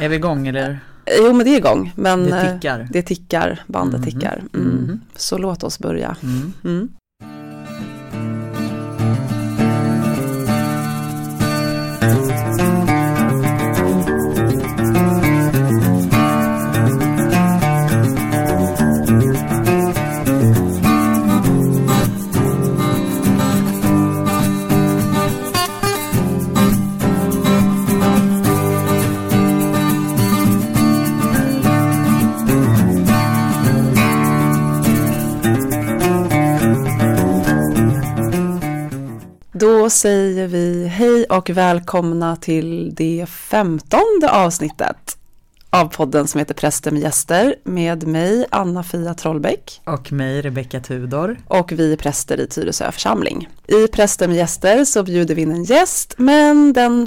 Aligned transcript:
Är 0.00 0.08
vi 0.08 0.16
igång 0.16 0.46
eller? 0.46 0.78
Jo 1.18 1.32
men 1.32 1.46
det 1.46 1.50
är 1.54 1.58
igång. 1.58 1.92
Men 1.96 2.24
Det 2.24 2.36
eh, 2.40 2.54
tickar. 2.54 2.88
det 2.92 3.02
tickar, 3.02 3.60
bandet 3.66 4.00
Mhm. 4.00 4.10
tickar. 4.10 4.42
Mm. 4.54 4.66
Mhm. 4.68 5.00
Så 5.16 5.38
låt 5.38 5.64
oss 5.64 5.78
börja. 5.78 6.16
Då 39.86 39.90
säger 39.90 40.46
vi 40.46 40.86
hej 40.86 41.24
och 41.24 41.50
välkomna 41.50 42.36
till 42.36 42.94
det 42.94 43.26
femtonde 43.28 44.30
avsnittet 44.30 45.16
av 45.70 45.86
podden 45.88 46.26
som 46.26 46.38
heter 46.38 46.54
Präster 46.54 46.90
med 46.90 47.02
gäster 47.02 47.54
med 47.64 48.06
mig 48.06 48.46
Anna-Fia 48.50 49.14
Trollbäck 49.14 49.80
Och 49.84 50.12
mig, 50.12 50.42
Rebecka 50.42 50.80
Tudor. 50.80 51.36
och 51.48 51.72
vi 51.72 51.92
är 51.92 51.96
präster 51.96 52.40
i 52.40 52.46
Tyresö 52.46 52.92
församling. 52.92 53.48
I 53.66 53.88
Präster 53.88 54.28
med 54.28 54.36
gäster 54.36 54.84
så 54.84 55.02
bjuder 55.02 55.34
vi 55.34 55.42
in 55.42 55.50
en 55.50 55.64
gäst 55.64 56.14
men 56.18 56.72
den 56.72 57.06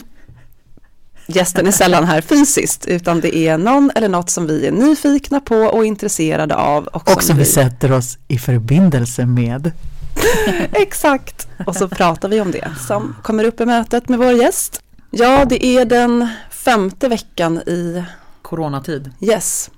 gästen 1.27 1.67
är 1.67 1.71
sällan 1.71 2.03
här 2.03 2.21
fysiskt 2.21 2.85
utan 2.85 3.19
det 3.19 3.37
är 3.37 3.57
någon 3.57 3.91
eller 3.95 4.09
något 4.09 4.29
som 4.29 4.47
vi 4.47 4.67
är 4.67 4.71
nyfikna 4.71 5.39
på 5.39 5.55
och 5.55 5.85
intresserade 5.85 6.55
av. 6.55 6.87
Och, 6.87 7.15
Och 7.15 7.23
som 7.23 7.37
vi 7.37 7.45
sätter 7.45 7.91
oss 7.91 8.17
i 8.27 8.37
förbindelse 8.37 9.25
med. 9.25 9.71
Exakt. 10.71 11.47
Och 11.67 11.75
så 11.75 11.87
pratar 11.87 12.29
vi 12.29 12.41
om 12.41 12.51
det 12.51 12.71
som 12.87 13.15
kommer 13.23 13.43
upp 13.43 13.61
i 13.61 13.65
mötet 13.65 14.09
med 14.09 14.19
vår 14.19 14.31
gäst. 14.31 14.81
Ja, 15.11 15.45
det 15.45 15.65
är 15.65 15.85
den 15.85 16.29
femte 16.51 17.07
veckan 17.07 17.57
i 17.57 18.03
Coronatid. 18.41 19.11
Yes. 19.21 19.71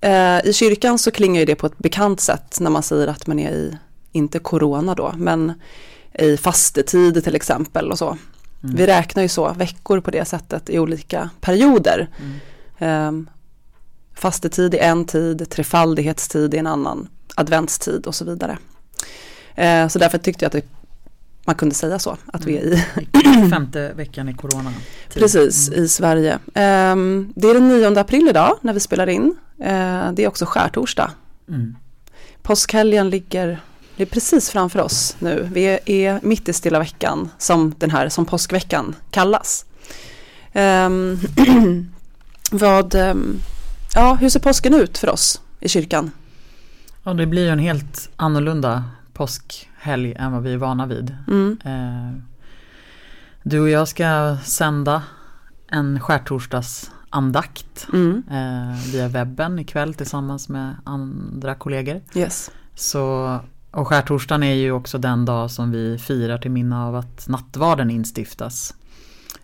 Eh, 0.00 0.46
I 0.46 0.52
kyrkan 0.52 0.98
så 0.98 1.10
klingar 1.10 1.40
ju 1.40 1.46
det 1.46 1.54
på 1.54 1.66
ett 1.66 1.78
bekant 1.78 2.20
sätt 2.20 2.56
när 2.60 2.70
man 2.70 2.82
säger 2.82 3.06
att 3.06 3.26
man 3.26 3.38
är 3.38 3.50
i, 3.50 3.78
inte 4.12 4.38
corona 4.38 4.94
då, 4.94 5.12
men 5.16 5.52
i 6.18 6.36
fastetid 6.36 7.24
till 7.24 7.34
exempel 7.34 7.90
och 7.90 7.98
så. 7.98 8.06
Mm. 8.64 8.76
Vi 8.76 8.86
räknar 8.86 9.22
ju 9.22 9.28
så, 9.28 9.52
veckor 9.52 10.00
på 10.00 10.10
det 10.10 10.24
sättet 10.24 10.70
i 10.70 10.78
olika 10.78 11.30
perioder. 11.40 12.08
Mm. 12.78 13.26
Eh, 13.26 13.32
fastetid 14.14 14.74
i 14.74 14.78
en 14.78 15.04
tid, 15.04 15.50
trefaldighetstid 15.50 16.54
i 16.54 16.58
en 16.58 16.66
annan, 16.66 17.08
adventstid 17.34 18.06
och 18.06 18.14
så 18.14 18.24
vidare. 18.24 18.58
Eh, 19.54 19.88
så 19.88 19.98
därför 19.98 20.18
tyckte 20.18 20.44
jag 20.44 20.48
att 20.48 20.52
det, 20.52 20.64
man 21.46 21.54
kunde 21.54 21.74
säga 21.74 21.98
så, 21.98 22.16
att 22.26 22.44
vi 22.44 22.56
är 22.58 22.62
i, 22.62 23.50
Femte 23.50 23.92
veckan 23.96 24.28
i 24.28 24.34
corona. 24.34 24.72
precis, 25.14 25.68
Mm. 25.68 25.84
i 25.84 25.88
Sverige. 25.88 26.32
Eh, 26.32 26.96
det 27.34 27.48
är 27.48 27.54
den 27.54 27.68
9 27.68 27.98
april 28.00 28.28
idag 28.28 28.58
när 28.60 28.72
vi 28.72 28.80
spelar 28.80 29.06
in. 29.08 29.36
Eh, 29.60 30.12
det 30.12 30.24
är 30.24 30.28
också 30.28 30.44
skärtorsdag. 30.46 31.10
Mm. 31.48 31.76
Påskhelgen 32.42 33.10
ligger, 33.10 33.60
det 33.96 34.02
är 34.02 34.06
precis 34.06 34.50
framför 34.50 34.80
oss 34.80 35.16
nu. 35.18 35.48
Vi 35.52 35.78
är, 35.84 36.20
mitt 36.22 36.48
i 36.48 36.52
stilla 36.52 36.78
veckan 36.78 37.30
som 37.38 37.74
den 37.78 37.90
här, 37.90 38.08
som 38.08 38.26
påskveckan 38.26 38.94
kallas. 39.10 39.64
Ehm, 40.52 41.18
vad, 42.50 42.94
ehm, 42.94 43.40
ja, 43.94 44.14
hur 44.14 44.28
ser 44.28 44.40
påsken 44.40 44.74
ut 44.74 44.98
för 44.98 45.08
oss 45.08 45.40
i 45.60 45.68
kyrkan? 45.68 46.10
Ja, 47.04 47.14
det 47.14 47.26
blir 47.26 47.42
ju 47.42 47.48
en 47.48 47.58
helt 47.58 48.10
annorlunda 48.16 48.84
påskhelg 49.12 50.12
än 50.12 50.32
vad 50.32 50.42
vi 50.42 50.52
är 50.52 50.56
vana 50.56 50.86
vid. 50.86 51.16
Mm. 51.28 51.58
Eh, 51.64 52.20
du 53.42 53.60
och 53.60 53.68
jag 53.68 53.88
ska 53.88 54.36
sända 54.44 55.02
en 55.68 56.00
skärtorsdagsandakt 56.00 57.86
Mm. 57.92 58.22
eh, 58.30 58.92
via 58.92 59.08
webben 59.08 59.58
ikväll 59.58 59.94
tillsammans 59.94 60.48
med 60.48 60.74
andra 60.84 61.54
kollegor. 61.54 62.00
Yes. 62.14 62.50
Så, 62.74 63.38
och 63.70 63.88
skärtorsdagen 63.88 64.42
är 64.42 64.54
ju 64.54 64.72
också 64.72 64.98
den 64.98 65.24
dag 65.24 65.50
som 65.50 65.70
vi 65.70 65.98
firar 65.98 66.38
till 66.38 66.50
minne 66.50 66.78
av 66.78 66.96
att 66.96 67.28
nattvarden 67.28 67.90
instiftas. 67.90 68.74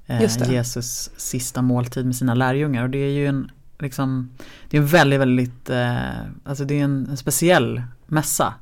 Eh. 0.07 0.51
Jesus 0.53 1.11
sista 1.17 1.63
måltid 1.63 2.07
med 2.07 2.17
sina 2.17 2.35
lärjungar 2.35 2.83
och 2.83 2.91
det 2.91 2.99
är 2.99 3.11
ju 3.13 3.27
en 3.27 3.51
liksom, 3.83 4.31
det 4.71 4.77
är 4.77 4.81
en 4.81 4.87
väldigt, 4.87 5.21
väldigt, 5.21 5.71
eh, 5.71 6.21
alltså 6.45 6.65
det 6.65 6.81
är 6.81 6.85
en, 6.85 7.07
en 7.11 7.17
speciell 7.17 7.83
mässa. 8.07 8.55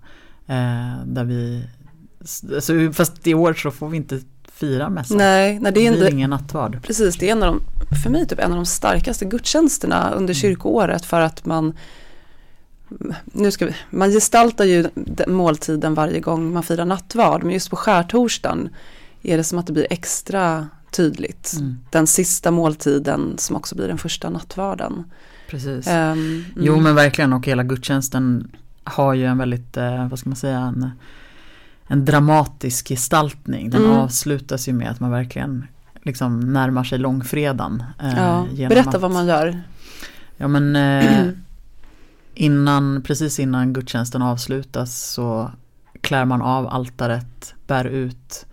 Eh, 0.47 1.05
där 1.05 1.25
vi, 1.25 1.65
alltså, 2.55 2.93
fast 2.93 3.27
i 3.27 3.35
år 3.35 3.55
så 3.55 3.71
får 3.71 3.89
vi 3.89 3.97
inte 3.97 4.21
fira 4.53 4.89
mässan. 4.89 5.17
Nej, 5.19 5.59
nej, 5.61 5.73
det 5.73 5.81
det 5.81 5.87
är 5.87 5.91
blir 5.93 6.03
inte, 6.03 6.15
ingen 6.15 6.31
nattvard. 6.31 6.83
precis, 6.83 7.17
det 7.17 7.29
är 7.29 7.33
en 7.33 7.43
av 7.43 7.55
de, 7.55 7.63
för 8.03 8.11
mig 8.11 8.27
typ 8.27 8.39
en 8.39 8.51
av 8.51 8.57
de 8.57 8.67
starkaste 8.67 9.25
gudstjänsterna 9.25 10.11
under 10.11 10.35
kyrkoåret 10.35 11.05
för 11.05 11.21
att 11.21 11.45
man 11.45 11.75
nu 13.25 13.51
ska 13.51 13.67
vi, 13.67 13.75
man 13.91 14.11
gestaltar 14.11 14.65
ju 14.65 14.89
den 14.95 15.33
måltiden 15.33 15.95
varje 15.95 16.21
gång 16.21 16.53
man 16.53 16.63
firar 16.63 16.85
nattvard 16.85 17.43
men 17.43 17.53
just 17.53 17.71
på 17.71 17.77
skärtorsdagen 17.77 18.69
är 19.23 19.37
det 19.37 19.45
som 19.45 19.59
att 19.59 19.67
det 19.67 19.73
blir 19.73 19.87
extra 19.91 20.69
tydligt. 20.91 21.53
Mm, 21.59 21.79
Den 21.91 22.07
sista 22.07 22.51
måltiden 22.51 23.35
som 23.39 23.57
också 23.57 23.75
blir 23.77 23.89
den 23.89 23.99
första 23.99 24.31
nattvarden. 24.31 25.05
precis. 25.51 25.87
Ehm, 25.87 26.13
mm. 26.19 26.45
Jo 26.57 26.81
men 26.81 26.95
verkligen 26.95 27.33
och 27.33 27.47
hela 27.47 27.63
gudstjänsten 27.63 28.51
har 28.85 29.15
ju 29.15 29.25
en 29.27 29.39
väldigt, 29.39 29.77
eh, 29.77 30.09
vad 30.09 30.19
ska 30.19 30.29
man 30.29 30.37
säga, 30.37 30.59
en, 30.59 30.91
en 31.87 32.05
dramatisk 32.05 32.89
gestaltning. 32.89 33.71
Den 33.71 33.85
Mm. 33.85 33.97
avslutas 33.97 34.69
ju 34.69 34.73
med 34.73 34.91
att 34.91 35.01
man 35.01 35.11
verkligen 35.11 35.65
liksom 36.03 36.41
närmar 36.53 36.85
sig 36.85 36.99
långfredagen. 36.99 37.83
eh, 38.03 38.15
ja, 38.19 38.47
berätta 38.69 38.91
att- 38.91 39.01
vad 39.03 39.11
man 39.11 39.27
gör. 39.27 39.63
Ja 40.37 40.49
men 40.49 40.77
eh, 40.77 41.27
innan, 42.35 43.03
precis 43.03 43.39
innan 43.39 43.73
gudstjänsten 43.73 44.23
avslutas 44.23 45.03
så 45.13 45.51
klär 46.01 46.25
man 46.25 46.43
av 46.43 46.67
altaret, 46.69 47.55
bär 47.67 47.85
ut 47.85 48.47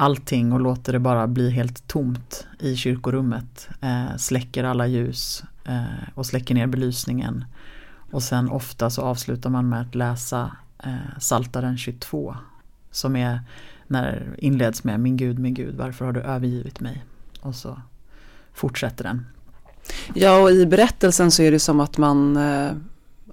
allting 0.00 0.52
och 0.52 0.60
låter 0.60 0.92
det 0.92 0.98
bara 0.98 1.26
bli 1.26 1.50
helt 1.50 1.88
tomt 1.88 2.46
i 2.58 2.76
kyrkorummet. 2.76 3.68
Eh, 3.80 4.16
släcker 4.16 4.64
alla 4.64 4.86
ljus 4.86 5.44
eh, 5.64 6.08
och 6.14 6.26
släcker 6.26 6.54
ner 6.54 6.66
belysningen. 6.66 7.44
Och 8.10 8.22
sen 8.22 8.50
ofta 8.50 8.90
så 8.90 9.02
avslutar 9.02 9.50
man 9.50 9.68
med 9.68 9.80
att 9.80 9.94
läsa 9.94 10.56
eh, 10.84 11.18
Saltaren 11.18 11.78
22 11.78 12.36
som 12.90 13.16
är 13.16 13.40
när 13.86 14.34
inleds 14.38 14.84
med 14.84 15.00
Min 15.00 15.16
Gud, 15.16 15.38
min 15.38 15.54
Gud, 15.54 15.74
varför 15.74 16.04
har 16.04 16.12
du 16.12 16.20
övergivit 16.20 16.80
mig? 16.80 17.04
Och 17.40 17.54
så 17.54 17.80
fortsätter 18.52 19.04
den. 19.04 19.26
Ja, 20.14 20.40
och 20.40 20.50
i 20.50 20.66
berättelsen 20.66 21.30
så 21.30 21.42
är 21.42 21.50
det 21.50 21.60
som 21.60 21.80
att 21.80 21.98
man, 21.98 22.36
eh, 22.36 22.70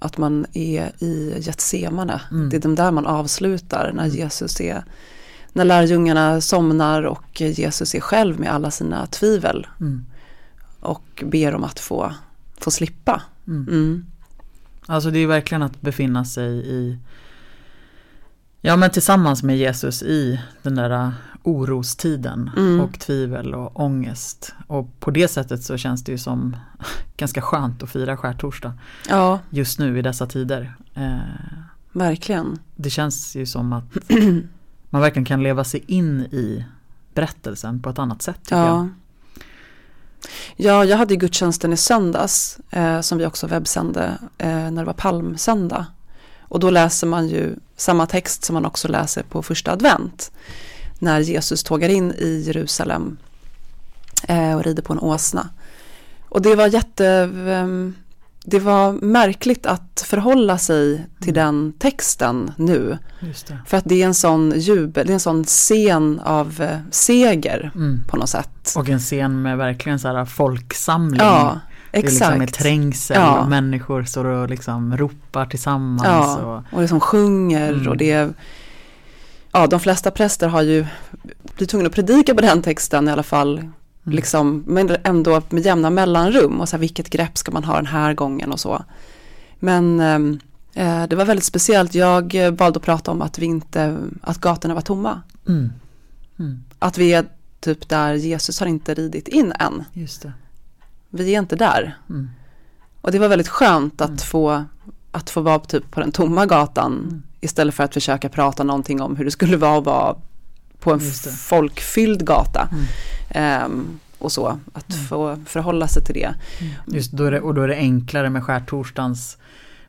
att 0.00 0.18
man 0.18 0.46
är 0.52 1.04
i 1.04 1.34
Getsemane. 1.40 2.20
Mm. 2.30 2.50
Det 2.50 2.56
är 2.56 2.60
de 2.60 2.74
där 2.74 2.90
man 2.90 3.06
avslutar 3.06 3.92
när 3.94 4.06
Jesus 4.06 4.60
är, 4.60 4.84
när 5.58 5.64
lärjungarna 5.64 6.40
somnar 6.40 7.02
och 7.02 7.40
Jesus 7.40 7.94
är 7.94 8.00
själv 8.00 8.40
med 8.40 8.52
alla 8.52 8.70
sina 8.70 9.06
tvivel 9.06 9.66
Mm. 9.80 10.04
och 10.80 11.24
ber 11.26 11.54
om 11.54 11.64
att 11.64 11.80
få, 11.80 12.14
få 12.60 12.70
slippa. 12.70 13.22
Mm. 13.46 13.68
Mm. 13.68 14.06
Alltså 14.86 15.10
det 15.10 15.18
är 15.18 15.26
verkligen 15.26 15.62
att 15.62 15.80
befinna 15.80 16.24
sig 16.24 16.50
i 16.66 16.98
Ja 18.60 18.76
men 18.76 18.90
tillsammans 18.90 19.42
med 19.42 19.58
Jesus 19.58 20.02
i 20.02 20.40
den 20.62 20.74
där 20.74 21.12
orostiden 21.42 22.50
Mm. 22.56 22.80
och 22.80 22.98
tvivel 23.00 23.54
och 23.54 23.80
ångest. 23.80 24.54
Och 24.66 25.00
på 25.00 25.10
det 25.10 25.28
sättet 25.28 25.62
så 25.62 25.76
känns 25.76 26.04
det 26.04 26.12
ju 26.12 26.18
som 26.18 26.56
ganska 27.16 27.42
skönt 27.42 27.82
att 27.82 27.90
fira 27.90 28.16
skärtorsdag 28.16 28.72
Ja, 29.08 29.38
just 29.50 29.78
nu 29.78 29.98
i 29.98 30.02
dessa 30.02 30.26
tider. 30.26 30.74
Eh, 30.94 31.16
verkligen. 31.92 32.58
det 32.76 32.90
känns 32.90 33.36
ju 33.36 33.46
som 33.46 33.72
att 33.72 33.84
man 34.90 35.02
verkligen 35.02 35.24
kan 35.24 35.42
leva 35.42 35.64
sig 35.64 35.84
in 35.86 36.20
i 36.20 36.64
berättelsen 37.14 37.82
på 37.82 37.90
ett 37.90 37.98
annat 37.98 38.22
sätt 38.22 38.38
tycker 38.42 38.56
Ja. 38.56 38.66
jag. 38.66 38.88
Ja, 40.56 40.84
jag 40.84 40.96
hade 40.96 41.16
gudstjänsten 41.16 41.72
i 41.72 41.76
söndags 41.76 42.58
eh, 42.70 43.00
som 43.00 43.18
vi 43.18 43.26
också 43.26 43.46
webbsände 43.46 44.18
eh, 44.38 44.48
när 44.70 44.76
det 44.76 44.84
var 44.84 44.92
palmsöndag. 44.92 45.86
Och 46.40 46.60
då 46.60 46.70
läser 46.70 47.06
man 47.06 47.28
ju 47.28 47.56
samma 47.76 48.06
text 48.06 48.44
som 48.44 48.54
man 48.54 48.66
också 48.66 48.88
läser 48.88 49.22
på 49.22 49.42
första 49.42 49.72
advent. 49.72 50.30
När 50.98 51.20
Jesus 51.20 51.62
tågar 51.64 51.88
in 51.88 52.12
i 52.18 52.42
Jerusalem 52.46 53.16
eh, 54.28 54.54
och 54.54 54.64
rider 54.64 54.82
på 54.82 54.92
en 54.92 54.98
åsna. 54.98 55.48
Och 56.28 56.42
det 56.42 56.54
var 56.54 56.66
jätte... 56.66 57.30
det 58.44 58.58
var 58.58 58.92
märkligt 58.92 59.66
att 59.66 60.04
förhålla 60.06 60.58
sig 60.58 61.06
till 61.20 61.34
den 61.34 61.72
texten 61.78 62.52
nu. 62.56 62.98
För 63.66 63.76
att 63.76 63.84
det 63.86 64.02
är 64.02 64.06
en 64.06 64.14
sån 64.14 64.52
jubel, 64.56 65.06
det 65.06 65.12
är 65.12 65.14
en 65.14 65.20
sån 65.20 65.44
scen 65.44 66.20
av 66.24 66.60
eh, 66.60 66.78
seger 66.90 67.70
Mm. 67.74 68.04
på 68.08 68.16
något 68.16 68.28
sätt. 68.28 68.72
Och 68.76 68.88
en 68.88 68.98
scen 68.98 69.42
med 69.42 69.58
verkligen 69.58 69.98
så 69.98 70.08
här 70.08 70.24
folksamling. 70.24 71.20
Ja, 71.20 71.60
Det 71.92 71.98
är 71.98 72.02
liksom 72.02 72.46
trängsel 72.46 73.16
Ja. 73.20 73.38
och 73.40 73.48
människor 73.48 74.02
står 74.04 74.24
och 74.24 74.48
liksom 74.50 74.96
ropar 74.96 75.46
tillsammans. 75.46 76.02
Ja, 76.04 76.36
Och, 76.36 76.74
och 76.76 76.80
liksom 76.80 77.00
sjunger 77.00 77.72
Mm. 77.72 77.88
och 77.88 77.96
det 77.96 78.28
Ja, 79.52 79.66
de 79.66 79.80
flesta 79.80 80.10
präster 80.10 80.48
har 80.48 80.62
ju 80.62 80.86
blivit 81.56 81.70
tvungna 81.70 81.86
att 81.86 81.94
predika 81.94 82.34
på 82.34 82.40
den 82.40 82.62
texten 82.62 83.08
i 83.08 83.12
alla 83.12 83.22
fall. 83.22 83.68
Liksom, 84.12 84.64
men 84.66 84.96
ändå 85.04 85.42
med 85.48 85.66
jämna 85.66 85.90
mellanrum 85.90 86.60
och 86.60 86.68
så 86.68 86.76
här, 86.76 86.80
vilket 86.80 87.10
grepp 87.10 87.38
ska 87.38 87.52
man 87.52 87.64
ha 87.64 87.76
den 87.76 87.86
här 87.86 88.14
gången 88.14 88.52
och 88.52 88.60
så. 88.60 88.84
Men 89.58 90.00
ehm, 90.00 90.40
eh, 90.74 91.06
det 91.06 91.16
var 91.16 91.24
väldigt 91.24 91.44
speciellt. 91.44 91.94
Jag 91.94 92.34
valde 92.58 92.76
att 92.76 92.82
prata 92.84 93.10
om 93.10 93.22
att 93.22 93.38
vi 93.38 93.46
inte, 93.46 93.96
att 94.22 94.38
gatorna 94.40 94.74
var 94.74 94.80
tomma. 94.82 95.22
mm. 95.48 95.72
Mm. 96.38 96.64
Att 96.78 96.98
vi 96.98 97.12
är 97.14 97.24
typ 97.60 97.88
där 97.88 98.14
Jesus 98.14 98.60
har 98.60 98.66
inte 98.66 98.94
ridit 98.94 99.28
in 99.28 99.52
än. 99.52 99.84
Vi 101.10 101.34
är 101.34 101.38
inte 101.38 101.56
där. 101.56 101.96
Mm. 102.10 102.30
Och 103.00 103.12
det 103.12 103.18
var 103.18 103.28
väldigt 103.28 103.48
skönt 103.48 104.00
att 104.00 104.08
Mm. 104.08 104.18
få 104.18 104.64
att 105.10 105.30
få 105.30 105.40
vara 105.40 105.58
typ 105.58 105.90
på 105.90 106.00
den 106.00 106.12
tomma 106.12 106.46
gatan 106.46 106.92
Mm. 107.08 107.22
istället 107.40 107.74
för 107.74 107.84
att 107.84 107.94
försöka 107.94 108.28
prata 108.28 108.64
någonting 108.64 109.00
om 109.02 109.16
hur 109.16 109.24
det 109.24 109.30
skulle 109.30 109.56
vara 109.56 109.78
att 109.78 109.84
vara 109.84 110.16
på 110.80 110.92
en 110.92 111.00
folkfylld 111.38 112.26
gata. 112.26 112.68
Mm. 112.72 112.84
Ehm, 113.30 113.98
och 114.18 114.32
så, 114.32 114.58
att 114.72 114.92
Mm. 114.94 115.04
få 115.06 115.38
förhålla 115.46 115.88
sig 115.88 116.04
till 116.04 116.14
det. 116.14 116.34
Just 116.86 117.12
då 117.12 117.30
det, 117.30 117.40
och 117.40 117.54
då 117.54 117.62
är 117.62 117.68
det 117.68 117.76
enklare 117.76 118.30
med 118.30 118.44
skärtorsdagens 118.44 119.36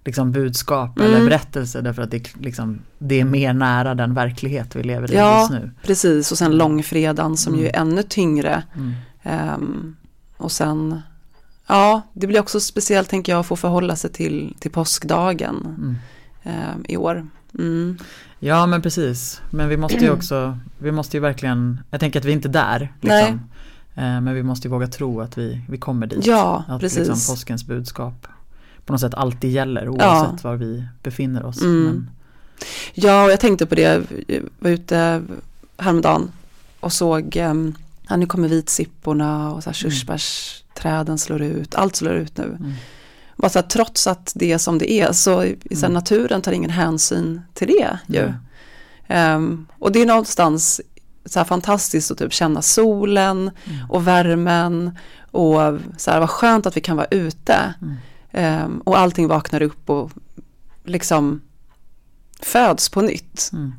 liksom 0.06 0.32
budskap 0.32 1.00
Mm. 1.00 1.12
eller 1.14 1.26
berättelse 1.26 1.82
därför 1.82 2.02
att 2.02 2.12
det, 2.12 2.36
liksom, 2.36 2.80
det 2.98 3.20
är 3.20 3.26
mer 3.26 3.54
nära 3.54 3.96
den 3.96 4.14
verklighet 4.14 4.76
vi 4.76 4.84
lever 4.84 5.12
i 5.12 5.16
Ja. 5.16 5.40
just 5.40 5.52
nu. 5.52 5.72
Precis, 5.84 6.32
och 6.32 6.38
sen 6.38 6.58
långfredagen 6.58 7.38
som 7.38 7.56
ju 7.60 7.68
är 7.68 7.76
ännu 7.76 8.04
tyngre. 8.04 8.64
Mm. 8.76 8.94
Ehm, 9.24 9.96
och 10.38 10.52
sen, 10.52 11.02
ja, 11.68 12.02
det 12.14 12.28
blir 12.28 12.40
också 12.40 12.60
speciellt 12.60 13.10
tänker 13.10 13.32
jag 13.32 13.40
att 13.40 13.46
få 13.46 13.56
förhålla 13.56 13.96
sig 13.96 14.12
till, 14.12 14.56
till 14.60 14.72
påskdagen 14.72 15.56
Mm. 15.78 15.96
ehm, 16.44 16.86
i 16.88 16.98
år. 16.98 17.28
Mm. 18.42 18.50
Ja 18.56 18.66
men 18.66 18.82
precis, 18.82 19.42
men 19.50 19.70
vi 19.70 19.78
måste 19.78 19.98
ju 19.98 20.10
också, 20.18 20.58
vi 20.78 20.92
måste 20.92 21.18
ju 21.18 21.22
verkligen, 21.22 21.80
jag 21.92 22.00
tänker 22.00 22.20
att 22.20 22.26
vi 22.26 22.30
är 22.30 22.36
inte 22.36 22.50
där 22.50 22.94
liksom. 23.02 23.42
Eh, 23.96 24.22
Men 24.22 24.34
vi 24.34 24.44
måste 24.44 24.68
ju 24.68 24.72
våga 24.72 24.88
tro 24.88 25.22
att 25.22 25.38
vi, 25.38 25.62
vi 25.70 25.78
kommer 25.78 26.08
dit. 26.08 26.26
Ja, 26.26 26.64
att 26.68 26.80
precis. 26.82 26.98
liksom 27.08 27.34
påskens 27.36 27.66
budskap 27.66 28.28
på 28.86 28.94
något 28.94 29.02
sätt 29.02 29.14
alltid 29.14 29.52
gäller 29.52 29.86
Ja. 29.86 29.92
oavsett 29.92 30.44
var 30.44 30.56
vi 30.56 30.84
befinner 31.04 31.46
oss. 31.46 31.62
Mm. 31.62 31.84
Men, 31.84 32.10
Ja, 32.94 33.24
och 33.26 33.32
jag 33.32 33.40
tänkte 33.40 33.66
på 33.66 33.76
det, 33.76 33.82
jag 33.82 34.04
var 34.60 34.70
ute 34.72 35.22
häromdagen 35.78 36.32
och 36.80 36.94
såg, 36.94 37.36
um, 37.36 37.76
ja, 38.10 38.16
nu 38.16 38.26
kommer 38.26 38.48
vitsipporna 38.48 39.52
och 39.54 39.64
så 39.64 39.70
här 39.70 39.74
körsbärsträden 39.76 41.18
slår 41.18 41.42
ut, 41.42 41.76
allt 41.76 41.96
slår 41.96 42.14
ut 42.14 42.38
nu. 42.38 42.44
mm. 42.44 42.74
Bara 43.42 43.50
så 43.50 43.60
här, 43.60 43.68
trots 43.68 44.08
att 44.08 44.32
det 44.36 44.52
är 44.52 44.58
som 44.58 44.78
det 44.78 44.92
är 44.92 45.12
så, 45.12 45.44
i 45.44 45.58
så 45.70 45.76
här, 45.76 45.86
Mm. 45.86 45.94
naturen 45.94 46.42
tar 46.42 46.52
ingen 46.52 46.70
hänsyn 46.70 47.42
till 47.54 47.68
det 47.68 48.00
ju. 48.08 48.34
Ehm, 49.08 49.68
och 49.80 49.92
det 49.92 50.02
är 50.02 50.06
någonstans 50.06 50.82
så 51.26 51.40
här 51.40 51.46
fantastiskt 51.46 52.12
att 52.12 52.18
typ 52.18 52.34
känna 52.34 52.62
solen 52.62 53.38
Mm. 53.38 53.90
och 53.90 54.08
värmen 54.08 54.98
och 55.32 55.60
så 55.98 56.12
här, 56.12 56.20
vad 56.20 56.30
skönt 56.30 56.66
att 56.66 56.78
vi 56.78 56.82
kan 56.82 56.98
vara 56.98 57.08
ute. 57.12 57.74
Mm. 57.82 57.96
Ehm, 58.32 58.82
och 58.86 59.00
allting 59.00 59.28
vaknar 59.28 59.62
upp 59.62 59.90
och 59.90 60.12
liksom 60.84 61.42
föds 62.42 62.90
på 62.90 63.02
nytt. 63.02 63.50
Mm. 63.54 63.74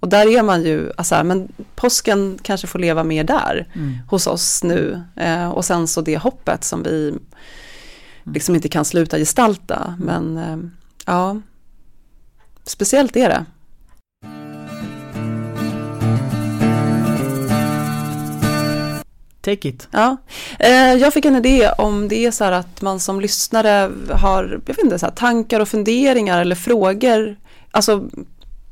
Och 0.00 0.08
där 0.08 0.26
är 0.26 0.42
man 0.42 0.62
ju, 0.62 0.92
alltså, 0.96 1.14
här, 1.14 1.24
men 1.24 1.52
påsken 1.74 2.38
kanske 2.42 2.66
får 2.66 2.78
leva 2.78 3.04
mer 3.04 3.24
där 3.24 3.68
Mm. 3.74 3.98
hos 4.08 4.26
oss 4.26 4.62
nu. 4.64 5.02
Eh, 5.16 5.48
och 5.48 5.64
sen 5.64 5.86
så 5.88 6.00
det 6.00 6.18
hoppet 6.18 6.64
som 6.64 6.82
vi 6.82 7.14
liksom 8.34 8.54
inte 8.54 8.68
kan 8.68 8.84
sluta 8.84 9.18
gestalta. 9.18 9.94
Men 10.00 10.38
eh, 10.38 10.56
ja, 11.06 11.40
speciellt 12.64 13.16
är 13.16 13.28
det. 13.28 13.44
Take 19.40 19.68
it. 19.68 19.88
Ja. 19.90 20.16
Eh, 20.58 20.94
jag 20.94 21.12
fick 21.12 21.24
en 21.24 21.36
idé 21.36 21.70
om 21.78 22.08
det 22.08 22.26
är 22.26 22.30
så 22.30 22.44
här 22.44 22.52
att 22.52 22.82
man 22.82 23.00
som 23.00 23.20
lyssnare 23.20 23.90
har 24.10 24.44
jag 24.66 24.74
vet 24.74 24.84
inte, 24.84 24.98
så 24.98 25.06
tankar 25.06 25.60
och 25.60 25.68
funderingar 25.68 26.40
eller 26.40 26.56
frågor. 26.56 27.36
Alltså 27.70 28.08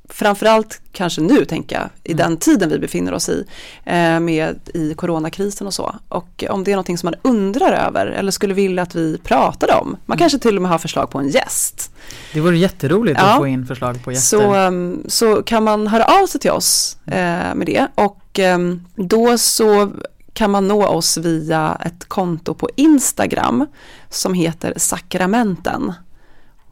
framförallt 0.09 0.81
kanske 0.93 1.21
nu 1.21 1.45
tänker 1.45 1.77
jag 1.77 1.89
i 2.05 2.13
Mm. 2.13 2.17
den 2.29 2.37
tiden 2.37 2.69
vi 2.69 2.79
befinner 2.79 3.15
oss 3.15 3.29
i 3.29 3.45
eh, 3.85 4.21
med 4.21 4.57
i 4.75 4.95
coronakrisen 4.95 5.67
och 5.67 5.75
så. 5.75 5.97
Och 6.09 6.45
om 6.51 6.65
det 6.65 6.71
är 6.71 6.77
någonting 6.77 6.99
som 6.99 7.07
man 7.07 7.33
undrar 7.35 7.73
över 7.73 8.07
eller 8.07 8.31
skulle 8.31 8.55
vilja 8.55 8.83
att 8.83 8.95
vi 8.95 9.19
pratade 9.19 9.73
om. 9.73 9.97
Man 10.07 10.19
kanske 10.19 10.39
till 10.39 10.57
och 10.57 10.63
med 10.63 10.71
har 10.71 10.79
förslag 10.79 11.11
på 11.11 11.19
en 11.19 11.29
gäst. 11.29 11.91
Det 12.33 12.41
vore 12.41 12.59
jätteroligt 12.59 13.19
Ja. 13.21 13.27
att 13.33 13.37
få 13.37 13.47
in 13.47 13.67
förslag 13.67 14.05
på 14.05 14.13
gäster. 14.13 14.39
Så, 14.39 14.55
um, 14.57 15.03
så 15.09 15.43
kan 15.43 15.65
man 15.65 15.87
höra 15.87 16.05
av 16.23 16.27
sig 16.27 16.41
till 16.41 16.51
oss 16.51 16.97
eh, 17.07 17.55
med 17.55 17.67
det 17.67 17.87
och 17.95 18.39
um, 18.55 18.85
då 18.95 19.39
så 19.39 19.91
kan 20.33 20.51
man 20.51 20.69
nå 20.69 20.87
oss 20.87 21.17
via 21.17 21.79
ett 21.87 22.05
konto 22.09 22.55
på 22.55 22.69
Instagram 22.77 23.67
som 24.11 24.35
heter 24.35 24.73
Sakramenten. 24.77 25.93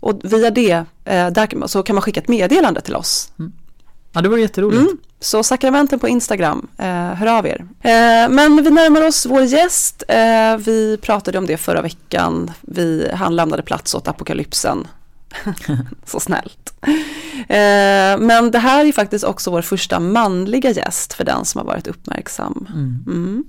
Och 0.00 0.20
via 0.22 0.50
det 0.50 0.84
där 1.04 1.46
kan 1.46 1.58
man, 1.58 1.68
så 1.68 1.82
kan 1.82 1.94
man 1.94 2.02
skicka 2.02 2.20
ett 2.20 2.28
meddelande 2.28 2.80
till 2.80 2.96
oss. 2.96 3.32
Ja 4.14 4.22
det 4.22 4.28
vore 4.28 4.40
jätteroligt. 4.40 4.80
Mm. 4.80 4.98
Så 5.20 5.42
Sakramenten 5.42 5.98
på 5.98 6.08
Instagram, 6.08 6.68
eh, 6.78 7.14
hör 7.14 7.26
av 7.26 7.46
er. 7.46 7.66
Eh, 7.80 8.28
men 8.28 8.64
vi 8.64 8.70
närmar 8.70 9.02
oss 9.02 9.26
vår 9.26 9.42
gäst. 9.42 10.02
Eh, 10.08 10.56
vi 10.56 10.98
pratade 11.02 11.38
om 11.38 11.46
det 11.46 11.56
förra 11.56 11.82
veckan. 11.82 12.50
Vi, 12.60 13.10
han 13.14 13.36
lämnade 13.36 13.62
plats 13.62 13.94
åt 13.94 14.08
apokalypsen. 14.08 14.86
Så 16.04 16.20
snällt. 16.20 16.74
Eh, 17.48 18.18
men 18.18 18.50
det 18.50 18.58
här 18.58 18.84
är 18.84 18.92
faktiskt 18.92 19.24
också 19.24 19.50
vår 19.50 19.62
första 19.62 20.00
manliga 20.00 20.70
gäst 20.70 21.12
för 21.12 21.24
den 21.24 21.44
som 21.44 21.58
har 21.58 21.66
varit 21.66 21.86
uppmärksam. 21.86 22.66
Mm. 22.72 23.04
Mm. 23.06 23.44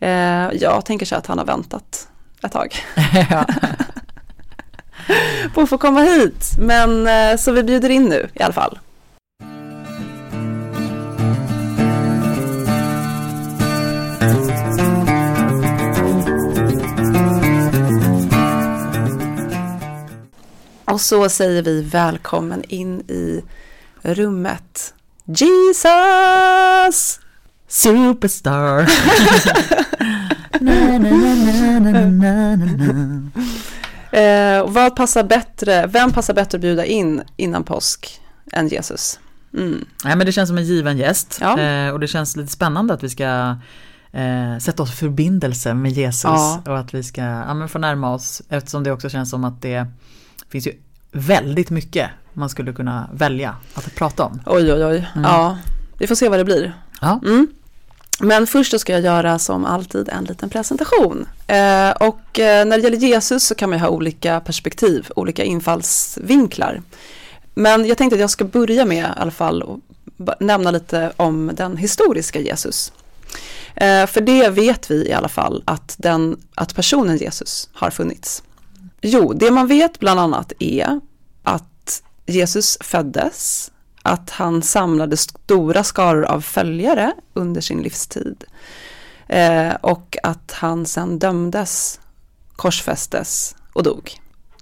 Eh, 0.00 0.58
jag 0.60 0.84
tänker 0.84 1.06
så 1.06 1.16
att 1.16 1.26
han 1.26 1.38
har 1.38 1.46
väntat 1.46 2.08
ett 2.42 2.52
tag. 2.52 2.74
på 5.54 5.60
att 5.60 5.68
få 5.68 5.78
komma 5.78 6.00
hit. 6.00 6.54
Men 6.58 7.06
eh, 7.06 7.36
så 7.36 7.52
vi 7.52 7.62
bjuder 7.62 7.88
in 7.88 8.04
nu 8.04 8.28
i 8.34 8.42
alla 8.42 8.52
fall. 8.52 8.78
Och 20.84 21.00
så 21.00 21.28
säger 21.28 21.62
vi 21.62 21.82
välkommen 21.82 22.64
in 22.68 23.00
i 23.00 23.42
rummet. 24.02 24.94
Jesus! 25.24 27.20
Superstar. 27.68 28.86
na, 30.60 30.98
na, 30.98 31.10
na, 31.10 31.78
na, 31.80 31.92
na, 31.92 32.56
na, 32.56 32.66
na. 32.66 33.69
Eh, 34.12 34.66
vad 34.70 34.96
passar 34.96 35.22
bättre, 35.24 35.86
vem 35.86 36.12
passar 36.12 36.34
bättre 36.34 36.56
att 36.56 36.62
bjuda 36.62 36.84
in 36.84 37.22
innan 37.36 37.64
påsk 37.64 38.20
än 38.52 38.68
Jesus? 38.68 39.20
Mm. 39.54 39.84
Nej 40.04 40.16
men 40.16 40.26
det 40.26 40.32
känns 40.32 40.48
som 40.48 40.58
en 40.58 40.64
given 40.64 40.98
gäst 40.98 41.38
Ja. 41.40 41.60
eh, 41.60 41.90
och 41.92 42.00
det 42.00 42.08
känns 42.08 42.36
lite 42.36 42.52
spännande 42.52 42.94
att 42.94 43.02
vi 43.02 43.08
ska 43.08 43.56
eh, 44.12 44.58
sätta 44.60 44.82
oss 44.82 44.92
i 44.92 44.96
förbindelse 44.96 45.74
med 45.74 45.92
Jesus 45.92 46.24
Ja. 46.24 46.62
och 46.66 46.78
att 46.78 46.94
vi 46.94 47.02
ska 47.02 47.20
ja, 47.22 47.54
men 47.54 47.68
få 47.68 47.78
närma 47.78 48.14
oss 48.14 48.42
eftersom 48.48 48.84
det 48.84 48.92
också 48.92 49.08
känns 49.08 49.30
som 49.30 49.44
att 49.44 49.62
det 49.62 49.86
finns 50.48 50.66
ju 50.66 50.72
väldigt 51.12 51.70
mycket 51.70 52.10
man 52.32 52.48
skulle 52.48 52.72
kunna 52.72 53.08
välja 53.12 53.56
att 53.74 53.94
prata 53.94 54.24
om. 54.24 54.40
Oj, 54.46 54.72
oj, 54.72 54.84
oj. 54.84 55.08
Mm. 55.14 55.30
Ja, 55.30 55.58
vi 55.98 56.06
får 56.06 56.14
se 56.14 56.28
vad 56.28 56.38
det 56.38 56.44
blir. 56.44 56.72
Ja. 57.00 57.20
Mm. 57.26 57.46
Men 58.22 58.46
först 58.46 58.72
då 58.72 58.78
ska 58.78 58.92
jag 58.92 59.02
göra 59.02 59.38
som 59.38 59.64
alltid 59.64 60.08
en 60.08 60.24
liten 60.24 60.50
presentation. 60.50 61.28
Eh, 61.46 61.90
och 61.90 62.38
eh, 62.38 62.64
när 62.66 62.76
det 62.76 62.82
gäller 62.82 62.96
Jesus 62.96 63.44
så 63.44 63.54
kan 63.54 63.70
man 63.70 63.78
ju 63.78 63.84
ha 63.84 63.90
olika 63.90 64.40
perspektiv, 64.40 65.08
olika 65.16 65.44
infallsvinklar. 65.44 66.82
Men 67.54 67.86
jag 67.86 67.98
tänkte 67.98 68.14
att 68.14 68.20
jag 68.20 68.30
ska 68.30 68.44
börja 68.44 68.84
med 68.84 69.04
i 69.04 69.20
alla 69.20 69.30
fall 69.30 69.62
och 69.62 69.78
nämna 70.40 70.70
lite 70.70 71.12
om 71.16 71.50
den 71.54 71.76
historiska 71.76 72.40
Jesus. 72.40 72.92
Eh, 73.74 74.06
för 74.06 74.20
det 74.20 74.48
vet 74.48 74.90
vi 74.90 75.08
i 75.08 75.12
alla 75.12 75.28
fall 75.28 75.62
att, 75.64 75.94
den, 75.98 76.40
att 76.54 76.74
personen 76.74 77.16
Jesus 77.16 77.68
har 77.72 77.90
funnits. 77.90 78.42
Jo, 79.00 79.32
det 79.32 79.50
man 79.50 79.66
vet 79.66 79.98
bland 79.98 80.20
annat 80.20 80.52
är 80.58 81.00
att 81.42 82.02
Jesus 82.26 82.78
föddes, 82.80 83.70
att 84.02 84.30
han 84.30 84.62
samlade 84.62 85.16
stora 85.16 85.84
skaror 85.84 86.24
av 86.24 86.40
följare 86.40 87.12
under 87.34 87.60
sin 87.60 87.82
livstid 87.82 88.44
eh, 89.28 89.74
och 89.80 90.16
att 90.22 90.52
han 90.52 90.86
sen 90.86 91.18
dömdes, 91.18 92.00
korsfästes 92.56 93.56
och 93.72 93.82
dog. 93.82 94.12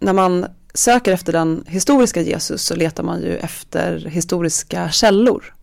när 0.00 0.12
man 0.12 0.47
söker 0.75 1.12
efter 1.12 1.33
den 1.33 1.64
historiska 1.66 2.21
Jesus 2.21 2.62
så 2.62 2.76
letar 2.76 3.02
man 3.02 3.21
ju 3.21 3.37
efter 3.37 3.99
historiska 3.99 4.90
källor. 4.90 5.54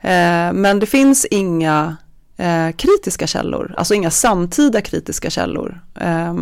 Eh, 0.00 0.52
men 0.52 0.78
det 0.78 0.86
finns 0.86 1.24
inga 1.24 1.96
eh, 2.36 2.70
kritiska 2.76 3.26
källor, 3.26 3.74
alltså 3.76 3.94
inga 3.94 4.10
samtida 4.10 4.80
kritiska 4.80 5.30
källor. 5.30 5.80
Eh, 6.00 6.34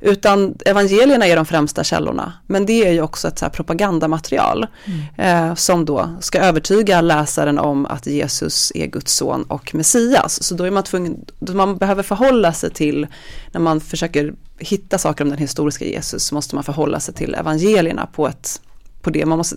utan 0.00 0.54
evangelierna 0.66 1.26
är 1.26 1.36
de 1.36 1.46
främsta 1.46 1.84
källorna, 1.84 2.32
men 2.46 2.66
det 2.66 2.86
är 2.86 2.92
ju 2.92 3.02
också 3.02 3.28
ett 3.28 3.38
så 3.38 3.50
propagandamaterial 3.50 4.66
mm. 4.84 5.48
eh, 5.48 5.54
som 5.54 5.84
då 5.84 6.16
ska 6.20 6.38
övertyga 6.38 7.00
läsaren 7.00 7.58
om 7.58 7.86
att 7.86 8.06
Jesus 8.06 8.72
är 8.74 8.86
Guds 8.86 9.14
son 9.14 9.42
och 9.42 9.74
Messias. 9.74 10.42
Så 10.42 10.54
då 10.54 10.64
är 10.64 10.70
man 10.70 10.82
tvungen, 10.82 11.24
man 11.38 11.76
behöver 11.76 12.02
förhålla 12.02 12.52
sig 12.52 12.70
till, 12.70 13.06
när 13.52 13.60
man 13.60 13.80
försöker 13.80 14.34
hitta 14.58 14.98
saker 14.98 15.24
om 15.24 15.30
den 15.30 15.38
historiska 15.38 15.84
Jesus, 15.84 16.24
så 16.24 16.34
måste 16.34 16.54
man 16.54 16.64
förhålla 16.64 17.00
sig 17.00 17.14
till 17.14 17.34
evangelierna 17.34 18.06
på 18.06 18.28
ett 18.28 18.60
på 19.02 19.10
det, 19.10 19.26
man 19.26 19.38
måste, 19.38 19.56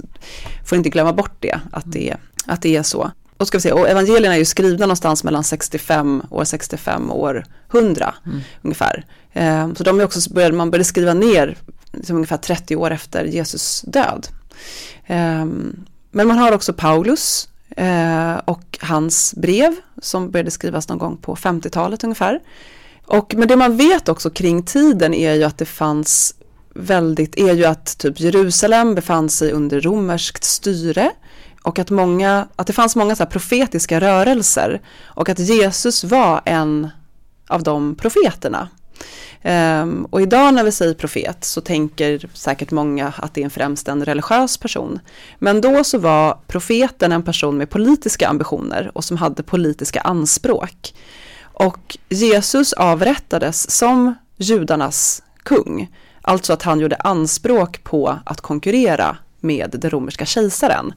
får 0.66 0.78
inte 0.78 0.90
glömma 0.90 1.14
bort 1.14 1.36
det, 1.40 1.60
att 1.72 1.92
det, 1.92 2.16
att 2.46 2.62
det 2.62 2.76
är 2.76 2.84
så 2.84 3.12
och, 3.42 3.48
ska 3.48 3.58
vi 3.58 3.62
se, 3.62 3.72
och 3.72 3.90
evangelierna 3.90 4.36
är 4.36 4.40
ju 4.40 4.46
skrivna 4.46 4.86
någonstans 4.86 5.24
mellan 5.24 5.44
65 5.44 6.24
år 6.30 6.44
65 6.44 7.12
år 7.12 7.46
100 7.74 8.14
mm. 8.26 8.42
ungefär. 8.62 9.06
Eh, 9.34 9.74
så 9.74 9.84
de 9.84 10.00
är 10.00 10.06
också, 10.06 10.34
började, 10.34 10.56
man 10.56 10.72
började 10.72 10.86
skriva 10.86 11.14
ner 11.14 11.58
liksom 11.92 12.16
ungefär 12.16 12.38
30 12.38 12.76
år 12.76 12.92
efter 12.92 13.26
Jesus 13.26 13.82
död. 13.82 14.28
Eh, 15.06 15.46
men 16.12 16.28
man 16.28 16.38
har 16.38 16.52
också 16.52 16.74
Paulus 16.74 17.50
eh, 17.78 18.36
och 18.46 18.80
hans 18.82 19.34
brev 19.38 19.76
som 20.02 20.32
började 20.32 20.52
skrivas 20.52 20.90
någon 20.90 20.98
gång 20.98 21.18
på 21.18 21.36
50-talet 21.36 22.04
ungefär. 22.04 22.40
Och, 23.06 23.36
men 23.38 23.48
det 23.48 23.56
man 23.56 23.78
vet 23.78 24.10
också 24.10 24.30
kring 24.30 24.64
tiden 24.64 25.14
är 25.14 25.34
ju 25.34 25.44
att 25.44 25.58
det 25.58 25.66
fanns 25.66 26.36
väldigt, 26.74 27.38
är 27.38 27.54
ju 27.54 27.66
att 27.66 27.98
typ 27.98 28.20
Jerusalem 28.20 28.96
befann 28.96 29.30
sig 29.30 29.52
under 29.52 29.82
romerskt 29.82 30.44
styre 30.44 31.12
och 31.64 31.80
att, 31.80 31.90
många, 31.90 32.48
att 32.56 32.68
det 32.68 32.74
fanns 32.74 32.96
många 32.96 33.16
så 33.16 33.26
profetiska 33.26 34.00
rörelser 34.00 34.82
och 35.06 35.30
att 35.30 35.40
Jesus 35.40 36.04
var 36.04 36.42
en 36.46 36.90
av 37.48 37.64
de 37.64 37.96
profeterna. 37.96 38.70
Um, 39.44 40.06
och 40.06 40.22
idag 40.22 40.54
när 40.54 40.64
vi 40.64 40.72
säger 40.72 40.94
profet 40.94 41.44
så 41.44 41.62
tänker 41.62 42.30
säkert 42.34 42.72
många 42.72 43.14
att 43.18 43.34
det 43.34 43.44
är 43.44 43.50
främst 43.50 43.88
en 43.88 44.06
religiös 44.06 44.58
person. 44.58 45.00
Men 45.40 45.62
då 45.62 45.84
så 45.84 45.98
var 45.98 46.40
profeten 46.48 47.12
en 47.12 47.24
person 47.24 47.58
med 47.58 47.70
politiska 47.70 48.28
ambitioner 48.28 48.92
och 48.94 49.04
som 49.04 49.18
hade 49.18 49.44
politiska 49.44 50.02
anspråk. 50.02 50.94
Och 51.42 51.98
Jesus 52.10 52.74
avrättades 52.74 53.72
som 53.72 54.16
judarnas 54.38 55.24
kung, 55.44 55.96
alltså 56.22 56.54
att 56.54 56.64
han 56.64 56.80
gjorde 56.80 56.96
anspråk 56.96 57.84
på 57.84 58.20
att 58.26 58.42
konkurrera 58.42 59.18
med 59.40 59.76
den 59.80 59.92
romerska 59.92 60.26
kejsaren. 60.26 60.94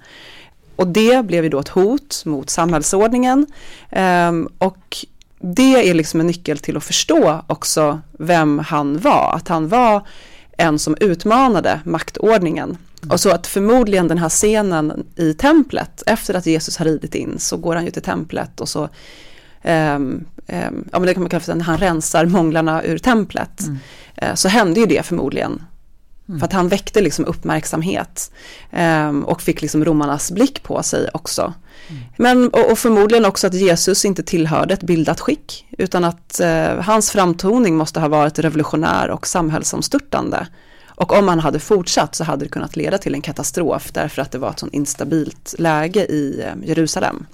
Och 0.76 0.86
det 0.86 1.26
blev 1.26 1.44
ju 1.44 1.50
då 1.50 1.58
ett 1.58 1.68
hot 1.68 2.22
mot 2.24 2.50
samhällsordningen. 2.50 3.46
Um, 3.90 4.48
och 4.58 4.96
det 5.38 5.90
är 5.90 5.94
liksom 5.94 6.20
en 6.20 6.26
nyckel 6.26 6.58
till 6.58 6.76
att 6.76 6.84
förstå 6.84 7.44
också 7.46 8.00
vem 8.18 8.58
han 8.58 8.98
var. 8.98 9.32
Att 9.36 9.48
han 9.48 9.68
var 9.68 10.06
en 10.58 10.78
som 10.78 10.96
utmanade 11.00 11.80
maktordningen. 11.84 12.76
Och 13.10 13.20
så 13.20 13.30
att 13.30 13.46
förmodligen 13.46 14.08
den 14.08 14.18
här 14.18 14.28
scenen 14.28 15.06
i 15.16 15.34
templet, 15.34 16.02
efter 16.06 16.34
att 16.34 16.46
Jesus 16.46 16.76
har 16.76 16.84
ridit 16.84 17.14
in, 17.14 17.38
så 17.38 17.56
går 17.56 17.74
han 17.74 17.84
ju 17.84 17.90
till 17.90 18.02
templet 18.02 18.60
och 18.60 18.68
så, 18.68 18.82
um, 18.82 18.90
um, 19.62 20.24
ja 20.92 20.98
men 20.98 21.02
det 21.02 21.14
kan 21.14 21.22
man 21.22 21.30
kalla 21.30 21.40
för 21.40 21.54
när 21.54 21.64
han 21.64 21.78
rensar 21.78 22.26
månglarna 22.26 22.84
ur 22.84 22.98
templet, 22.98 23.60
mm. 23.60 23.78
uh, 24.22 24.34
så 24.34 24.48
hände 24.48 24.80
ju 24.80 24.86
det 24.86 25.06
förmodligen 25.06 25.62
Mm. 26.28 26.40
För 26.40 26.46
att 26.46 26.52
han 26.52 26.68
väckte 26.68 27.00
liksom 27.00 27.24
uppmärksamhet 27.24 28.32
um, 28.72 29.24
och 29.24 29.42
fick 29.42 29.62
liksom 29.62 29.84
romarnas 29.84 30.30
blick 30.30 30.62
på 30.62 30.82
sig 30.82 31.08
också. 31.14 31.54
Mm. 31.88 32.02
Men, 32.16 32.48
och, 32.48 32.70
och, 32.70 32.78
förmodligen 32.78 33.24
också 33.24 33.46
att 33.46 33.54
Jesus 33.54 34.04
inte 34.04 34.22
tillhörde 34.22 34.74
ett 34.74 34.82
bildat 34.82 35.20
skick 35.20 35.66
utan 35.78 36.04
att 36.04 36.40
uh, 36.42 36.80
hans 36.80 37.10
framtoning 37.10 37.76
måste 37.76 38.00
ha 38.00 38.08
varit 38.08 38.38
revolutionär 38.38 39.10
och 39.10 39.26
samhällsomstörtande. 39.26 40.46
Och 40.86 41.18
om 41.18 41.28
han 41.28 41.40
hade 41.40 41.58
fortsatt 41.58 42.14
så 42.14 42.24
hade 42.24 42.44
det 42.44 42.48
kunnat 42.48 42.76
leda 42.76 42.98
till 42.98 43.14
en 43.14 43.22
katastrof 43.22 43.92
därför 43.92 44.22
att 44.22 44.30
det 44.30 44.38
var 44.38 44.50
ett 44.50 44.58
sånt 44.58 44.74
instabilt 44.74 45.54
läge 45.58 46.06
i 46.06 46.44
uh, 46.44 46.68
Jerusalem. 46.68 47.26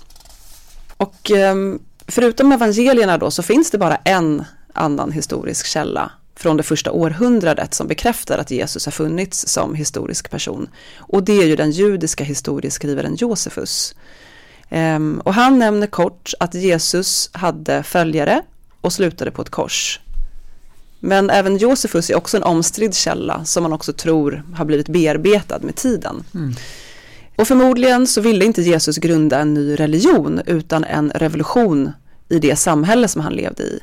Och 0.96 1.30
um, 1.30 1.78
förutom 2.06 2.52
evangelierna 2.52 3.18
då 3.18 3.30
så 3.30 3.42
finns 3.42 3.70
det 3.70 3.78
bara 3.78 3.96
en 3.96 4.44
annan 4.72 5.12
historisk 5.12 5.66
källa 5.66 6.10
från 6.40 6.56
det 6.56 6.62
första 6.62 6.92
århundradet 6.92 7.74
som 7.74 7.86
bekräftar 7.86 8.38
att 8.38 8.50
Jesus 8.50 8.84
har 8.84 8.92
funnits 8.92 9.48
som 9.48 9.74
historisk 9.74 10.30
person. 10.30 10.68
Och 10.96 11.22
det 11.22 11.42
är 11.42 11.46
ju 11.46 11.56
den 11.56 11.70
judiska 11.70 12.24
historieskrivaren 12.24 13.14
Josefus. 13.14 13.94
Um, 14.70 15.20
och 15.24 15.34
han 15.34 15.58
nämner 15.58 15.86
kort 15.86 16.32
att 16.40 16.54
Jesus 16.54 17.30
hade 17.32 17.82
följare 17.82 18.42
och 18.80 18.92
slutade 18.92 19.30
på 19.30 19.42
ett 19.42 19.50
kors. 19.50 20.00
Men 21.00 21.30
även 21.30 21.56
Josefus 21.56 22.10
är 22.10 22.16
också 22.16 22.36
en 22.36 22.42
omstridd 22.42 22.94
källa 22.94 23.44
som 23.44 23.62
man 23.62 23.72
också 23.72 23.92
tror 23.92 24.42
har 24.54 24.64
blivit 24.64 24.88
bearbetad 24.88 25.58
med 25.58 25.76
tiden. 25.76 26.24
Mm. 26.34 26.54
Och 27.36 27.48
förmodligen 27.48 28.06
så 28.06 28.20
ville 28.20 28.44
inte 28.44 28.62
Jesus 28.62 28.96
grunda 28.96 29.38
en 29.38 29.54
ny 29.54 29.74
religion 29.74 30.40
utan 30.46 30.84
en 30.84 31.10
revolution 31.10 31.92
i 32.28 32.38
det 32.38 32.56
samhälle 32.56 33.08
som 33.08 33.22
han 33.22 33.32
levde 33.32 33.62
i 33.62 33.80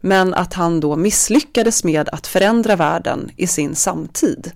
men 0.00 0.34
att 0.34 0.54
han 0.54 0.80
då 0.80 0.96
misslyckades 0.96 1.84
med 1.84 2.08
att 2.08 2.26
förändra 2.26 2.76
världen 2.76 3.30
i 3.36 3.46
sin 3.46 3.74
samtid. 3.74 4.52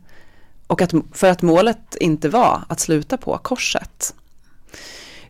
Och 0.66 0.82
att, 0.82 0.92
för 1.12 1.30
att 1.30 1.42
målet 1.42 1.96
inte 2.00 2.28
var 2.28 2.62
att 2.68 2.80
sluta 2.80 3.16
på 3.16 3.38
korset. 3.38 4.14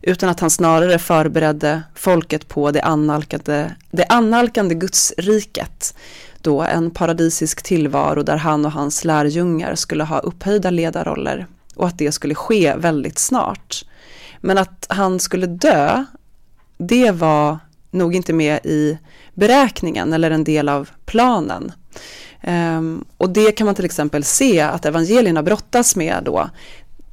Utan 0.01 0.29
att 0.29 0.39
han 0.39 0.49
snarare 0.49 0.99
förberedde 0.99 1.83
folket 1.95 2.47
på 2.47 2.71
det 2.71 2.81
annalkande, 2.81 3.71
det 3.91 4.05
annalkande 4.05 4.75
gudsriket. 4.75 5.95
Då 6.41 6.61
en 6.61 6.91
paradisisk 6.91 7.61
tillvaro 7.63 8.23
där 8.23 8.37
han 8.37 8.65
och 8.65 8.71
hans 8.71 9.03
lärjungar 9.03 9.75
skulle 9.75 10.03
ha 10.03 10.19
upphöjda 10.19 10.69
ledarroller. 10.69 11.47
Och 11.75 11.87
att 11.87 11.97
det 11.97 12.11
skulle 12.11 12.35
ske 12.35 12.75
väldigt 12.75 13.19
snart. 13.19 13.85
Men 14.41 14.57
att 14.57 14.85
han 14.89 15.19
skulle 15.19 15.47
dö, 15.47 16.05
det 16.77 17.11
var 17.11 17.59
nog 17.91 18.15
inte 18.15 18.33
med 18.33 18.59
i 18.63 18.97
beräkningen 19.35 20.13
eller 20.13 20.31
en 20.31 20.43
del 20.43 20.69
av 20.69 20.89
planen. 21.05 21.71
Um, 22.47 23.05
och 23.17 23.29
det 23.29 23.51
kan 23.51 23.65
man 23.65 23.75
till 23.75 23.85
exempel 23.85 24.23
se 24.23 24.61
att 24.61 24.85
evangelierna 24.85 25.43
brottas 25.43 25.95
med 25.95 26.21
då. 26.25 26.49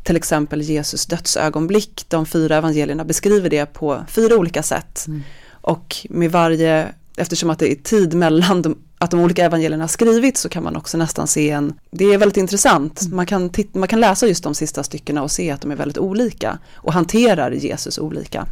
Till 0.05 0.17
exempel 0.17 0.63
Jesus 0.63 1.07
dödsögonblick. 1.07 2.05
De 2.09 2.27
fyra 2.27 2.57
evangelierna 2.57 3.05
beskriver 3.05 3.51
det 3.51 3.67
på 3.67 4.05
fyra 4.09 4.37
olika 4.37 4.63
sätt. 4.63 5.05
Mm. 5.07 5.23
Och 5.51 5.97
med 6.11 6.33
varje, 6.33 6.89
eftersom 7.17 7.51
att 7.51 7.59
det 7.59 7.73
är 7.73 7.75
tid 7.75 8.15
mellan 8.15 8.63
de, 8.63 8.79
att 8.99 9.11
de 9.11 9.21
olika 9.21 9.45
evangelierna 9.45 9.89
skrivits 9.89 10.41
så 10.41 10.49
kan 10.49 10.63
man 10.63 10.77
också 10.77 10.99
nästan 10.99 11.27
se 11.27 11.51
en, 11.51 11.75
det 11.91 12.05
är 12.05 12.19
väldigt 12.19 12.37
intressant, 12.37 13.03
mm. 13.03 13.17
man, 13.17 13.27
kan 13.27 13.51
man 13.73 13.89
kan 13.89 14.01
läsa 14.01 14.27
just 14.27 14.45
de 14.45 14.55
sista 14.55 14.83
styckena 14.83 15.23
och 15.23 15.31
se 15.31 15.51
att 15.51 15.61
de 15.61 15.71
är 15.71 15.77
väldigt 15.77 15.99
olika 15.99 16.59
och 16.75 16.93
hanterar 16.93 17.51
Jesus 17.51 17.99
olika. 17.99 18.47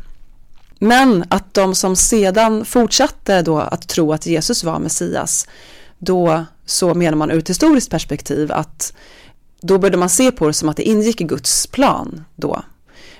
Men 0.83 1.25
att 1.29 1.55
de 1.55 1.75
som 1.75 1.97
sedan 1.97 2.65
fortsatte 2.65 3.43
då 3.43 3.59
att 3.59 3.89
tro 3.89 4.13
att 4.13 4.27
Jesus 4.27 4.65
var 4.65 4.79
Messias, 4.79 5.49
då 5.99 6.45
så 6.67 6.95
menar 6.95 7.17
man 7.17 7.31
ur 7.31 7.39
ett 7.39 7.51
historiskt 7.51 7.91
perspektiv 7.91 8.53
att 8.53 8.93
då 9.61 9.79
började 9.79 9.97
man 9.97 10.09
se 10.09 10.33
på 10.33 10.47
det 10.47 10.53
som 10.53 10.69
att 10.69 10.77
det 10.77 10.83
ingick 10.89 11.21
i 11.21 11.25
Guds 11.25 11.67
plan 11.67 12.25
då. 12.37 12.63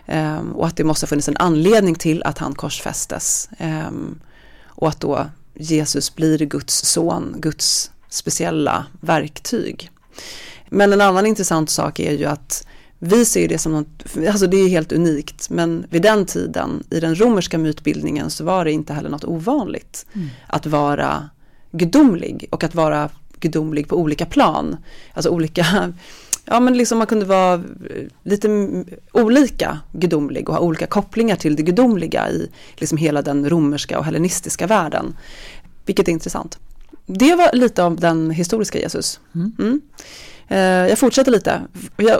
Ehm, 0.07 0.53
och 0.53 0.67
att 0.67 0.77
det 0.77 0.85
måste 0.85 1.05
ha 1.05 1.09
funnits 1.09 1.29
en 1.29 1.37
anledning 1.37 1.95
till 1.95 2.23
att 2.23 2.39
han 2.39 2.55
korsfästes. 2.55 3.49
Ehm, 3.59 4.21
och 4.65 4.89
att 4.89 5.01
då 5.01 5.27
Jesus 5.55 6.15
blir 6.15 6.39
Guds 6.39 6.85
son, 6.85 7.35
Guds 7.39 7.91
speciella 8.09 8.87
verktyg. 9.01 9.91
Men 10.69 10.93
en 10.93 11.01
annan 11.01 11.27
intressant 11.27 11.71
sak 11.71 12.01
är 12.01 12.13
ju 12.13 12.25
att 12.25 12.67
vi 13.03 13.25
ser 13.25 13.49
det 13.49 13.59
som 13.59 13.73
något, 13.73 14.17
alltså 14.29 14.47
det 14.47 14.57
är 14.57 14.69
helt 14.69 14.93
unikt, 14.93 15.51
men 15.51 15.87
vid 15.91 16.03
den 16.03 16.27
tiden 16.27 16.85
i 16.91 17.01
den 17.01 17.21
romerska 17.21 17.59
mytbildningen 17.59 18.31
så 18.31 18.45
var 18.45 18.65
det 18.65 18.73
inte 18.73 18.93
heller 18.93 19.11
något 19.11 19.25
ovanligt 19.25 20.07
mm. 20.13 20.29
att 20.47 20.67
vara 20.67 21.29
gudomlig 21.73 22.49
och 22.51 22.65
att 22.65 22.75
vara 22.75 23.11
gudomlig 23.41 23.89
på 23.89 23.97
olika 23.97 24.27
plan. 24.27 24.77
Alltså 25.15 25.31
olika, 25.31 25.93
ja 26.45 26.61
men 26.61 26.77
liksom 26.77 26.99
man 26.99 27.07
kunde 27.07 27.25
vara 27.25 27.65
lite 28.23 28.49
olika 29.13 29.79
gudomlig 29.93 30.49
och 30.49 30.55
ha 30.55 30.63
olika 30.63 30.87
kopplingar 30.87 31.37
till 31.37 31.57
det 31.57 31.63
gudomliga 31.63 32.31
i 32.31 32.51
liksom 32.77 32.99
hela 32.99 33.23
den 33.23 33.51
romerska 33.51 33.99
och 33.99 34.05
hellenistiska 34.05 34.67
världen. 34.67 35.17
Vilket 35.87 36.09
är 36.09 36.13
intressant. 36.13 36.59
Det 37.07 37.35
var 37.35 37.53
lite 37.53 37.85
av 37.85 37.97
den 37.97 38.31
historiska 38.31 38.79
Jesus. 38.79 39.21
Mm. 39.35 39.53
Mm. 39.59 39.81
Eh, 40.51 40.59
jag 40.59 40.99
fortsätter 40.99 41.33
lite, 41.33 41.63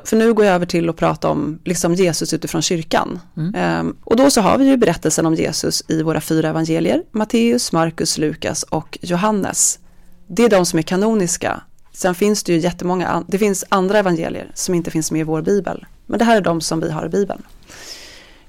för 0.05 0.17
nu 0.17 0.35
går 0.35 0.45
jag 0.45 0.55
över 0.55 0.67
till 0.67 0.89
att 0.89 0.97
prata 0.97 1.29
om 1.29 1.59
liksom 1.65 1.95
Jesus 1.95 2.35
utifrån 2.35 2.63
kyrkan. 2.63 3.21
Mm. 3.37 3.55
Ehm, 3.55 3.97
och 4.05 4.17
då 4.17 4.31
så 4.31 4.41
har 4.41 4.59
vi 4.59 4.65
ju 4.65 4.77
berättelsen 4.77 5.27
om 5.27 5.35
Jesus 5.35 5.83
i 5.89 6.03
våra 6.03 6.21
fyra 6.21 6.49
evangelier, 6.49 7.03
Matteus, 7.13 7.73
Markus, 7.73 8.19
Lukas 8.19 8.63
och 8.63 8.99
Johannes. 9.03 9.79
Det 10.27 10.45
är 10.45 10.49
de 10.49 10.67
som 10.67 10.79
är 10.79 10.83
kanoniska 10.83 11.61
Sen 11.93 12.15
finns 12.15 12.43
det 12.43 12.53
ju 12.53 12.59
jättemånga, 12.59 13.25
det 13.29 13.39
finns 13.39 13.65
andra 13.69 13.99
evangelier 13.99 14.51
som 14.55 14.75
inte 14.75 14.91
finns 14.91 15.11
med 15.11 15.21
i 15.21 15.25
vår 15.25 15.43
bibel. 15.43 15.87
Men 16.07 16.19
det 16.19 16.25
här 16.25 16.37
är 16.37 16.41
de 16.41 16.61
som 16.61 16.81
vi 16.81 16.91
har 16.91 17.07
i 17.07 17.09
bibeln. 17.09 17.43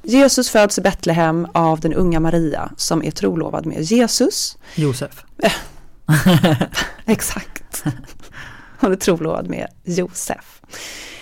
Jesus 0.03 0.49
föds 0.49 0.77
i 0.77 0.81
Betlehem 0.81 1.47
av 1.53 1.79
den 1.79 1.93
unga 1.93 2.19
Maria 2.19 2.71
som 2.77 3.03
är 3.03 3.11
trolovad 3.11 3.65
med 3.65 3.81
Jesus. 3.81 4.57
Josef. 4.75 5.23
Exakt. 7.05 7.83
Hon 8.81 8.91
är 8.91 8.95
trolovad 8.95 9.49
med 9.49 9.67
Josef. 9.83 10.61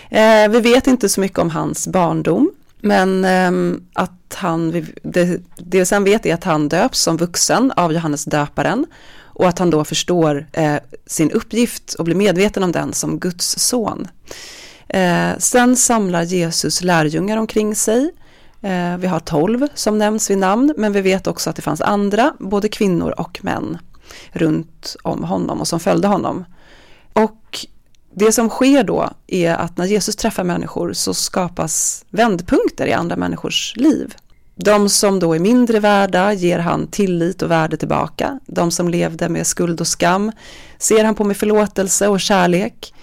Eh, 0.09 0.49
vi 0.49 0.59
vet 0.59 0.87
inte 0.87 1.09
så 1.09 1.21
mycket 1.21 1.39
om 1.39 1.49
hans 1.49 1.87
barndom. 1.87 2.51
Men 2.81 3.25
eh, 3.25 3.79
att 3.93 4.35
han, 4.35 4.71
det, 5.03 5.41
det 5.57 5.79
vi 5.79 5.85
sen 5.85 6.03
vet 6.03 6.25
är 6.25 6.33
att 6.33 6.43
han 6.43 6.69
döps 6.69 7.01
som 7.01 7.17
vuxen 7.17 7.71
av 7.75 7.93
Johannes 7.93 8.25
döparen 8.25 8.85
och 9.39 9.47
att 9.47 9.59
han 9.59 9.69
då 9.69 9.83
förstår 9.83 10.47
eh, 10.51 10.75
sin 11.05 11.31
uppgift 11.31 11.93
och 11.93 12.05
blir 12.05 12.15
medveten 12.15 12.63
om 12.63 12.71
den 12.71 12.93
som 12.93 13.19
Guds 13.19 13.59
son. 13.59 14.07
Eh, 14.87 15.29
sen 15.37 15.75
samlar 15.75 16.23
Jesus 16.23 16.81
lärjungar 16.81 17.37
omkring 17.37 17.75
sig. 17.75 18.11
Eh, 18.61 18.97
vi 18.97 19.07
har 19.07 19.19
tolv 19.19 19.67
som 19.73 19.97
nämns 19.97 20.29
vid 20.29 20.37
namn, 20.37 20.73
men 20.77 20.93
vi 20.93 21.01
vet 21.01 21.27
också 21.27 21.49
att 21.49 21.55
det 21.55 21.61
fanns 21.61 21.81
andra, 21.81 22.33
både 22.39 22.69
kvinnor 22.69 23.13
och 23.17 23.39
män, 23.43 23.77
runt 24.31 24.95
om 25.03 25.23
honom 25.23 25.59
och 25.59 25.67
som 25.67 25.79
följde 25.79 26.07
honom. 26.07 26.45
Och 27.13 27.65
det 28.13 28.31
som 28.31 28.49
sker 28.49 28.83
då 28.83 29.09
är 29.27 29.53
att 29.53 29.77
när 29.77 29.85
Jesus 29.85 30.15
träffar 30.15 30.43
människor 30.43 30.93
så 30.93 31.13
skapas 31.13 32.05
vändpunkter 32.09 32.87
i 32.87 32.93
andra 32.93 33.15
människors 33.15 33.73
liv. 33.75 34.15
De 34.55 34.89
som 34.89 35.19
då 35.19 35.33
är 35.33 35.39
mindre 35.39 35.79
värda 35.79 36.33
ger 36.33 36.59
han 36.59 36.87
tillit 36.87 37.41
och 37.41 37.51
värde 37.51 37.77
tillbaka. 37.77 38.39
De 38.45 38.71
som 38.71 38.89
levde 38.89 39.29
med 39.29 39.47
skuld 39.47 39.81
och 39.81 39.87
skam 39.87 40.31
ser 40.77 41.03
han 41.03 41.15
på 41.15 41.23
med 41.23 41.37
förlåtelse 41.37 42.07
och 42.07 42.21
kärlek 42.21 42.93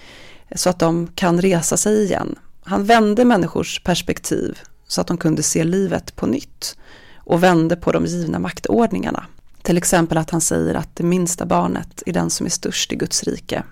så 0.55 0.69
att 0.69 0.79
de 0.79 1.07
kan 1.15 1.41
resa 1.41 1.77
sig 1.77 2.03
igen. 2.03 2.35
Han 2.63 2.85
vände 2.85 3.25
människors 3.25 3.83
perspektiv 3.83 4.59
så 4.87 5.01
att 5.01 5.07
de 5.07 5.17
kunde 5.17 5.43
se 5.43 5.63
livet 5.63 6.15
på 6.15 6.25
nytt 6.25 6.77
och 7.15 7.43
vände 7.43 7.75
på 7.75 7.91
de 7.91 8.05
givna 8.05 8.39
maktordningarna. 8.39 9.25
Till 9.61 9.77
exempel 9.77 10.17
att 10.17 10.29
han 10.29 10.41
säger 10.41 10.75
att 10.75 10.95
det 10.95 11.03
minsta 11.03 11.45
barnet 11.45 12.03
är 12.05 12.13
den 12.13 12.29
som 12.29 12.45
är 12.45 12.49
störst 12.49 12.93
i 12.93 12.95
Guds 12.95 13.23
rike. 13.23 13.63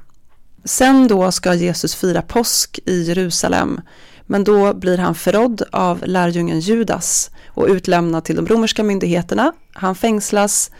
Sen 0.65 1.07
då 1.07 1.31
ska 1.31 1.53
Jesus 1.53 1.95
fira 1.95 2.22
påsk 2.22 2.79
i 2.86 3.03
Jerusalem 3.03 3.81
men 4.25 4.43
då 4.43 4.74
blir 4.74 4.98
han 4.98 5.15
förrådd 5.15 5.62
av 5.72 6.03
lärjungen 6.05 6.60
Judas 6.60 7.31
och 7.48 7.67
utlämnad 7.67 8.24
till 8.24 8.36
de 8.36 8.48
romerska 8.48 8.84
myndigheterna. 8.84 9.53
Han 9.74 9.95
fängslas 9.95 10.72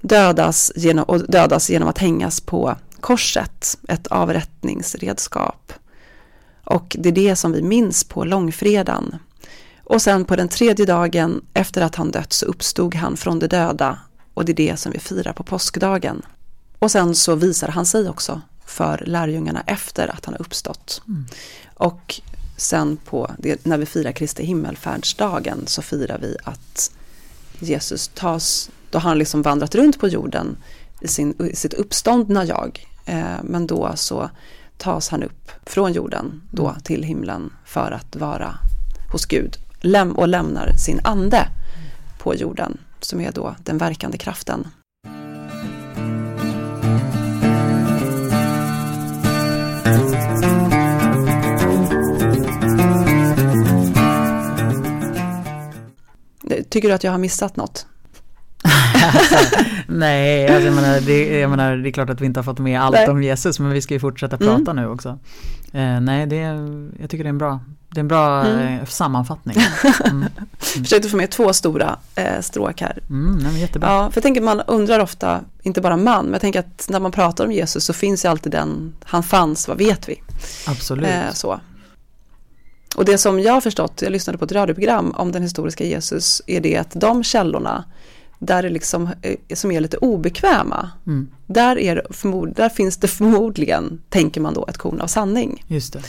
dödas 0.00 0.72
genom, 0.76 1.04
och 1.04 1.30
dödas 1.30 1.70
genom 1.70 1.88
att 1.88 1.98
hängas 1.98 2.40
på 2.40 2.76
korset, 3.00 3.78
ett 3.88 4.06
avrättningsredskap. 4.06 5.72
Och 6.64 6.96
det 6.98 7.08
är 7.08 7.12
det 7.12 7.36
som 7.36 7.52
vi 7.52 7.62
minns 7.62 8.04
på 8.04 8.24
långfredagen. 8.24 9.16
Och 9.84 10.02
sen 10.02 10.24
på 10.24 10.36
den 10.36 10.48
tredje 10.48 10.86
dagen 10.86 11.44
efter 11.54 11.82
att 11.82 11.94
han 11.94 12.10
dött 12.10 12.32
så 12.32 12.46
uppstod 12.46 12.94
han 12.94 13.16
från 13.16 13.38
de 13.38 13.46
döda 13.46 13.98
och 14.34 14.44
det 14.44 14.52
är 14.52 14.56
det 14.56 14.76
som 14.76 14.92
vi 14.92 14.98
firar 14.98 15.32
på 15.32 15.42
påskdagen. 15.42 16.22
Och 16.78 16.90
sen 16.90 17.14
så 17.14 17.34
visar 17.34 17.68
han 17.68 17.86
sig 17.86 18.08
också 18.08 18.40
för 18.72 19.02
lärjungarna 19.06 19.62
efter 19.66 20.08
att 20.08 20.24
han 20.24 20.34
har 20.34 20.40
uppstått. 20.40 21.02
Mm. 21.08 21.26
Och 21.74 22.20
sen 22.56 22.96
på 22.96 23.30
det, 23.38 23.64
när 23.64 23.78
vi 23.78 23.86
firar 23.86 24.12
Kristi 24.12 24.44
himmelfärdsdagen 24.44 25.66
så 25.66 25.82
firar 25.82 26.18
vi 26.18 26.36
att 26.44 26.90
Jesus 27.58 28.10
tas, 28.14 28.70
då 28.90 28.98
har 28.98 29.08
han 29.08 29.18
liksom 29.18 29.42
vandrat 29.42 29.74
runt 29.74 30.00
på 30.00 30.08
jorden 30.08 30.56
i, 31.00 31.08
sin, 31.08 31.42
i 31.52 31.56
sitt 31.56 31.74
uppståndna 31.74 32.44
jag. 32.44 32.86
Eh, 33.06 33.42
men 33.42 33.66
då 33.66 33.92
så 33.94 34.30
tas 34.76 35.08
han 35.08 35.22
upp 35.22 35.50
från 35.66 35.92
jorden 35.92 36.42
då 36.50 36.68
mm. 36.68 36.80
till 36.80 37.02
himlen 37.02 37.52
för 37.64 37.92
att 37.92 38.16
vara 38.16 38.54
hos 39.12 39.26
Gud 39.26 39.56
läm 39.80 40.12
och 40.12 40.28
lämnar 40.28 40.76
sin 40.76 41.00
ande 41.04 41.48
på 42.18 42.34
jorden 42.34 42.78
som 43.00 43.20
är 43.20 43.32
då 43.32 43.54
den 43.64 43.78
verkande 43.78 44.18
kraften. 44.18 44.68
Tycker 56.72 56.88
du 56.88 56.94
att 56.94 57.04
jag 57.04 57.10
har 57.10 57.18
missat 57.18 57.56
något? 57.56 57.86
nej, 59.86 60.48
alltså 60.48 60.64
jag, 60.64 60.74
menar, 60.74 61.00
det, 61.00 61.40
jag 61.40 61.50
menar, 61.50 61.76
det 61.76 61.88
är 61.88 61.92
klart 61.92 62.10
att 62.10 62.20
vi 62.20 62.26
inte 62.26 62.40
har 62.40 62.44
fått 62.44 62.58
med 62.58 62.80
allt 62.80 62.94
nej. 62.94 63.08
om 63.08 63.22
Jesus 63.22 63.58
men 63.58 63.72
vi 63.72 63.82
ska 63.82 63.94
ju 63.94 64.00
fortsätta 64.00 64.36
mm. 64.36 64.48
prata 64.48 64.70
mm. 64.70 64.84
nu 64.84 64.90
också. 64.90 65.18
Eh, 65.72 66.00
nej, 66.00 66.26
det, 66.26 66.36
jag 67.00 67.10
tycker 67.10 67.24
det 67.24 67.28
är 67.28 67.28
en 67.28 67.38
bra, 67.38 67.60
det 67.90 67.98
är 67.98 68.00
en 68.00 68.08
bra 68.08 68.44
mm. 68.44 68.78
eh, 68.78 68.84
sammanfattning. 68.84 69.56
Mm. 70.04 70.24
Försökte 70.58 71.08
få 71.08 71.16
med 71.16 71.30
två 71.30 71.52
stora 71.52 71.96
eh, 72.14 72.40
stråk 72.40 72.80
här. 72.80 72.98
Mm, 73.10 73.38
nej, 73.38 73.60
jättebra. 73.60 73.88
Ja, 73.88 74.10
för 74.10 74.16
jag 74.16 74.22
tänker 74.22 74.40
man 74.40 74.60
undrar 74.60 75.00
ofta, 75.00 75.40
inte 75.62 75.80
bara 75.80 75.96
man, 75.96 76.24
men 76.24 76.32
jag 76.32 76.40
tänker 76.40 76.60
att 76.60 76.86
när 76.88 77.00
man 77.00 77.12
pratar 77.12 77.44
om 77.44 77.52
Jesus 77.52 77.84
så 77.84 77.92
finns 77.92 78.24
ju 78.24 78.28
alltid 78.28 78.52
den, 78.52 78.92
han 79.04 79.22
fanns, 79.22 79.68
vad 79.68 79.78
vet 79.78 80.08
vi? 80.08 80.22
Absolut. 80.66 81.08
Eh, 81.08 81.32
så. 81.32 81.60
Och 83.02 83.06
det 83.06 83.18
som 83.18 83.40
jag 83.40 83.52
har 83.52 83.60
förstått, 83.60 84.02
jag 84.02 84.12
lyssnade 84.12 84.38
på 84.38 84.44
ett 84.44 84.52
radioprogram 84.52 85.10
om 85.10 85.32
den 85.32 85.42
historiska 85.42 85.84
Jesus, 85.84 86.42
är 86.46 86.60
det 86.60 86.76
att 86.76 86.90
de 86.90 87.24
källorna 87.24 87.84
där 88.38 88.62
det 88.62 88.68
liksom, 88.68 89.10
eh, 89.22 89.54
som 89.54 89.70
är 89.70 89.80
lite 89.80 89.96
obekväma, 89.96 90.90
mm. 91.06 91.28
där, 91.46 91.78
är 91.78 92.06
förmod, 92.10 92.54
där 92.56 92.68
finns 92.68 92.96
det 92.96 93.08
förmodligen, 93.08 94.00
tänker 94.08 94.40
man 94.40 94.54
då, 94.54 94.66
ett 94.68 94.78
korn 94.78 95.00
av 95.00 95.06
sanning. 95.06 95.64
Just 95.66 95.92
det. 95.92 96.02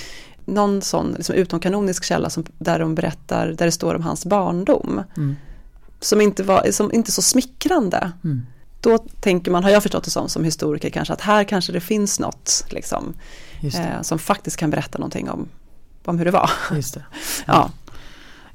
Någon 0.45 0.81
sån 0.81 1.11
liksom 1.11 1.35
utomkanonisk 1.35 2.03
källa 2.03 2.29
som, 2.29 2.45
där 2.57 2.79
de 2.79 2.95
berättar, 2.95 3.47
där 3.47 3.65
det 3.65 3.71
står 3.71 3.95
om 3.95 4.01
hans 4.01 4.25
barndom, 4.25 5.03
mm. 5.17 5.35
som, 5.99 6.21
inte 6.21 6.43
var, 6.43 6.71
som 6.71 6.93
inte 6.93 7.09
är 7.09 7.11
så 7.11 7.21
smickrande. 7.21 8.11
Mm. 8.23 8.41
Då 8.81 8.97
tänker 8.97 9.51
man, 9.51 9.63
har 9.63 9.71
jag 9.71 9.83
förstått 9.83 10.03
det 10.03 10.11
som, 10.11 10.29
som 10.29 10.43
historiker 10.43 10.89
kanske, 10.89 11.13
att 11.13 11.21
här 11.21 11.43
kanske 11.43 11.71
det 11.71 11.81
finns 11.81 12.19
något 12.19 12.65
liksom, 12.69 13.13
eh, 13.61 14.01
som 14.01 14.19
faktiskt 14.19 14.57
kan 14.57 14.69
berätta 14.69 14.97
någonting 14.97 15.29
om, 15.29 15.47
om 16.07 16.17
hur 16.17 16.25
det 16.25 16.31
var. 16.31 16.49
Just 16.71 16.93
det. 16.93 17.03
Ja. 17.45 17.69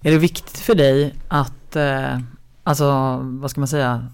Är 0.02 0.10
det 0.10 0.18
viktigt 0.18 0.58
för 0.58 0.74
dig 0.74 1.14
att 1.28 1.76
eh, 1.76 2.18
alltså 2.62 3.18
vad 3.22 3.50
ska 3.50 3.60
man 3.60 3.68
säga, 3.68 4.08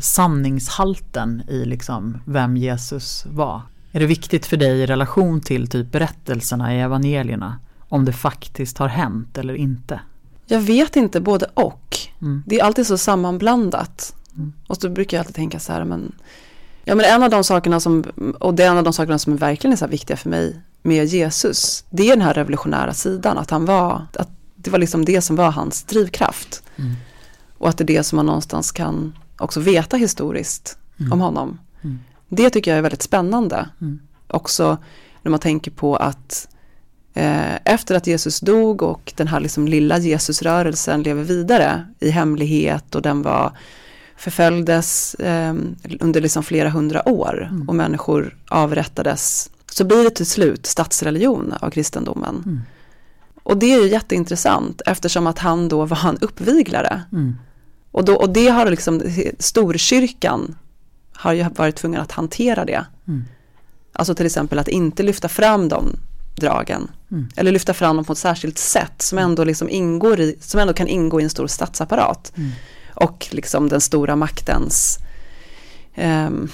sanningshalten 0.00 1.42
i 1.48 1.64
liksom 1.64 2.18
vem 2.24 2.56
Jesus 2.56 3.26
var. 3.26 3.60
Är 3.92 4.00
det 4.00 4.06
viktigt 4.06 4.46
för 4.46 4.56
dig 4.56 4.80
i 4.80 4.86
relation 4.86 5.40
till 5.40 5.68
typ 5.68 5.92
berättelserna 5.92 6.74
i 6.74 6.80
evangelierna? 6.80 7.58
Om 7.88 8.04
det 8.04 8.12
faktiskt 8.12 8.78
har 8.78 8.88
hänt 8.88 9.38
eller 9.38 9.54
inte? 9.54 10.00
Jag 10.46 10.60
vet 10.60 10.96
inte, 10.96 11.20
både 11.20 11.46
och. 11.54 11.98
Mm. 12.20 12.42
Det 12.46 12.60
är 12.60 12.64
alltid 12.64 12.86
så 12.86 12.98
sammanblandat. 12.98 14.14
Mm. 14.36 14.52
Och 14.66 14.76
så 14.76 14.88
brukar 14.88 15.16
jag 15.16 15.22
alltid 15.22 15.34
tänka 15.34 15.58
så 15.58 15.72
här, 15.72 15.84
men, 15.84 16.12
ja, 16.84 16.94
men 16.94 17.06
en 17.06 17.22
av 17.22 17.30
de 17.30 17.44
sakerna 17.44 17.80
som, 17.80 18.04
och 18.40 18.54
det 18.54 18.64
är 18.64 18.70
en 18.70 18.78
av 18.78 18.84
de 18.84 18.92
sakerna 18.92 19.18
som 19.18 19.32
är 19.32 19.36
verkligen 19.36 19.72
är 19.72 19.76
så 19.76 19.86
viktiga 19.86 20.16
för 20.16 20.30
mig 20.30 20.60
med 20.86 21.06
Jesus, 21.06 21.84
det 21.90 22.02
är 22.02 22.10
den 22.10 22.22
här 22.22 22.34
revolutionära 22.34 22.94
sidan, 22.94 23.38
att 23.38 23.50
han 23.50 23.64
var, 23.64 24.06
att 24.12 24.28
det 24.56 24.70
var 24.70 24.78
liksom 24.78 25.04
det 25.04 25.20
som 25.20 25.36
var 25.36 25.50
hans 25.50 25.82
drivkraft. 25.82 26.62
Mm. 26.76 26.92
Och 27.58 27.68
att 27.68 27.78
det 27.78 27.84
är 27.84 27.86
det 27.86 28.02
som 28.02 28.16
man 28.16 28.26
någonstans 28.26 28.72
kan 28.72 29.18
också 29.38 29.60
veta 29.60 29.96
historiskt 29.96 30.78
mm. 31.00 31.12
om 31.12 31.20
honom. 31.20 31.58
Mm. 31.84 31.98
Det 32.28 32.50
tycker 32.50 32.70
jag 32.70 32.78
är 32.78 32.82
väldigt 32.82 33.02
spännande. 33.02 33.68
Mm. 33.80 33.98
Också 34.26 34.78
när 35.22 35.30
man 35.30 35.40
tänker 35.40 35.70
på 35.70 35.96
att 35.96 36.48
eh, 37.14 37.56
efter 37.64 37.94
att 37.94 38.06
Jesus 38.06 38.40
dog 38.40 38.82
och 38.82 39.12
den 39.16 39.28
här 39.28 39.40
liksom 39.40 39.68
lilla 39.68 39.98
Jesusrörelsen 39.98 41.02
lever 41.02 41.22
vidare 41.22 41.86
i 42.00 42.10
hemlighet 42.10 42.94
och 42.94 43.02
den 43.02 43.22
var 43.22 43.52
förföljdes 44.16 45.14
eh, 45.14 45.54
under 46.00 46.20
liksom 46.20 46.42
flera 46.42 46.70
hundra 46.70 47.08
år 47.08 47.48
mm. 47.50 47.68
och 47.68 47.74
människor 47.74 48.36
avrättades 48.48 49.50
så 49.76 49.84
blir 49.84 50.04
det 50.04 50.10
till 50.10 50.26
slut 50.26 50.66
statsreligion 50.66 51.54
av 51.60 51.70
kristendomen. 51.70 52.42
Mm. 52.46 52.60
Och 53.42 53.56
det 53.56 53.74
är 53.74 53.82
ju 53.82 53.88
jätteintressant 53.88 54.82
eftersom 54.86 55.26
att 55.26 55.38
han 55.38 55.68
då 55.68 55.84
var 55.84 56.08
en 56.08 56.18
uppviglare. 56.20 57.02
Mm. 57.12 57.36
Och, 57.90 58.04
då, 58.04 58.16
och 58.16 58.30
det 58.30 58.48
har 58.48 58.70
liksom, 58.70 59.02
storkyrkan 59.38 60.56
har 61.12 61.32
ju 61.32 61.46
varit 61.56 61.76
tvungen 61.76 62.00
att 62.00 62.12
hantera 62.12 62.64
det. 62.64 62.86
Mm. 63.08 63.24
Alltså 63.92 64.14
till 64.14 64.26
exempel 64.26 64.58
att 64.58 64.68
inte 64.68 65.02
lyfta 65.02 65.28
fram 65.28 65.68
de 65.68 65.96
dragen. 66.36 66.90
Mm. 67.10 67.28
Eller 67.36 67.52
lyfta 67.52 67.74
fram 67.74 67.96
dem 67.96 68.04
på 68.04 68.12
ett 68.12 68.18
särskilt 68.18 68.58
sätt 68.58 69.02
som 69.02 69.18
ändå, 69.18 69.44
liksom 69.44 69.70
ingår 69.70 70.20
i, 70.20 70.36
som 70.40 70.60
ändå 70.60 70.72
kan 70.72 70.88
ingå 70.88 71.20
i 71.20 71.24
en 71.24 71.30
stor 71.30 71.46
statsapparat. 71.46 72.32
Mm. 72.36 72.50
Och 72.94 73.28
liksom 73.30 73.68
den 73.68 73.80
stora 73.80 74.16
maktens 74.16 74.98
um, 75.96 76.50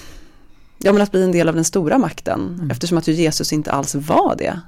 Ja 0.83 0.93
men 0.93 1.03
att 1.03 1.11
bli 1.11 1.23
en 1.23 1.33
del 1.33 1.49
av 1.49 1.55
den 1.55 1.65
stora 1.65 1.99
makten 1.99 2.55
mm. 2.55 2.71
eftersom 2.71 2.99
att 2.99 3.09
Jesus 3.09 3.53
inte 3.53 3.73
alls 3.73 3.95
var 3.95 4.37
det. 4.39 4.61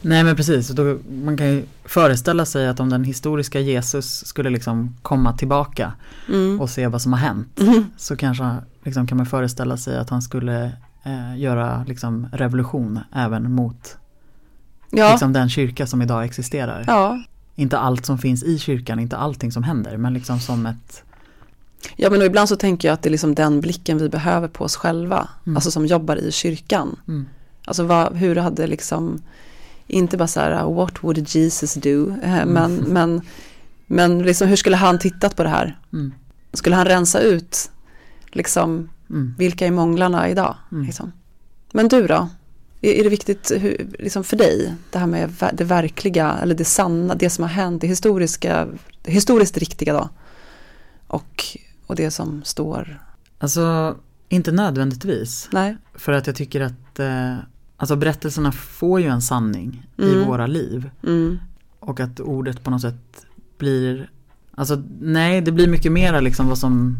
Nej 0.00 0.24
men 0.24 0.36
precis, 0.36 0.68
då, 0.68 0.98
man 1.24 1.36
kan 1.36 1.46
ju 1.46 1.64
föreställa 1.84 2.46
sig 2.46 2.68
att 2.68 2.80
om 2.80 2.90
den 2.90 3.04
historiska 3.04 3.60
Jesus 3.60 4.26
skulle 4.26 4.50
liksom 4.50 4.96
komma 5.02 5.32
tillbaka 5.32 5.92
mm. 6.28 6.60
och 6.60 6.70
se 6.70 6.86
vad 6.86 7.02
som 7.02 7.12
har 7.12 7.20
hänt 7.20 7.60
mm. 7.60 7.86
så 7.96 8.16
kanske 8.16 8.56
liksom 8.84 9.06
kan 9.06 9.16
man 9.16 9.26
föreställa 9.26 9.76
sig 9.76 9.96
att 9.96 10.10
han 10.10 10.22
skulle 10.22 10.72
eh, 11.02 11.38
göra 11.38 11.84
liksom 11.88 12.26
revolution 12.32 13.00
även 13.14 13.52
mot 13.52 13.96
Ja, 14.90 15.10
liksom 15.10 15.32
den 15.32 15.48
kyrka 15.48 15.86
som 15.86 16.02
idag 16.02 16.24
existerar. 16.24 16.84
ja. 16.86 17.22
Inte 17.54 17.78
allt 17.78 18.06
som 18.06 18.18
finns 18.18 18.42
i 18.42 18.58
kyrkan, 18.58 18.98
inte 18.98 19.16
allting 19.16 19.52
som 19.52 19.62
händer, 19.62 19.96
men 19.96 20.14
liksom 20.14 20.40
som 20.40 20.66
ett 20.66 21.02
ja 21.96 22.10
men 22.10 22.22
ibland 22.22 22.48
så 22.48 22.56
tänker 22.56 22.88
jag 22.88 22.92
att 22.94 23.02
det 23.02 23.08
är 23.08 23.10
liksom 23.10 23.34
den 23.34 23.60
blicken 23.60 23.98
vi 23.98 24.08
behöver 24.08 24.48
på 24.48 24.64
oss 24.64 24.76
själva. 24.76 25.28
Mm. 25.46 25.56
Alltså 25.56 25.70
som 25.70 25.86
jobbar 25.86 26.16
i 26.16 26.32
kyrkan. 26.32 26.96
mm, 27.08 27.26
Alltså 27.64 27.82
vad, 27.82 28.16
hur 28.16 28.36
hade 28.36 28.66
liksom, 28.66 29.22
inte 29.86 30.16
bara 30.16 30.28
så 30.28 30.40
här, 30.40 30.74
what 30.74 31.04
would 31.04 31.28
Jesus 31.28 31.74
do? 31.74 32.10
Eh, 32.22 32.46
Men, 32.46 32.74
men, 32.74 33.20
men 33.86 34.22
liksom, 34.22 34.48
hur 34.48 34.56
skulle 34.56 34.76
han 34.76 34.98
tittat 34.98 35.36
på 35.36 35.42
det 35.42 35.48
här? 35.48 35.78
mm, 35.92 36.12
Skulle 36.52 36.76
han 36.76 36.84
rensa 36.86 37.20
ut, 37.20 37.70
liksom, 38.32 38.88
mm. 39.10 39.34
vilka 39.38 39.66
är 39.66 39.70
månglarna 39.70 40.28
idag? 40.28 40.56
Mm. 40.72 40.84
Liksom? 40.84 41.12
Men 41.72 41.88
du 41.88 42.06
då? 42.06 42.28
Är, 42.80 42.92
är 42.92 43.02
det 43.04 43.08
viktigt 43.10 43.52
hur, 43.56 43.86
liksom 43.98 44.24
för 44.24 44.36
dig, 44.36 44.74
det 44.90 44.98
här 44.98 45.06
med 45.06 45.30
det 45.52 45.64
verkliga, 45.64 46.38
eller 46.42 46.54
det 46.54 46.64
sanna, 46.64 47.14
det 47.14 47.30
som 47.30 47.42
har 47.44 47.48
hänt, 47.50 47.80
det 47.80 47.86
historiska, 47.86 48.68
historiskt 49.04 49.58
riktiga 49.58 49.92
då? 49.92 50.08
Och, 51.06 51.46
och 51.92 51.96
det 51.96 52.10
som 52.10 52.42
står, 52.44 53.00
Alltså, 53.38 53.96
inte 54.28 54.52
nödvändigtvis. 54.52 55.48
nej? 55.52 55.76
För 55.94 56.12
att 56.12 56.26
jag 56.26 56.36
tycker 56.36 56.60
att 56.60 56.98
eh, 56.98 57.36
alltså 57.76 57.96
berättelserna 57.96 58.52
får 58.52 59.00
ju 59.00 59.06
en 59.08 59.22
sanning 59.22 59.86
i 59.96 60.12
Mm. 60.12 60.26
våra 60.28 60.46
liv. 60.46 60.90
Mm, 61.06 61.38
Och 61.80 62.00
att 62.00 62.20
ordet 62.20 62.64
på 62.64 62.70
något 62.70 62.80
sätt 62.80 63.26
blir, 63.58 64.10
alltså 64.54 64.82
nej 65.00 65.40
det 65.40 65.52
blir 65.52 65.68
mycket 65.68 65.92
mera 65.92 66.20
liksom 66.20 66.48
vad 66.48 66.58
som, 66.58 66.98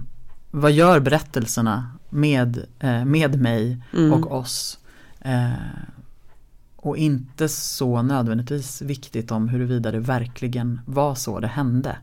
vad 0.51 0.73
gör 0.73 1.01
berättelserna 1.01 1.91
med, 2.11 2.65
eh, 2.79 3.05
med 3.05 3.41
mig 3.41 3.83
mm, 3.95 4.13
och 4.13 4.33
oss. 4.33 4.79
Eh, 5.21 5.53
och 6.77 6.97
inte 6.97 7.49
så 7.49 8.03
nödvändigtvis 8.03 8.83
viktigt 8.83 9.31
om 9.31 9.49
huruvida 9.49 9.91
det 9.91 10.01
verkligen 10.01 10.81
var 10.87 11.15
så 11.15 11.41
det 11.41 11.47
hände. 11.47 11.97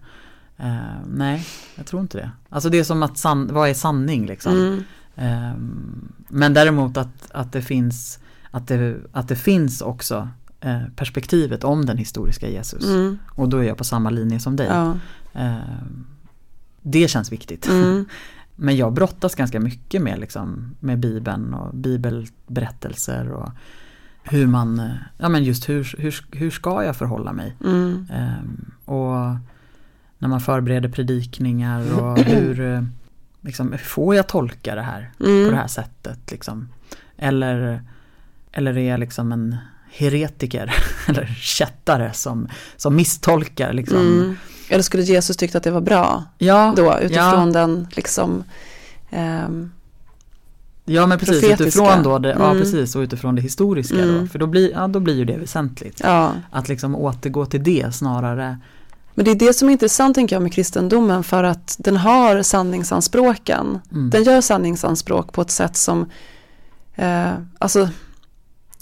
Eh, 0.59 0.77
nej, 1.07 1.45
jag 1.75 1.85
tror 1.85 2.01
inte 2.01 2.17
det. 2.17 2.31
Alltså 2.49 2.69
det 2.69 2.79
är 2.79 2.83
som 2.83 3.03
att, 3.03 3.17
san, 3.17 3.53
vad 3.53 3.69
är 3.69 3.73
sanning 3.73 4.25
liksom? 4.25 4.53
mm, 4.53 4.83
Ehm, 5.15 6.11
Men 6.27 6.53
däremot 6.53 6.97
att, 6.97 7.31
att, 7.31 7.51
det 7.51 7.61
finns, 7.61 8.19
att, 8.51 8.67
det, 8.67 8.97
att 9.11 9.27
det 9.27 9.35
finns 9.35 9.81
också 9.81 10.29
eh, 10.61 10.81
perspektivet 10.95 11.63
om 11.63 11.85
den 11.85 11.97
historiska 11.97 12.49
Jesus. 12.49 12.85
mm, 12.85 13.19
Och 13.35 13.49
då 13.49 13.57
är 13.57 13.63
jag 13.63 13.77
på 13.77 13.83
samma 13.83 14.09
linje 14.09 14.39
som 14.39 14.55
dig. 14.55 14.67
ja, 14.67 14.97
Ehm, 15.33 16.05
Det 16.81 17.07
känns 17.07 17.31
viktigt. 17.31 17.67
mm, 17.67 18.05
Men 18.55 18.77
jag 18.77 18.93
brottas 18.93 19.35
ganska 19.35 19.59
mycket 19.59 20.01
med, 20.01 20.19
liksom, 20.19 20.75
med 20.79 20.99
Bibeln 20.99 21.53
och 21.53 21.75
bibelberättelser 21.75 23.31
och 23.31 23.49
hur 24.23 24.47
man, 24.47 24.79
eh, 24.79 24.89
ja 25.17 25.29
men 25.29 25.43
just 25.43 25.69
hur, 25.69 25.95
hur, 25.97 26.15
hur 26.31 26.51
ska 26.51 26.83
jag 26.83 26.95
förhålla 26.95 27.33
mig? 27.33 27.55
Ehm, 27.65 28.71
och 28.85 29.35
när 30.19 30.29
man 30.29 30.41
förbereder 30.41 30.89
predikningar 30.89 31.99
och 32.01 32.17
hur, 32.25 32.61
eh, 32.61 32.83
liksom, 33.41 33.77
får 33.83 34.15
jag 34.15 34.27
tolka 34.27 34.75
det 34.75 34.81
här 34.81 35.11
mm. 35.19 35.45
på 35.45 35.51
det 35.51 35.57
här 35.57 35.67
sättet 35.67 36.31
liksom? 36.31 36.69
Eller, 37.17 37.81
eller 38.51 38.77
är 38.77 38.89
jag 38.89 38.99
liksom 38.99 39.31
en 39.31 39.57
heretiker 39.91 40.73
eller 41.07 41.25
kättare 41.25 42.13
som, 42.13 42.47
som 42.77 42.95
misstolkar 42.95 43.73
liksom? 43.73 43.97
Mm. 43.97 44.35
Eller 44.69 44.83
skulle 44.83 45.03
Jesus 45.03 45.37
tyckt 45.37 45.55
att 45.55 45.63
det 45.63 45.71
var 45.71 45.81
bra 45.81 46.23
Ja, 46.37 46.73
då 46.75 46.99
utifrån 46.99 47.47
ja, 47.53 47.59
den 47.59 47.87
liksom 47.91 48.43
ehm, 49.09 49.71
ja 50.85 51.07
men 51.07 51.19
precis 51.19 51.41
profetiska. 51.41 51.63
utifrån 51.63 52.03
då 52.03 52.19
det, 52.19 52.29
ja 52.29 52.49
Mm. 52.51 52.61
precis 52.61 52.95
och 52.95 52.99
utifrån 53.01 53.35
det 53.35 53.41
historiska 53.41 53.95
då, 53.97 54.01
Mm. 54.03 54.29
för 54.29 54.39
då 54.39 54.47
blir, 54.47 54.71
ja, 54.71 54.87
då 54.87 54.99
blir 54.99 55.15
ju 55.15 55.25
det 55.25 55.37
väsentligt. 55.37 56.01
ja. 56.03 56.33
Att 56.51 56.69
liksom 56.69 56.95
återgå 56.95 57.45
till 57.45 57.63
det 57.63 57.95
snarare. 57.95 58.57
Men 59.19 59.25
det 59.25 59.31
är 59.31 59.35
det 59.35 59.53
som 59.53 59.67
är 59.67 59.71
intressant 59.71 60.15
tänker 60.15 60.35
jag 60.35 60.43
med 60.43 60.53
kristendomen 60.53 61.23
för 61.23 61.43
att 61.43 61.75
den 61.79 61.97
har 61.97 62.41
sanningsanspråken. 62.41 63.79
Mm. 63.91 64.09
Den 64.09 64.23
gör 64.23 64.41
sanningsanspråk 64.41 65.33
på 65.33 65.41
ett 65.41 65.51
sätt 65.51 65.77
som 65.77 66.09
eh, 66.95 67.33
alltså 67.57 67.89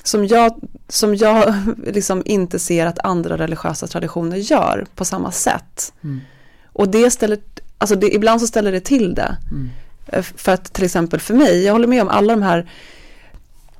som 0.03 0.27
jag, 0.27 0.59
som 0.87 1.15
jag 1.15 1.53
liksom 1.93 2.23
inte 2.25 2.59
ser 2.59 2.85
att 2.85 2.99
andra 2.99 3.37
religiösa 3.37 3.87
traditioner 3.87 4.37
gör 4.37 4.85
på 4.95 5.05
samma 5.05 5.31
sätt. 5.31 5.93
Mm. 6.03 6.21
Och 6.65 6.89
det 6.89 7.11
ställer, 7.11 7.39
alltså 7.77 7.95
det, 7.95 8.15
ibland 8.15 8.41
så 8.41 8.47
ställer 8.47 8.71
det 8.71 8.81
till 8.81 9.15
det. 9.15 9.37
Mm. 9.51 9.69
Eh, 10.07 10.21
För 10.21 10.51
att 10.51 10.73
till 10.73 10.85
exempel 10.85 11.19
för 11.19 11.33
mig, 11.33 11.63
jag 11.63 11.73
håller 11.73 11.87
med 11.87 12.01
om 12.01 12.09
alla 12.09 12.35
de 12.35 12.41
här, 12.41 12.69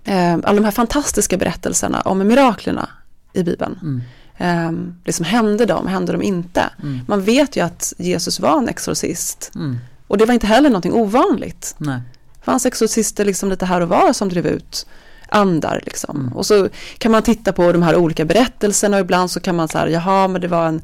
eh, 0.04 0.34
alla 0.34 0.54
de 0.54 0.64
här 0.64 0.72
fantastiska 0.72 1.38
berättelserna 1.38 2.02
om 2.02 2.28
miraklerna 2.28 2.90
i 3.34 3.44
Bibeln. 3.44 4.04
Eh, 4.38 4.72
liksom 5.06 5.26
hände 5.26 5.66
de, 5.66 5.88
hände 5.88 6.12
de 6.12 6.22
inte? 6.22 6.70
Mm. 6.84 7.00
Man 7.08 7.22
vet 7.22 7.56
ju 7.56 7.62
att 7.66 7.94
Jesus 7.98 8.40
var 8.40 8.58
en 8.58 8.70
exorcist 8.70 9.52
Mm. 9.56 9.78
och 10.08 10.18
det 10.18 10.26
var 10.26 10.34
inte 10.34 10.48
heller 10.48 10.70
någonting 10.70 10.94
ovanligt. 10.94 11.76
Nej. 11.78 12.00
Det 12.40 12.44
fanns 12.52 12.66
exorcister 12.66 13.26
liksom 13.26 13.50
lite 13.50 13.66
här 13.66 13.82
och 13.82 13.90
var 13.90 14.14
som 14.14 14.30
drev 14.30 14.48
ut 14.48 14.86
andar 15.30 15.82
liksom. 15.86 16.18
Mm. 16.22 16.34
Och 16.34 16.46
så 16.46 16.70
kan 16.98 17.12
man 17.12 17.22
titta 17.24 17.54
på 17.54 17.72
de 17.72 17.82
här 17.84 17.96
olika 17.96 18.26
berättelserna 18.26 18.98
och 18.98 19.02
ibland 19.02 19.32
så 19.32 19.40
kan 19.40 19.56
man 19.56 19.68
säga, 19.68 19.90
jaha 19.90 20.28
men 20.28 20.42
det 20.42 20.48
var 20.48 20.68
en, 20.68 20.82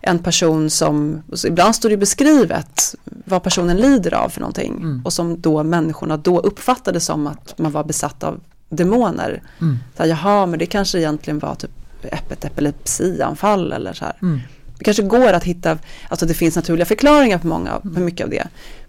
en 0.00 0.18
person 0.18 0.70
som, 0.70 1.22
ibland 1.46 1.74
står 1.74 1.88
det 1.90 1.96
beskrivet 1.96 2.94
vad 3.04 3.42
personen 3.42 3.76
lider 3.76 4.14
av 4.14 4.28
för 4.28 4.40
någonting 4.40 4.72
Mm. 4.76 5.02
och 5.04 5.12
som 5.12 5.40
då 5.40 5.62
människorna 5.62 6.16
då 6.16 6.40
uppfattade 6.40 7.00
som 7.00 7.26
att 7.26 7.58
man 7.58 7.72
var 7.72 7.84
besatt 7.84 8.22
av 8.24 8.40
demoner. 8.68 9.42
Mm. 9.60 9.78
Så 9.96 10.02
här, 10.02 10.10
jaha 10.10 10.46
men 10.46 10.58
det 10.58 10.66
kanske 10.66 10.98
egentligen 10.98 11.38
var 11.38 11.54
typ 11.54 11.70
ett 12.12 12.44
epilepsianfall 12.44 13.72
eller 13.72 13.92
så 13.92 14.04
här. 14.04 14.16
Mm. 14.22 14.40
Det 14.78 14.84
kanske 14.84 15.02
går 15.02 15.32
att 15.32 15.44
hitta, 15.44 15.78
alltså 16.08 16.26
det 16.26 16.34
finns 16.34 16.56
naturliga 16.56 16.86
förklaringar 16.86 17.38
på 17.38 17.46
många, 17.46 17.80
på 17.80 18.00
mycket 18.00 18.24
av 18.24 18.30
det. 18.30 18.46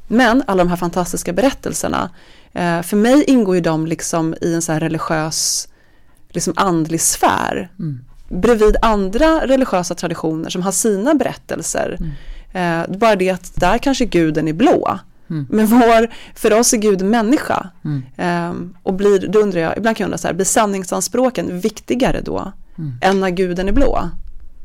Men 0.07 0.43
alla 0.47 0.63
de 0.63 0.69
här 0.69 0.77
fantastiska 0.77 1.33
berättelserna, 1.33 2.09
eh, 2.53 2.81
för 2.81 2.97
mig 2.97 3.23
ingår 3.23 3.55
ju 3.55 3.61
de 3.61 3.87
liksom 3.87 4.35
i 4.41 4.53
en 4.53 4.61
så 4.61 4.71
här 4.71 4.79
religiös, 4.79 5.67
liksom 6.29 6.53
andlig 6.55 7.01
sfär. 7.01 7.69
Mm. 7.79 7.99
Bredvid 8.29 8.77
andra 8.81 9.47
religiösa 9.47 9.95
traditioner 9.95 10.49
som 10.49 10.61
har 10.61 10.71
sina 10.71 11.13
berättelser. 11.13 11.97
Eh, 12.53 12.97
bara 12.97 13.15
det 13.15 13.29
att 13.29 13.55
där 13.55 13.77
kanske 13.77 14.05
guden 14.05 14.47
är 14.47 14.53
blå. 14.53 14.99
Mm. 15.29 15.47
Men 15.49 15.65
vår, 15.65 16.13
för 16.35 16.53
oss 16.53 16.73
är 16.73 16.77
Gud 16.77 17.01
människa. 17.01 17.69
Mm. 17.85 18.03
Eh, 18.17 18.77
och 18.83 18.93
blir, 18.93 19.27
då 19.27 19.39
undrar 19.39 19.61
jag, 19.61 19.77
ibland 19.77 19.97
kan 19.97 20.03
jag 20.03 20.07
undra 20.07 20.17
så 20.17 20.27
här, 20.27 20.33
blir 20.33 20.45
sanningsanspråken 20.45 21.59
viktigare 21.59 22.21
då? 22.21 22.51
Mm. 22.77 22.93
än 23.01 23.19
när 23.19 23.29
guden 23.29 23.67
är 23.67 23.71
blå. 23.71 24.09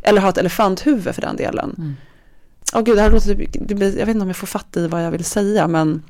Eller 0.02 0.20
har 0.20 0.28
ett 0.28 0.38
elefanthuvud 0.38 1.14
för 1.14 1.22
den 1.22 1.36
delen. 1.36 1.74
Mm. 1.78 1.94
Åh 2.74 2.82
gud, 2.82 2.96
det 2.96 3.02
här 3.02 3.10
låter, 3.10 3.34
blir, 3.74 3.98
jag 3.98 4.06
vet 4.06 4.14
inte 4.14 4.22
om 4.22 4.28
jag 4.28 4.36
får 4.36 4.46
fatta 4.46 4.80
i 4.80 4.86
vad 4.86 5.04
jag 5.04 5.10
vill 5.10 5.24
säga 5.24 5.68
men 5.68 6.02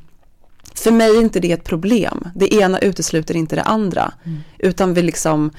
för 0.74 0.90
mig 0.90 1.16
är 1.16 1.20
inte 1.20 1.40
det 1.40 1.52
ett 1.52 1.64
problem. 1.64 2.28
Det 2.34 2.54
ena 2.54 2.78
utesluter 2.78 3.36
inte 3.36 3.56
det 3.56 3.62
andra. 3.62 4.12
Mm. 4.24 4.38
Utan 4.58 4.94
vi 4.94 5.02
liksom, 5.02 5.50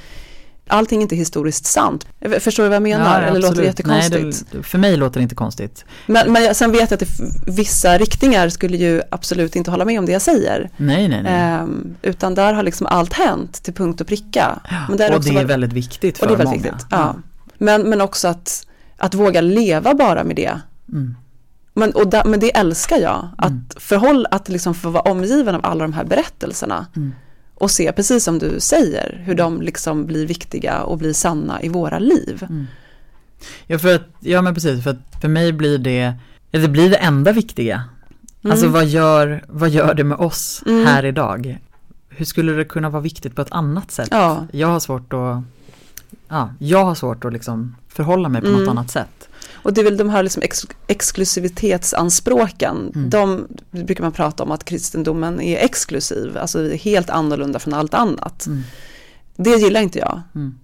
allting 0.68 0.98
är 1.00 1.02
inte 1.02 1.16
historiskt 1.16 1.66
sant. 1.66 2.06
Förstår 2.40 2.64
du 2.64 2.70
vad 2.70 2.76
jag 2.76 2.84
menar? 2.84 3.22
Eller 3.22 3.40
låter 3.42 3.56
det 3.56 3.64
jättekonstigt? 3.64 4.14
Nej, 4.24 4.34
det, 4.52 4.64
för 4.64 4.78
mig 4.78 4.98
låter 4.98 5.20
det 5.20 5.24
inte 5.24 5.36
konstigt. 5.36 5.86
Men, 6.08 6.32
men 6.32 6.56
sen 6.56 6.72
vet 6.72 6.92
jag 6.92 6.94
att 6.94 7.00
det, 7.00 7.52
vissa 7.52 7.98
riktningar 7.98 8.50
skulle 8.50 8.78
ju 8.78 9.02
absolut 9.12 9.56
inte 9.56 9.72
hålla 9.72 9.86
med 9.86 10.00
om 10.00 10.06
det 10.06 10.12
jag 10.12 10.22
säger. 10.22 10.70
Nej, 10.78 11.08
nej, 11.08 11.24
nej. 11.24 11.34
Ehm, 11.34 11.96
utan 12.02 12.36
där 12.36 12.54
har 12.54 12.64
liksom 12.64 12.88
allt 12.88 13.14
hänt 13.14 13.64
till 13.64 13.74
punkt 13.74 14.02
och 14.02 14.08
pricka. 14.08 14.60
Men 14.88 14.98
där 14.98 15.10
och 15.12 15.16
också 15.18 15.30
det 15.30 15.36
är 15.36 15.36
varit- 15.36 15.50
väldigt 15.50 15.74
viktigt 15.74 16.18
för 16.18 16.26
och 16.26 16.38
det 16.38 16.44
är 16.44 16.46
väldigt 16.46 16.64
många. 16.64 16.74
viktigt. 16.76 16.88
Ja. 16.92 17.16
Men, 17.58 17.90
men 17.90 18.02
också 18.02 18.28
att, 18.28 18.68
att 18.98 19.14
våga 19.14 19.42
leva 19.42 19.94
bara 19.94 20.24
med 20.24 20.36
det. 20.36 20.60
Mm. 20.92 21.16
Men, 21.76 21.92
och 21.92 22.08
da, 22.08 22.24
men 22.26 22.40
det 22.40 22.58
älskar 22.58 22.98
jag. 22.98 23.30
Att 23.38 23.50
Mm. 23.50 23.66
förhålla, 23.78 24.30
att 24.32 24.50
liksom 24.50 24.74
få 24.74 24.90
vara 24.90 25.04
omgiven 25.12 25.56
av 25.56 25.66
alla 25.66 25.82
de 25.84 25.94
här 25.94 26.04
berättelserna. 26.06 26.86
Mm. 26.96 27.14
Och 27.56 27.72
se, 27.72 27.92
precis 27.92 28.24
som 28.24 28.40
du 28.40 28.60
säger, 28.60 29.22
hur 29.26 29.36
de 29.36 29.62
liksom 29.62 30.06
blir 30.06 30.28
viktiga 30.28 30.82
och 30.82 30.98
blir 30.98 31.14
sanna 31.14 31.62
i 31.62 31.70
våra 31.70 32.00
liv. 32.00 32.44
Mm. 32.50 32.66
Ja, 33.68 33.80
för 33.80 33.96
att, 33.96 34.02
ja 34.20 34.42
men 34.42 34.54
precis, 34.54 34.84
för 34.84 34.92
att 34.92 35.22
för 35.22 35.28
mig 35.28 35.52
blir 35.54 35.78
det, 35.78 36.14
det 36.52 36.68
blir 36.68 36.90
det 36.90 36.96
enda 36.98 37.32
viktiga. 37.32 37.84
Alltså 38.44 38.68
vad 38.68 38.86
gör, 38.86 39.44
vad 39.48 39.70
gör 39.70 39.94
det 39.94 40.04
med 40.04 40.18
oss 40.18 40.64
Mm. 40.66 40.86
här 40.86 41.06
idag? 41.06 41.60
Hur 42.10 42.26
skulle 42.26 42.52
det 42.52 42.66
kunna 42.66 42.90
vara 42.90 43.02
viktigt 43.02 43.36
på 43.36 43.42
ett 43.42 43.52
annat 43.52 43.92
sätt? 43.92 44.08
Ja. 44.12 44.48
Jag 44.52 44.68
har 44.68 44.80
svårt 44.80 45.14
att, 45.14 45.42
ja, 46.30 46.50
jag 46.60 46.86
har 46.86 46.96
svårt 46.96 47.26
att 47.26 47.34
liksom 47.34 47.76
förhålla 47.88 48.30
mig 48.30 48.42
på 48.42 48.48
Mm. 48.48 48.60
något 48.60 48.70
annat 48.70 48.92
sätt. 48.92 49.30
Och 49.64 49.74
det 49.74 49.82
är 49.82 49.86
väl 49.86 49.98
de 49.98 50.10
här 50.10 50.24
liksom 50.24 50.44
ex, 50.44 50.66
exklusivitetsanspråken. 50.88 52.92
Mm. 52.96 53.10
De 53.10 53.48
brukar 53.72 54.04
man 54.04 54.12
prata 54.12 54.44
om 54.44 54.52
att 54.52 54.66
kristendomen 54.66 55.42
är 55.42 55.58
exklusiv. 55.58 56.38
Alltså 56.38 56.70
helt 56.70 57.10
annorlunda 57.10 57.60
från 57.60 57.74
allt 57.74 57.94
annat. 57.94 58.46
Mm. 58.46 58.62
Det 59.36 59.56
gillar 59.56 59.82
inte 59.82 60.00
jag. 60.00 60.22
Mm. 60.36 60.56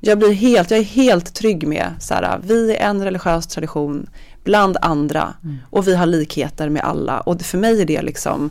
Jag 0.00 0.18
blir 0.18 0.32
helt, 0.32 0.70
jag 0.70 0.80
är 0.80 0.84
helt 0.84 1.34
trygg 1.34 1.68
med 1.68 1.94
så 2.00 2.14
här, 2.14 2.40
vi 2.42 2.76
är 2.76 2.90
en 2.90 3.04
religiös 3.04 3.46
tradition 3.46 4.06
bland 4.44 4.76
andra 4.80 5.34
Mm. 5.42 5.56
och 5.70 5.88
vi 5.88 5.94
har 5.94 6.06
likheter 6.06 6.68
med 6.68 6.82
alla 6.82 7.20
och 7.20 7.42
för 7.42 7.58
mig 7.58 7.82
är 7.82 7.86
det 7.86 8.02
liksom 8.02 8.50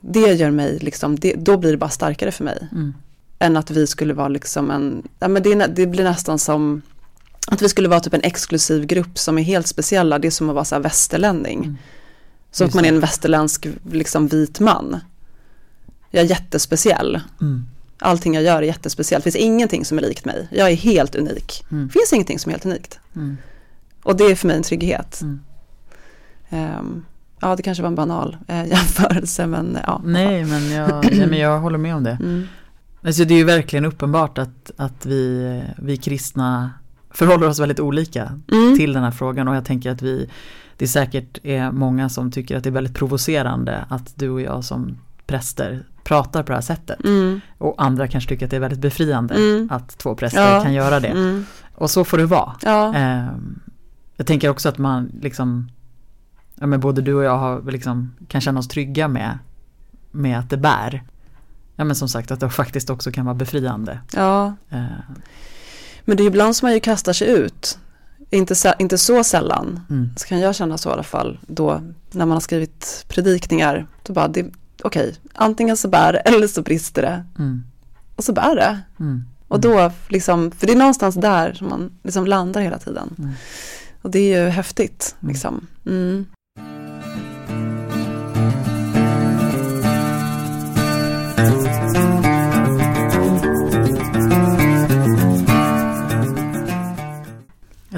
det 0.00 0.32
gör 0.32 0.50
mig 0.50 0.78
liksom, 0.78 1.18
det, 1.18 1.34
då 1.34 1.56
blir 1.56 1.70
det 1.70 1.76
bara 1.76 1.90
starkare 1.90 2.32
för 2.32 2.44
mig. 2.44 2.68
Mm. 2.72 2.94
Än 3.38 3.56
att 3.56 3.70
vi 3.70 3.86
skulle 3.86 4.14
vara 4.14 4.28
liksom 4.28 4.70
en, 4.70 5.02
ja 5.18 5.28
men 5.28 5.42
det, 5.42 5.52
är 5.52 5.68
det 5.68 5.86
blir 5.86 6.04
nästan 6.04 6.38
som 6.38 6.82
att 7.46 7.62
vi 7.62 7.68
skulle 7.68 7.88
vara 7.88 8.00
typ 8.00 8.14
en 8.14 8.20
exklusiv 8.22 8.86
grupp 8.86 9.18
som 9.18 9.38
är 9.38 9.42
helt 9.42 9.66
speciella. 9.66 10.18
Det 10.18 10.28
är 10.28 10.30
som 10.30 10.48
att 10.48 10.54
vara 10.54 10.64
så 10.64 10.74
här 10.74 10.82
västerlänning. 10.82 11.64
Mm. 11.64 11.76
Så 12.50 12.64
att 12.64 12.74
man 12.74 12.84
är 12.84 12.88
en 12.88 13.00
västerländsk 13.00 13.66
liksom 13.90 14.28
vit 14.28 14.60
man. 14.60 15.00
Jag 16.10 16.24
är 16.24 16.28
jättespeciell. 16.28 17.20
Mm. 17.40 17.64
Allting 17.98 18.34
jag 18.34 18.42
gör 18.44 18.56
är 18.56 18.62
jättespeciellt. 18.62 19.24
Det 19.24 19.30
finns 19.30 19.44
ingenting 19.44 19.84
som 19.84 19.98
är 19.98 20.02
likt 20.02 20.24
mig. 20.24 20.48
Jag 20.50 20.70
är 20.70 20.76
helt 20.76 21.14
unik. 21.14 21.64
Mm. 21.70 21.88
Finns 21.88 22.12
ingenting 22.12 22.38
som 22.38 22.50
är 22.50 22.52
helt 22.52 22.66
unikt. 22.66 22.98
Mm. 23.16 23.36
Och 24.02 24.16
det 24.16 24.24
är 24.24 24.34
för 24.34 24.46
mig 24.46 24.56
en 24.56 24.62
trygghet. 24.62 25.20
Ehm, 26.50 27.04
ja, 27.40 27.56
det 27.56 27.62
kanske 27.62 27.82
var 27.82 27.88
en 27.88 27.94
banal 27.94 28.36
eh, 28.48 28.66
jämförelse 28.68 29.46
men 29.46 29.78
ja. 29.86 30.02
Nej, 30.04 30.44
men 30.44 30.70
jag, 30.70 31.04
nej, 31.12 31.26
men 31.26 31.38
jag 31.38 31.60
håller 31.60 31.78
med 31.78 31.94
om 31.94 32.04
det. 32.04 32.18
Mm. 32.20 32.46
Alltså, 33.02 33.24
det 33.24 33.34
är 33.34 33.38
ju 33.38 33.44
verkligen 33.44 33.84
uppenbart 33.84 34.38
att, 34.38 34.70
att 34.76 35.06
vi, 35.06 35.62
vi 35.78 35.96
kristna 35.96 36.70
förhåller 37.14 37.48
oss 37.48 37.58
väldigt 37.60 37.80
olika 37.80 38.40
Mm. 38.52 38.76
till 38.76 38.92
den 38.92 39.02
här 39.04 39.10
frågan 39.10 39.48
och 39.48 39.56
jag 39.56 39.64
tänker 39.64 39.90
att 39.90 40.02
vi 40.02 40.30
det 40.76 40.88
säkert 40.88 41.38
är 41.42 41.70
många 41.72 42.08
som 42.08 42.30
tycker 42.30 42.56
att 42.56 42.62
det 42.62 42.68
är 42.68 42.72
väldigt 42.72 42.94
provocerande 42.94 43.84
att 43.88 44.12
du 44.18 44.30
och 44.30 44.40
jag 44.40 44.64
som 44.64 44.96
präster 45.26 45.86
pratar 46.04 46.42
på 46.42 46.48
det 46.48 46.54
här 46.56 46.62
sättet. 46.62 47.04
Mm. 47.04 47.40
Och 47.58 47.74
andra 47.78 48.08
kanske 48.08 48.28
tycker 48.28 48.46
att 48.46 48.50
det 48.50 48.56
är 48.56 48.60
väldigt 48.60 48.80
befriande 48.80 49.34
Mm. 49.34 49.68
att 49.72 49.98
två 49.98 50.14
präster 50.14 50.54
Ja. 50.54 50.62
kan 50.62 50.72
göra 50.74 51.00
det. 51.00 51.08
Mm. 51.08 51.44
Och 51.74 51.90
så 51.90 52.04
får 52.04 52.18
det 52.18 52.26
vara. 52.26 52.52
Ja. 52.62 52.94
Ehm, 52.94 53.60
jag 54.16 54.26
tänker 54.26 54.48
också 54.48 54.68
att 54.68 54.78
man 54.78 55.12
liksom, 55.22 55.68
ja 56.54 56.66
men 56.66 56.80
både 56.80 57.02
du 57.02 57.14
och 57.14 57.24
jag 57.24 57.38
har, 57.38 57.62
liksom, 57.70 58.14
kan 58.28 58.40
känna 58.40 58.58
oss 58.60 58.68
trygga 58.68 59.08
med, 59.08 59.38
med 60.10 60.38
att 60.38 60.50
det 60.50 60.56
bär. 60.56 61.02
Ja 61.76 61.84
men 61.84 61.96
som 61.96 62.08
sagt 62.08 62.30
att 62.30 62.40
det 62.40 62.50
faktiskt 62.50 62.90
också 62.90 63.12
kan 63.12 63.24
vara 63.24 63.34
befriande. 63.34 63.98
ja. 64.14 64.54
Men 66.04 66.16
det 66.16 66.22
är 66.22 66.26
ibland 66.26 66.56
som 66.56 66.66
man 66.66 66.74
ju 66.74 66.80
kastar 66.80 67.12
sig 67.12 67.28
ut. 67.28 67.78
Inte, 68.30 68.74
inte 68.78 68.98
så 68.98 69.24
sällan. 69.24 69.80
mm, 69.90 70.10
Så 70.16 70.26
kan 70.26 70.40
jag 70.40 70.54
känna 70.54 70.78
så 70.78 70.88
i 70.90 70.92
alla 70.92 71.02
fall. 71.02 71.38
Då 71.46 71.80
när 72.10 72.26
man 72.26 72.30
har 72.36 72.40
skrivit 72.40 73.04
predikningar. 73.08 73.86
Då 74.02 74.12
bara, 74.12 74.28
det, 74.28 74.46
okej, 74.82 75.14
antingen 75.34 75.76
så 75.76 75.88
bär 75.88 76.12
det 76.12 76.18
eller 76.24 76.46
så 76.46 76.62
brister 76.62 77.02
det. 77.02 77.24
mm, 77.38 77.62
Och 78.16 78.24
så 78.24 78.32
bär 78.32 78.54
det. 78.56 78.78
mm, 79.00 79.22
Och 79.48 79.60
då 79.60 79.90
liksom, 80.08 80.50
för 80.50 80.66
det 80.66 80.72
är 80.72 80.76
någonstans 80.76 81.14
där 81.14 81.52
som 81.52 81.68
man 81.68 81.92
liksom 82.02 82.26
landar 82.26 82.60
hela 82.60 82.78
tiden. 82.78 83.14
Mm. 83.18 83.30
Och 84.02 84.10
det 84.10 84.18
är 84.34 84.44
ju 84.44 84.48
häftigt 84.50 85.16
Mm. 85.22 85.32
liksom. 85.32 85.66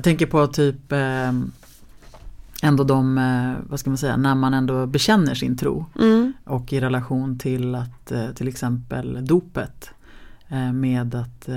Tänker 0.07 0.27
på 0.27 0.47
typ 0.47 0.93
eh, 0.93 1.33
ändå 2.63 2.85
de, 2.85 3.19
eh, 3.19 3.69
vad 3.71 3.81
ska 3.81 3.91
man 3.91 3.99
säga, 3.99 4.17
när 4.17 4.35
man 4.35 4.55
ändå 4.55 4.87
bekänner 4.87 5.35
sin 5.35 5.57
tro. 5.57 5.87
Mm. 5.99 6.33
Och 6.45 6.73
i 6.73 6.81
relation 6.81 7.39
till 7.39 7.75
att 7.75 8.13
eh, 8.13 8.31
till 8.35 8.49
exempel 8.49 9.27
dopet 9.27 9.91
eh, 10.49 10.73
med 10.73 11.15
att, 11.15 11.49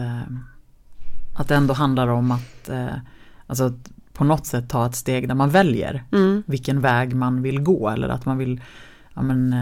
att 1.35 1.47
det 1.47 1.55
ändå 1.55 1.73
handlar 1.73 2.07
om 2.07 2.31
att, 2.31 2.69
alltså 3.47 3.63
att 3.63 3.91
på 4.13 4.23
något 4.23 4.45
sätt 4.45 4.69
ta 4.69 4.85
ett 4.85 4.95
steg 4.95 5.27
där 5.27 5.35
man 5.35 5.49
väljer 5.49 6.03
Mm. 6.11 6.43
vilken 6.45 6.81
väg 6.81 7.15
man 7.15 7.41
vill 7.41 7.61
gå 7.61 7.89
eller 7.89 8.09
att 8.09 8.25
man 8.25 8.37
vill, 8.37 8.61
ja 9.13 9.21
men 9.21 9.55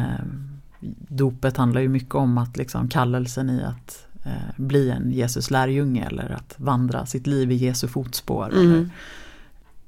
dopet 1.09 1.57
handlar 1.57 1.81
ju 1.81 1.89
mycket 1.89 2.15
om 2.15 2.37
att 2.37 2.57
liksom 2.57 2.87
kallelsen 2.87 3.49
i 3.49 3.63
att 3.63 4.06
bli 4.55 4.89
en 4.89 5.11
Jesus 5.11 5.51
lärjunge 5.51 6.05
eller 6.07 6.29
att 6.29 6.53
vandra 6.57 7.05
sitt 7.05 7.27
liv 7.27 7.51
i 7.51 7.55
Jesu 7.55 7.87
fotspår. 7.87 8.49
Eller, 8.49 8.61
Mm. 8.61 8.89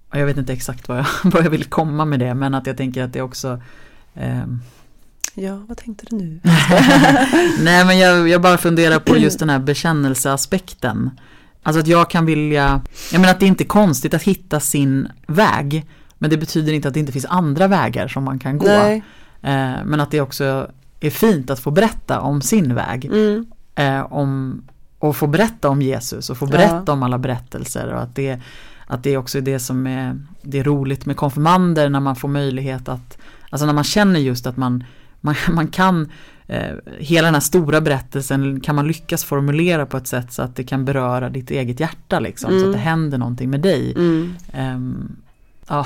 och 0.09 0.17
jag 0.19 0.25
vet 0.25 0.37
inte 0.37 0.53
exakt 0.53 0.87
vad 0.87 0.97
jag, 0.97 1.05
vad 1.23 1.45
jag 1.45 1.49
vill 1.49 1.63
komma 1.65 2.05
med 2.05 2.19
det 2.19 2.33
men 2.33 2.53
att 2.55 2.67
jag 2.67 2.77
tänker 2.77 3.03
att 3.03 3.13
det 3.13 3.21
också 3.21 3.61
ehm, 4.15 4.59
Ja, 5.33 5.61
vad 5.67 5.77
tänkte 5.77 6.05
du 6.09 6.15
nu? 6.15 6.39
Nej 7.63 7.85
men 7.85 7.99
jag, 7.99 8.29
jag 8.29 8.41
bara 8.41 8.57
funderar 8.57 8.99
på 8.99 9.17
just 9.17 9.39
den 9.39 9.49
här 9.49 9.59
bekännelseaspekten. 9.59 11.09
Alltså 11.63 11.79
att 11.79 11.87
jag 11.87 12.09
kan 12.09 12.25
vilja, 12.25 12.81
jag 13.11 13.21
menar 13.21 13.33
att 13.33 13.39
det 13.39 13.45
är 13.45 13.47
inte 13.47 13.63
konstigt 13.63 14.13
att 14.13 14.23
hitta 14.23 14.59
sin 14.59 15.07
väg. 15.27 15.85
Men 16.17 16.29
det 16.29 16.37
betyder 16.37 16.73
inte 16.73 16.87
att 16.87 16.93
det 16.93 16.99
inte 16.99 17.11
finns 17.11 17.25
andra 17.25 17.67
vägar 17.67 18.07
som 18.07 18.23
man 18.23 18.39
kan 18.39 18.57
gå. 18.57 18.67
Nej. 18.67 19.03
Eh, 19.41 19.85
men 19.85 19.99
att 19.99 20.11
det 20.11 20.21
också 20.21 20.71
är 20.99 21.09
fint 21.09 21.49
att 21.49 21.59
få 21.59 21.71
berätta 21.71 22.19
om 22.19 22.41
sin 22.41 22.75
väg. 22.75 23.05
Mm. 23.05 23.45
Eh, 23.75 24.13
om, 24.13 24.61
och 24.99 25.15
få 25.15 25.27
berätta 25.27 25.69
om 25.69 25.81
Jesus 25.81 26.29
och 26.29 26.37
få 26.37 26.45
berätta 26.45 26.83
Ja. 26.87 26.93
om 26.93 27.03
alla 27.03 27.17
berättelser. 27.17 27.93
Och 27.93 28.01
att 28.01 28.15
det, 28.15 28.39
att 28.87 29.03
det 29.03 29.17
också 29.17 29.37
är 29.37 29.41
det 29.41 29.59
som 29.59 29.87
är, 29.87 30.19
det 30.41 30.59
är 30.59 30.63
roligt 30.63 31.05
med 31.05 31.17
konfirmander 31.17 31.89
när 31.89 31.99
man 31.99 32.15
får 32.15 32.27
möjlighet 32.27 32.89
att, 32.89 33.17
alltså 33.49 33.65
när 33.65 33.73
man 33.73 33.83
känner 33.83 34.19
just 34.19 34.47
att 34.47 34.57
man, 34.57 34.83
man, 35.21 35.35
man 35.51 35.67
kan 35.67 36.09
eh, 36.47 36.75
hela 36.99 37.25
den 37.27 37.33
här 37.33 37.41
stora 37.41 37.81
berättelsen 37.81 38.59
kan 38.59 38.75
man 38.75 38.87
lyckas 38.87 39.23
formulera 39.23 39.85
på 39.85 39.97
ett 39.97 40.07
sätt 40.07 40.33
så 40.33 40.41
att 40.41 40.55
det 40.55 40.63
kan 40.63 40.85
beröra 40.85 41.29
ditt 41.29 41.51
eget 41.51 41.79
hjärta 41.79 42.19
liksom. 42.19 42.49
Så 42.49 42.55
Mm. 42.57 42.69
att 42.69 42.75
det 42.75 42.81
händer 42.81 43.17
någonting 43.17 43.49
med 43.49 43.61
dig. 43.61 43.93
Mm. 43.95 44.33
Ehm, 44.53 45.15
ja, 45.67 45.85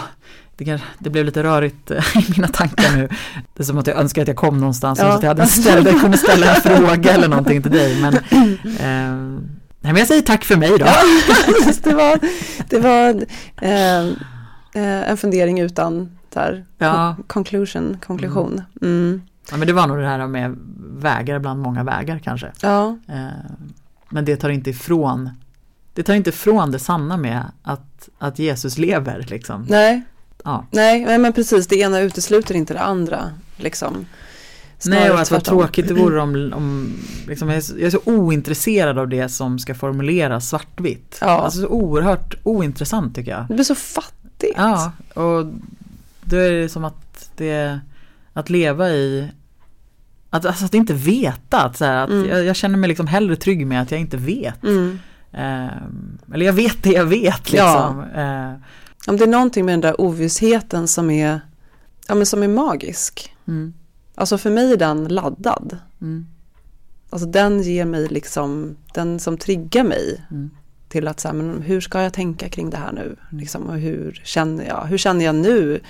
det, 0.58 0.66
kanske- 0.66 0.88
det 1.00 1.10
blev 1.10 1.26
lite 1.26 1.44
rörigt 1.44 1.92
eh, 1.92 2.18
i 2.18 2.26
mina 2.36 2.48
tankar 2.48 2.96
nu. 2.96 3.08
Det 3.54 3.64
är 3.64 3.66
som 3.66 3.78
att 3.78 3.88
jag 3.88 3.98
önskar 3.98 4.22
att 4.22 4.28
jag 4.28 4.38
kom 4.38 4.58
någonstans 4.58 5.00
Ja. 5.00 5.06
så 5.12 5.18
att 5.18 5.24
jag 5.24 5.30
hade 5.30 5.46
ställt, 5.48 5.88
jag 5.92 6.02
kunde 6.02 6.18
ställa 6.18 6.56
en 6.56 6.62
fråga 6.62 7.12
eller 7.14 7.28
någonting 7.28 7.62
till 7.62 7.72
dig. 7.72 8.02
Men, 8.02 8.14
ehm, 8.80 9.36
nej, 9.82 9.94
men 9.94 9.96
jag 9.96 10.08
säger 10.08 10.22
tack 10.22 10.44
för 10.44 10.58
mig 10.58 10.70
då. 10.70 10.86
Ja, 10.86 10.96
det 11.84 11.94
var, 11.94 12.20
det 12.70 12.80
var 12.80 13.10
eh, 13.62 14.08
eh, 14.84 15.10
en 15.10 15.18
fundering 15.18 15.60
utan 15.60 16.18
där, 16.34 16.66
Ja. 16.78 17.16
conclusion, 17.28 17.98
konklusion. 18.06 18.62
Mm. 18.82 19.22
Ja, 19.52 19.58
men 19.58 19.68
det 19.68 19.74
var 19.74 19.88
nog 19.88 19.98
det 19.98 20.08
här 20.08 20.28
med 20.28 20.58
vägar 20.98 21.40
bland 21.40 21.62
många 21.62 21.84
vägar 21.84 22.20
kanske. 22.24 22.52
Ja, 22.62 22.98
Ehm, 23.08 23.30
men 24.10 24.26
det 24.26 24.36
tar 24.36 24.50
inte 24.50 24.70
ifrån 24.70 25.30
det 25.96 26.04
tar 26.04 26.14
inte 26.14 26.30
ifrån 26.30 26.72
det 26.72 26.80
sanna 26.80 27.18
med 27.18 27.44
att, 27.64 28.10
att 28.20 28.40
Jesus 28.40 28.78
lever 28.78 29.26
liksom. 29.30 29.66
nej, 29.70 30.02
Ja. 30.44 30.66
nej, 30.72 31.06
nej, 31.06 31.18
men 31.18 31.34
precis, 31.34 31.68
det 31.68 31.76
ena 31.76 32.00
utesluter 32.00 32.56
inte 32.56 32.74
det 32.74 32.82
andra. 32.82 33.32
Liksom. 33.58 34.06
Nej 34.86 35.12
och 35.12 35.20
att 35.20 35.32
vad 35.32 35.44
tråkigt 35.44 35.88
det 35.88 35.94
vore 35.94 36.22
om, 36.22 36.52
om 36.56 36.94
liksom, 37.28 37.48
jag, 37.50 37.58
är 37.58 37.62
så, 37.62 37.74
jag 37.74 37.86
är 37.86 37.90
så 37.90 38.02
ointresserad 38.06 38.98
av 38.98 39.08
det 39.08 39.30
som 39.30 39.60
ska 39.60 39.76
formuleras 39.76 40.50
svartvitt. 40.50 41.18
Ja. 41.22 41.28
Alltså 41.28 41.62
så 41.62 41.68
oerhört 41.68 42.36
ointressant 42.44 43.16
tycker 43.16 43.32
jag. 43.32 43.46
Det 43.48 43.54
blir 43.54 43.64
så 43.64 43.76
fattigt. 43.76 44.54
Ja, 44.58 44.92
och 45.14 45.46
då 46.22 46.36
är 46.38 46.52
det 46.52 46.70
som 46.70 46.84
att 46.86 47.30
det 47.38 47.80
att 48.34 48.50
leva 48.50 48.90
i 48.90 49.30
att, 50.30 50.46
alltså 50.46 50.66
att 50.66 50.74
inte 50.74 50.94
veta, 50.94 51.62
att, 51.62 51.78
så 51.78 51.86
här, 51.86 52.04
att 52.04 52.10
Mm. 52.10 52.30
jag, 52.30 52.46
jag 52.46 52.56
känner 52.56 52.78
mig 52.78 52.88
liksom 52.88 53.08
hellre 53.08 53.36
trygg 53.36 53.68
med 53.68 53.82
att 53.82 53.92
jag 53.92 54.00
inte 54.00 54.18
vet. 54.18 54.64
Mm. 54.64 55.00
Ehm, 55.32 56.18
eller 56.34 56.46
jag 56.46 56.54
vet 56.54 56.84
det 56.84 56.92
jag 56.92 57.06
vet 57.06 57.52
liksom. 57.52 58.04
Ehm, 58.16 58.56
Om 59.08 59.18
det 59.18 59.24
är 59.24 59.28
någonting 59.28 59.66
med 59.66 59.74
den 59.74 59.82
där 59.82 60.02
ovissheten 60.02 60.88
som 60.88 61.10
är, 61.10 61.42
ja, 62.08 62.16
men 62.16 62.26
som 62.26 62.44
är 62.44 62.48
magisk. 62.48 63.36
mm, 63.48 63.74
Alltså 64.16 64.38
för 64.38 64.50
mig 64.50 64.72
är 64.74 64.78
den 64.78 65.08
laddad. 65.08 65.78
mm, 66.02 66.26
Alltså 67.10 67.28
den 67.28 67.62
ger 67.62 67.86
mig 67.86 68.08
liksom, 68.08 68.78
den 68.94 69.20
som 69.20 69.38
triggar 69.38 69.84
mig 69.84 70.26
mm, 70.32 70.50
till 70.90 71.08
att 71.08 71.20
så 71.20 71.28
här, 71.28 71.36
men 71.36 71.62
hur 71.62 71.82
ska 71.82 72.02
jag 72.02 72.14
tänka 72.14 72.50
kring 72.50 72.70
det 72.70 72.78
här 72.78 72.92
nu? 72.92 73.02
Mm. 73.32 73.40
Liksom, 73.40 73.64
och 73.64 73.78
hur 73.78 74.22
känner 74.24 74.66
jag? 74.68 74.86
Hur 74.86 74.98
känner 74.98 75.26
jag 75.26 75.36
nu? 75.36 75.82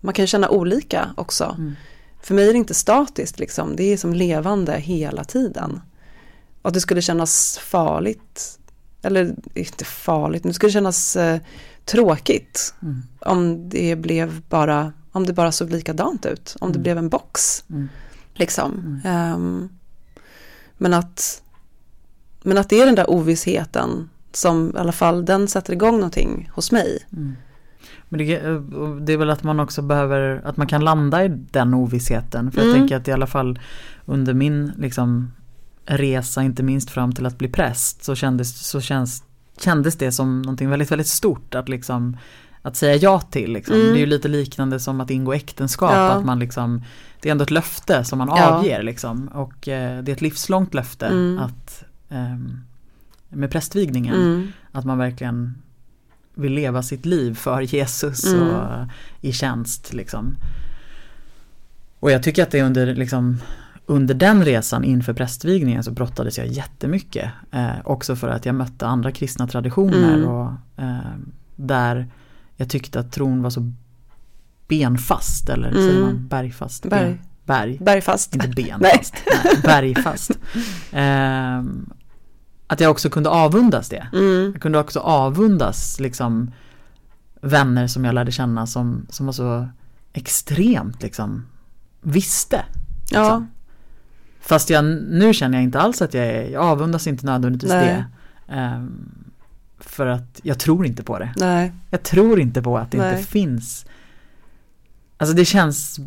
Man 0.00 0.14
kan 0.14 0.26
känna 0.26 0.48
olika 0.48 1.10
också. 1.16 1.54
mm, 1.58 1.72
För 2.22 2.34
mig 2.34 2.48
är 2.48 2.52
det 2.52 2.58
inte 2.58 2.74
statiskt 2.74 3.38
liksom, 3.38 3.76
det 3.76 3.92
är 3.92 3.96
som 3.96 4.12
levande 4.14 4.72
hela 4.78 5.24
tiden. 5.24 5.80
Och 6.62 6.72
det 6.72 6.80
skulle 6.80 7.02
kännas 7.02 7.58
farligt, 7.58 8.58
eller 9.02 9.34
inte 9.54 9.84
farligt, 9.84 10.44
men 10.44 10.50
det 10.50 10.54
skulle 10.54 10.72
kännas 10.72 11.16
eh, 11.16 11.40
tråkigt 11.86 12.74
mm, 12.82 13.02
om 13.20 13.68
det 13.68 13.96
blev 13.96 14.40
bara, 14.48 14.92
om 15.12 15.26
det 15.26 15.32
bara 15.32 15.52
såg 15.52 15.70
likadant 15.70 16.26
ut, 16.26 16.56
om 16.60 16.68
det 16.72 16.76
Mm. 16.78 16.82
blev 16.82 16.98
en 16.98 17.08
box. 17.08 17.64
mm, 17.70 17.88
Liksom. 18.34 19.00
Ehm, 19.04 19.68
men, 20.78 20.94
att, 20.94 21.42
men 22.42 22.58
att 22.58 22.68
det 22.68 22.80
är 22.80 22.86
den 22.86 22.94
där 22.94 23.10
ovissheten 23.10 24.10
som 24.32 24.72
i 24.76 24.78
alla 24.78 24.92
fall 24.92 25.24
den 25.24 25.48
sätter 25.48 25.72
igång 25.72 25.94
någonting 25.94 26.50
hos 26.54 26.72
mig. 26.72 26.98
Men 28.08 28.18
det, 28.18 28.46
och 28.76 29.02
det 29.02 29.12
är 29.12 29.16
väl 29.16 29.30
att 29.30 29.42
man 29.42 29.60
också 29.60 29.82
behöver, 29.82 30.40
att 30.44 30.56
man 30.56 30.66
kan 30.66 30.84
landa 30.84 31.24
i 31.24 31.28
den 31.28 31.74
ovissheten. 31.74 32.52
För 32.52 32.58
jag 32.60 32.68
Mm. 32.68 32.80
tänker 32.80 32.96
att 32.96 33.08
i 33.08 33.12
alla 33.12 33.26
fall 33.26 33.58
under 34.04 34.34
min 34.34 34.72
liksom, 34.78 35.32
resa, 35.86 36.42
inte 36.42 36.62
minst 36.62 36.90
fram 36.90 37.12
till 37.12 37.26
att 37.26 37.38
bli 37.38 37.48
präst, 37.48 38.04
så 38.04 38.14
kändes, 38.14 38.66
så 38.68 38.80
känns, 38.80 39.22
kändes 39.60 39.96
det 39.96 40.12
som 40.12 40.42
någonting 40.42 40.70
väldigt, 40.70 40.90
väldigt 40.90 41.06
stort. 41.06 41.54
Att 41.54 41.68
liksom 41.68 42.16
att 42.62 42.76
säga 42.76 42.96
ja 42.96 43.20
till. 43.20 43.52
Liksom. 43.52 43.74
Mm. 43.74 43.86
Det 43.86 43.92
är 43.98 44.00
ju 44.00 44.06
lite 44.06 44.28
liknande 44.28 44.80
som 44.80 45.00
att 45.00 45.10
ingå 45.10 45.32
äktenskap. 45.32 45.92
Ja. 45.94 46.08
Att 46.10 46.24
man 46.24 46.38
liksom, 46.38 46.82
det 47.20 47.28
är 47.28 47.30
ändå 47.32 47.42
ett 47.42 47.50
löfte 47.50 48.04
som 48.04 48.18
man 48.18 48.28
Ja. 48.28 48.46
avger. 48.50 48.82
Liksom. 48.82 49.28
Och 49.28 49.68
eh, 49.68 50.02
det 50.02 50.12
är 50.12 50.14
ett 50.14 50.20
livslångt 50.20 50.74
löfte 50.74 51.06
Mm. 51.06 51.38
att 51.38 51.84
ehm, 52.08 52.60
med 53.28 53.50
prästvigningen. 53.50 54.14
Mm. 54.14 54.52
Att 54.72 54.84
man 54.84 54.98
verkligen 54.98 55.54
vill 56.34 56.52
leva 56.52 56.82
sitt 56.82 57.06
liv 57.06 57.34
för 57.34 57.60
Jesus 57.60 58.24
Mm. 58.26 58.48
och 58.48 58.72
eh, 58.72 58.86
i 59.20 59.32
tjänst. 59.32 59.92
Liksom. 59.94 60.36
Och 62.00 62.10
jag 62.10 62.22
tycker 62.22 62.42
att 62.42 62.50
det 62.50 62.58
är 62.58 62.64
under, 62.64 62.94
liksom, 62.94 63.38
under 63.86 64.14
den 64.14 64.44
resan 64.44 64.84
inför 64.84 65.12
prästvigningen 65.12 65.82
så 65.84 65.90
brottades 65.90 66.38
jag 66.38 66.46
jättemycket. 66.46 67.30
Eh, 67.50 67.70
också 67.84 68.16
för 68.16 68.28
att 68.28 68.46
jag 68.46 68.54
mötte 68.54 68.86
andra 68.86 69.12
kristna 69.12 69.46
traditioner 69.46 70.14
Mm. 70.14 70.28
och 70.28 70.52
eh, 70.76 70.96
där 71.56 72.06
jag 72.56 72.68
tyckte 72.70 73.00
att 73.00 73.12
tron 73.12 73.42
var 73.42 73.50
så 73.50 73.72
benfast 74.68 75.48
eller 75.48 75.68
Mm. 75.68 75.82
säger 75.88 76.00
man 76.02 76.28
bergfast? 76.28 76.82
Berg. 76.88 77.08
Ben, 77.10 77.18
berg. 77.44 77.78
Bergfast. 77.80 78.34
Inte 78.34 78.46
Nej. 78.46 78.54
benfast, 78.80 79.14
nej. 79.44 79.54
bergfast. 79.62 80.30
Ehm, 80.92 81.90
att 82.66 82.80
jag 82.80 82.90
också 82.90 83.10
kunde 83.10 83.30
avundas 83.30 83.88
det. 83.88 84.06
Mm. 84.12 84.50
Jag 84.52 84.62
kunde 84.62 84.78
också 84.78 85.00
avundas 85.00 86.00
liksom 86.00 86.50
vänner 87.40 87.86
som 87.86 88.04
jag 88.04 88.14
lärde 88.14 88.32
känna 88.32 88.66
som, 88.66 89.06
som 89.10 89.26
var 89.26 89.32
så 89.32 89.68
extremt 90.12 91.02
liksom 91.02 91.46
visste. 92.02 92.64
Ja. 93.10 93.46
Fast 94.46 94.70
jag, 94.70 94.84
nu 94.84 95.34
känner 95.34 95.58
jag 95.58 95.62
inte 95.64 95.80
alls 95.80 96.02
att 96.02 96.14
jag 96.14 96.26
är, 96.26 96.50
jag 96.50 96.62
avundas 96.62 97.06
inte 97.06 97.26
nödvändigtvis 97.26 97.70
Nej. 97.70 97.86
det. 97.86 98.06
Ehm, 98.54 99.24
för 99.78 100.06
att 100.06 100.40
jag 100.42 100.58
tror 100.58 100.86
inte 100.86 101.02
på 101.02 101.18
det. 101.18 101.34
Nej. 101.36 101.72
Jag 101.90 102.02
tror 102.02 102.40
inte 102.40 102.62
på 102.62 102.78
att 102.78 102.90
det 102.90 102.98
Nej. 102.98 103.12
inte 103.12 103.30
finns. 103.30 103.86
Alltså 105.16 105.36
det 105.36 105.44
känns, 105.44 106.00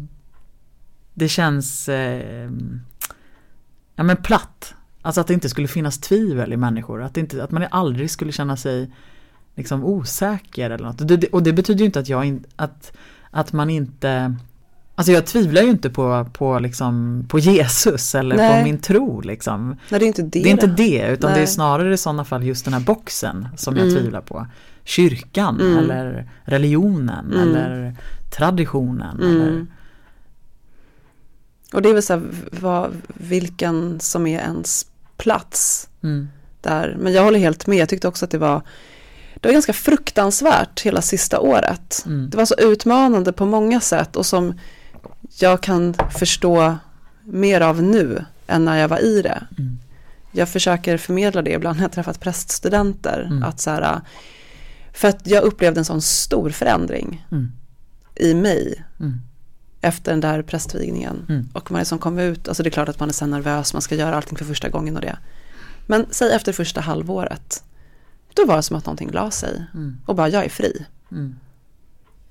det 1.13 1.27
känns, 1.27 1.89
eh, 1.89 2.51
ja 3.95 4.03
men 4.03 4.17
platt. 4.17 4.75
Alltså 5.01 5.21
att 5.21 5.27
det 5.27 5.33
inte 5.33 5.49
skulle 5.49 5.67
finnas 5.67 5.97
tvivel 5.97 6.53
i 6.53 6.57
människor. 6.57 7.03
Att, 7.03 7.13
det 7.13 7.19
inte, 7.19 7.43
att 7.43 7.51
man 7.51 7.67
aldrig 7.71 8.11
skulle 8.11 8.31
känna 8.31 8.57
sig 8.57 8.91
liksom 9.55 9.83
osäker 9.85 10.69
eller 10.69 10.85
något. 10.85 11.01
Och 11.01 11.07
det, 11.07 11.27
och 11.27 11.43
det 11.43 11.53
betyder 11.53 11.79
ju 11.79 11.85
inte 11.85 11.99
att 11.99 12.09
jag 12.09 12.25
in, 12.25 12.43
att, 12.55 12.93
att 13.31 13.53
man 13.53 13.69
inte 13.69 14.35
Alltså 14.99 15.11
jag 15.11 15.25
tvivlar 15.25 15.61
ju 15.61 15.69
inte 15.69 15.89
på, 15.89 16.27
på, 16.33 16.59
liksom, 16.59 17.25
på 17.29 17.39
Jesus 17.39 18.15
eller 18.15 18.35
Nej. 18.35 18.59
på 18.59 18.63
min 18.63 18.77
tro 18.77 19.21
liksom. 19.21 19.77
Nej, 19.89 19.99
det 19.99 20.05
är 20.05 20.07
inte 20.07 20.21
det. 20.21 20.29
Det 20.43 20.49
är 20.49 20.51
inte 20.51 20.67
det, 20.67 21.07
utan 21.11 21.29
det 21.31 21.35
är 21.37 21.39
Nej. 21.39 21.47
snarare 21.47 21.93
i 21.93 21.97
sådana 21.97 22.25
fall 22.25 22.43
just 22.43 22.65
den 22.65 22.73
här 22.73 22.81
boxen 22.81 23.47
som 23.57 23.75
jag 23.77 23.87
Mm. 23.87 23.99
tvivlar 23.99 24.21
på. 24.21 24.47
Kyrkan 24.83 25.61
Mm. 25.61 25.77
eller 25.77 26.29
religionen 26.43 27.25
Mm. 27.33 27.39
eller 27.55 27.95
traditionen. 28.37 29.19
Mm. 29.21 29.41
Eller, 29.41 29.65
Och 31.73 31.81
det 31.81 31.89
är 31.89 31.93
väl 31.93 32.03
så 32.03 32.13
här, 32.13 32.23
vad, 32.51 33.01
vilken 33.07 33.99
som 33.99 34.27
är 34.27 34.39
ens 34.39 34.85
plats 35.17 35.89
mm, 36.03 36.29
där. 36.61 36.95
Men 36.99 37.13
jag 37.13 37.23
håller 37.23 37.39
helt 37.39 37.67
med, 37.67 37.77
jag 37.77 37.89
tyckte 37.89 38.07
också 38.07 38.25
att 38.25 38.31
det 38.31 38.37
var 38.37 38.61
det 39.35 39.47
var 39.47 39.53
ganska 39.53 39.73
fruktansvärt 39.73 40.81
hela 40.81 41.01
sista 41.01 41.39
året. 41.39 42.03
mm, 42.05 42.29
Det 42.29 42.37
var 42.37 42.45
så 42.45 42.55
utmanande 42.57 43.33
på 43.33 43.45
många 43.45 43.79
sätt 43.79 44.15
och 44.15 44.25
som 44.25 44.53
jag 45.39 45.61
kan 45.63 45.93
förstå 46.19 46.77
mer 47.23 47.61
av 47.61 47.83
nu 47.83 48.25
än 48.47 48.65
när 48.65 48.77
jag 48.77 48.87
var 48.87 48.99
i 48.99 49.21
det. 49.21 49.43
mm, 49.57 49.77
Jag 50.31 50.49
försöker 50.49 50.97
förmedla 50.97 51.41
det 51.41 51.51
ibland 51.51 51.77
när 51.77 51.83
jag 51.83 51.91
träffat 51.91 52.19
präststudenter. 52.19 53.25
Mm. 53.29 53.43
Att 53.43 53.59
så 53.59 53.69
här, 53.69 54.01
för 54.93 55.07
att 55.07 55.27
jag 55.27 55.43
upplevde 55.43 55.79
en 55.81 55.85
sån 55.85 56.01
stor 56.01 56.49
förändring 56.49 57.25
mm, 57.31 57.51
i 58.15 58.33
mig 58.33 58.83
mm, 58.99 59.13
efter 59.81 60.11
den 60.11 60.19
där 60.21 60.41
prästvigningen. 60.41 61.25
Mm. 61.29 61.49
Och 61.53 61.71
man 61.71 61.79
liksom 61.79 61.99
kom 61.99 62.19
ut, 62.19 62.47
alltså 62.47 62.63
det 62.63 62.69
är 62.69 62.71
klart 62.71 62.89
att 62.89 62.99
man 62.99 63.09
är 63.09 63.13
så 63.13 63.25
nervös, 63.25 63.73
man 63.73 63.81
ska 63.81 63.95
göra 63.95 64.15
allting 64.15 64.37
för 64.37 64.45
första 64.45 64.69
gången 64.69 64.95
och 64.95 65.01
det. 65.01 65.17
Men 65.87 66.05
säg 66.11 66.31
efter 66.33 66.53
första 66.53 66.81
halvåret, 66.81 67.63
då 68.33 68.45
var 68.45 68.55
det 68.55 68.63
som 68.63 68.75
att 68.77 68.85
någonting 68.85 69.11
la 69.11 69.31
sig. 69.31 69.65
mm, 69.73 69.97
Och 70.05 70.15
bara, 70.15 70.29
jag 70.29 70.45
är 70.45 70.49
fri. 70.49 70.85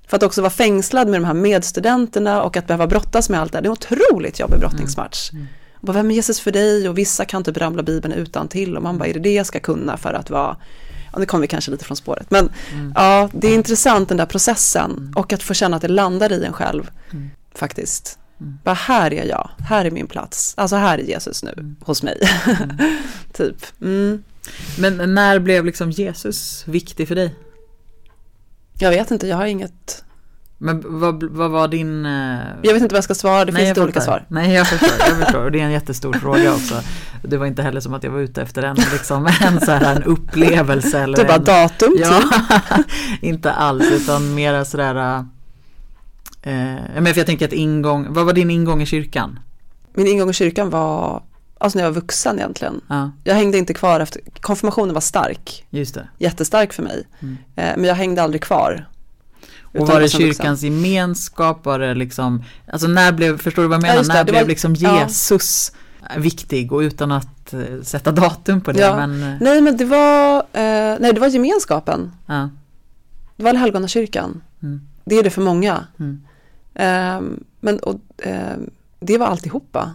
Mm, 0.09 0.11
För 0.11 0.17
att 0.17 0.23
också 0.23 0.41
vara 0.41 0.49
fängslad 0.51 1.07
med 1.07 1.21
de 1.21 1.25
här 1.25 1.33
medstudenterna 1.33 2.43
och 2.43 2.57
att 2.57 2.67
behöva 2.67 2.87
brottas 2.87 3.29
med 3.29 3.39
allt 3.41 3.51
det 3.51 3.57
här. 3.57 3.61
Det 3.63 3.67
är 3.67 3.69
en 3.69 3.73
otroligt 4.07 4.39
jobbig 4.39 4.59
brottningsmatch. 4.59 5.31
Mm. 5.33 5.47
Och 5.73 5.85
bara, 5.87 5.93
vem 5.93 6.11
är 6.11 6.15
Jesus 6.15 6.39
för 6.39 6.51
dig? 6.51 6.89
Och 6.89 6.97
vissa 6.97 7.25
kan 7.25 7.43
typ 7.43 7.57
ramla 7.57 7.83
Bibeln 7.83 8.13
utan 8.13 8.47
till 8.47 8.77
och 8.77 8.83
man 8.83 8.97
bara, 8.97 9.07
är 9.07 9.13
det 9.13 9.19
det 9.19 9.33
jag 9.33 9.45
ska 9.45 9.59
kunna 9.59 9.97
för 9.97 10.13
att 10.13 10.29
vara 10.29 10.57
Ja, 11.13 11.19
nu 11.19 11.25
kommer 11.25 11.41
vi 11.41 11.47
kanske 11.47 11.71
lite 11.71 11.85
från 11.85 11.97
spåret. 11.97 12.31
Men 12.31 12.49
Mm. 12.73 12.93
ja, 12.95 13.29
det 13.33 13.47
är 13.47 13.53
intressant 13.55 14.09
den 14.09 14.17
där 14.17 14.25
processen 14.25 15.13
och 15.15 15.33
att 15.33 15.43
få 15.43 15.53
känna 15.53 15.75
att 15.75 15.81
det 15.81 15.87
landar 15.87 16.31
i 16.31 16.45
en 16.45 16.53
själv. 16.53 16.91
Mm. 17.11 17.29
Faktiskt. 17.55 18.19
Mm. 18.41 18.57
Bara 18.63 18.73
här 18.75 19.13
är 19.13 19.25
jag, 19.25 19.49
här 19.69 19.85
är 19.85 19.91
min 19.91 20.07
plats. 20.07 20.53
Alltså 20.57 20.75
här 20.75 20.97
är 20.97 21.03
Jesus 21.03 21.43
nu, 21.43 21.51
Mm. 21.57 21.75
hos 21.81 22.03
mig. 22.03 22.19
typ. 23.33 23.55
Mm. 23.81 24.23
Men 24.79 25.13
när 25.15 25.39
blev 25.39 25.65
liksom 25.65 25.91
Jesus 25.91 26.63
viktig 26.67 27.07
för 27.07 27.15
dig? 27.15 27.35
Jag 28.81 28.89
vet 28.89 29.11
inte, 29.11 29.27
jag 29.27 29.37
har 29.37 29.45
inget, 29.45 30.03
Men 30.57 30.99
vad, 30.99 31.23
vad 31.23 31.51
var 31.51 31.67
din... 31.67 32.05
eh, 32.05 32.39
jag 32.61 32.73
vet 32.73 32.81
inte 32.81 32.93
vad 32.93 32.97
jag 32.97 33.03
ska 33.03 33.15
svara, 33.15 33.45
det 33.45 33.51
Nej, 33.51 33.61
finns 33.61 33.69
lite 33.69 33.83
olika 33.83 34.01
svar. 34.01 34.25
Nej 34.27 34.53
jag 34.53 34.67
förstår, 34.67 34.89
jag 34.99 35.17
förstår. 35.23 35.43
Och 35.45 35.51
det 35.51 35.59
är 35.59 35.63
en 35.63 35.71
jättestor 35.71 36.13
fråga 36.13 36.53
också. 36.53 36.75
Det 37.23 37.37
var 37.37 37.45
inte 37.45 37.61
heller 37.61 37.79
som 37.81 37.93
att 37.93 38.03
jag 38.03 38.11
var 38.11 38.19
ute 38.19 38.41
efter 38.41 38.63
en, 38.63 38.75
liksom, 38.75 39.27
en, 39.41 39.61
så 39.61 39.71
här, 39.71 39.95
en 39.95 40.03
upplevelse. 40.03 40.99
Eller 40.99 41.17
Du 41.17 41.23
bara 41.23 41.35
en, 41.35 41.43
datum 41.43 41.91
typ. 41.97 42.05
Ja, 42.05 42.21
inte 43.21 43.51
alls 43.51 43.91
utan 43.91 44.35
mera 44.35 44.65
sådär 44.65 45.25
eh, 46.41 46.53
men 46.95 47.05
för 47.05 47.17
jag 47.17 47.25
tänker 47.27 47.45
att 47.45 47.53
ingång, 47.53 48.13
vad 48.13 48.25
var 48.25 48.33
din 48.33 48.51
ingång 48.51 48.81
i 48.81 48.85
kyrkan? 48.85 49.39
Min 49.93 50.07
ingång 50.07 50.29
i 50.29 50.33
kyrkan 50.33 50.69
var, 50.69 51.23
alltså 51.59 51.77
när 51.77 51.83
jag 51.85 51.91
var 51.91 52.01
vuxen 52.01 52.39
egentligen. 52.39 52.81
Ja, 52.87 53.11
Jag 53.23 53.35
hängde 53.35 53.57
inte 53.57 53.73
kvar 53.73 53.99
efter, 53.99 54.21
konfirmationen 54.41 54.93
var 54.93 55.01
stark, 55.01 55.65
just 55.69 55.93
det. 55.93 56.07
jättestark 56.17 56.73
för 56.73 56.83
mig. 56.83 57.07
Mm. 57.19 57.37
Eh, 57.55 57.63
men 57.77 57.83
jag 57.83 57.95
hängde 57.95 58.21
aldrig 58.23 58.41
kvar. 58.43 58.85
Och 59.79 59.87
var 59.87 59.99
det 60.01 60.09
som 60.09 60.19
vuxen. 60.19 60.33
kyrkans 60.35 60.61
gemenskap, 60.63 61.65
var 61.65 61.79
det 61.79 61.93
liksom, 61.93 62.43
alltså 62.71 62.87
när 62.87 63.11
blev, 63.11 63.37
förstår 63.37 63.61
du 63.61 63.67
vad 63.67 63.83
jag 63.83 63.89
Ja, 63.89 63.91
menar? 63.93 64.03
det, 64.03 64.07
när 64.13 64.23
det 64.23 64.31
blev 64.31 64.41
var- 64.43 64.47
liksom 64.49 64.75
ja. 64.75 65.01
Jesus 65.03 65.71
viktig 66.17 66.71
och 66.71 66.79
utan 66.79 67.11
att 67.11 67.53
eh, 67.53 67.59
sätta 67.83 68.11
datum 68.11 68.61
på 68.61 68.71
det. 68.71 68.79
Ja. 68.79 68.95
Men, 69.07 69.23
eh, 69.23 69.37
Nej 69.41 69.61
men 69.61 69.77
det 69.77 69.85
var, 69.85 70.37
eh, 70.37 70.97
nej 70.99 71.13
det 71.13 71.19
var 71.19 71.27
gemenskapen. 71.27 72.11
ja, 72.25 72.49
Det 73.35 73.43
var 73.43 73.49
Allhelgonakyrkan. 73.49 74.41
mm, 74.63 74.81
Det 75.05 75.15
är 75.15 75.23
det 75.23 75.29
för 75.29 75.41
många. 75.41 75.83
mm, 75.99 76.21
Ehm, 76.75 77.43
men 77.59 77.79
och, 77.79 77.99
ehm, 78.23 78.69
det 78.99 79.17
var 79.17 79.27
alltihopa. 79.27 79.91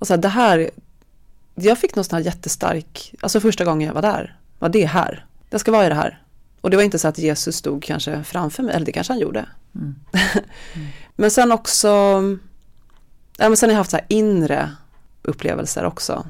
Mm. 0.00 0.02
Och 0.02 0.06
så 0.06 0.12
här, 0.12 0.20
det 0.20 0.28
här, 0.28 0.70
jag 1.54 1.78
fick 1.78 1.94
någon 1.94 2.04
sån 2.04 2.16
här 2.16 2.24
jättestark, 2.24 3.14
alltså 3.20 3.40
första 3.40 3.64
gången 3.64 3.86
jag 3.86 3.94
var 3.94 4.02
där, 4.02 4.36
var 4.58 4.68
det 4.68 4.86
här. 4.86 5.26
Jag 5.50 5.60
ska 5.60 5.72
vara 5.72 5.86
i 5.86 5.88
det 5.88 5.94
här. 5.94 6.22
Och 6.60 6.70
det 6.70 6.76
var 6.76 6.84
inte 6.84 6.98
så 6.98 7.08
att 7.08 7.18
Jesus 7.18 7.56
stod 7.56 7.82
kanske 7.82 8.24
framför 8.24 8.62
mig, 8.62 8.74
eller 8.74 8.86
det 8.86 8.92
kanske 8.92 9.12
han 9.12 9.20
gjorde. 9.20 9.46
mm, 9.74 9.94
Men 11.16 11.30
sen 11.30 11.52
också, 11.52 11.88
ja, 13.36 13.48
men 13.48 13.56
sen 13.56 13.68
har 13.68 13.74
jag 13.74 13.78
haft 13.78 13.90
så 13.90 13.96
här 13.96 14.06
inre 14.08 14.70
upplevelser 15.22 15.84
också. 15.84 16.26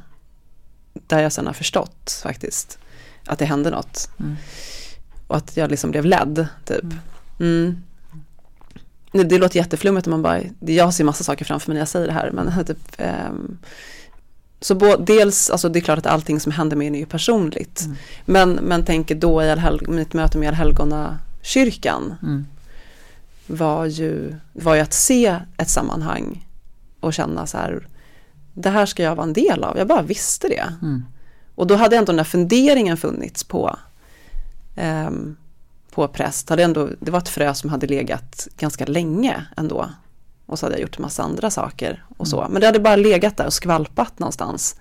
Där 0.93 1.23
jag 1.23 1.33
sen 1.33 1.47
har 1.47 1.53
förstått 1.53 2.21
faktiskt 2.23 2.79
att 3.27 3.39
det 3.39 3.45
hände 3.45 3.71
något. 3.71 4.11
Mm. 4.21 4.37
Och 5.27 5.37
att 5.37 5.57
jag 5.57 5.71
liksom 5.71 5.91
blev 5.91 6.05
ledd, 6.05 6.47
typ. 6.65 6.85
Mm. 7.41 7.83
Det, 9.13 9.25
det 9.25 9.39
låter 9.39 9.57
jätteflummigt 9.57 10.07
om 10.07 10.11
man 10.11 10.23
bara, 10.23 10.41
jag 10.61 10.95
ser 10.95 11.05
massa 11.05 11.25
saker 11.25 11.45
framför 11.45 11.69
mig 11.69 11.75
när 11.75 11.81
jag 11.81 11.89
säger 11.89 12.07
det 12.07 12.13
här. 12.13 12.31
Men 12.31 12.65
typ, 12.67 12.79
ehm, 12.99 13.59
så 14.61 14.75
bo, 14.75 14.97
dels, 14.97 15.51
alltså 15.51 15.69
det 15.69 15.79
är 15.79 15.81
klart 15.81 15.99
att 15.99 16.07
allting 16.07 16.41
som 16.41 16.53
händer 16.53 16.77
med 16.77 16.87
en 16.87 16.95
är 16.95 16.99
ju 16.99 17.07
personligt. 17.07 17.81
Mm. 17.85 17.97
Men, 18.25 18.53
men 18.53 18.85
tänker 18.85 19.15
då 19.15 19.43
i 19.43 19.51
Allhel, 19.51 19.89
mitt 19.89 20.13
möte 20.13 20.39
med 20.39 20.49
Allhelgona 20.49 21.19
kyrkan 21.43 22.15
mm, 22.23 22.47
var 23.47 23.87
ju, 23.87 24.37
var 24.53 24.75
ju 24.75 24.81
att 24.81 24.93
se 24.93 25.37
ett 25.57 25.69
sammanhang 25.71 26.47
och 27.01 27.15
känna 27.15 27.47
så 27.47 27.59
här, 27.59 27.87
det 28.55 28.71
här 28.71 28.87
ska 28.87 29.03
jag 29.03 29.17
vara 29.17 29.27
en 29.27 29.33
del 29.33 29.65
av. 29.65 29.79
Jag 29.79 29.87
bara 29.87 30.03
visste 30.03 30.49
det. 30.49 30.75
mm, 30.83 31.05
Och 31.55 31.67
då 31.67 31.75
hade 31.75 31.97
ändå 31.97 32.07
den 32.07 32.17
där 32.17 32.25
funderingen 32.25 32.97
funnits 32.97 33.45
på, 33.45 33.77
ehm, 34.77 35.37
på 35.93 36.09
präst. 36.09 36.49
Hade 36.49 36.63
ändå, 36.63 36.89
det 37.01 37.11
var 37.11 37.19
ett 37.19 37.29
frö 37.29 37.55
som 37.55 37.71
hade 37.71 37.87
legat 37.87 38.49
ganska 38.59 38.85
länge 38.87 39.47
ändå. 39.57 39.91
Och 40.47 40.59
så 40.59 40.67
hade 40.67 40.77
jag 40.77 40.83
gjort 40.83 40.99
en 40.99 41.03
massa 41.03 41.23
andra 41.23 41.51
saker 41.51 42.05
och 42.17 42.29
så. 42.29 42.47
Men 42.51 42.61
det 42.61 42.67
hade 42.67 42.81
bara 42.81 42.97
legat 42.97 43.37
där 43.37 43.47
och 43.47 43.53
skvalpat 43.53 44.19
någonstans. 44.19 44.77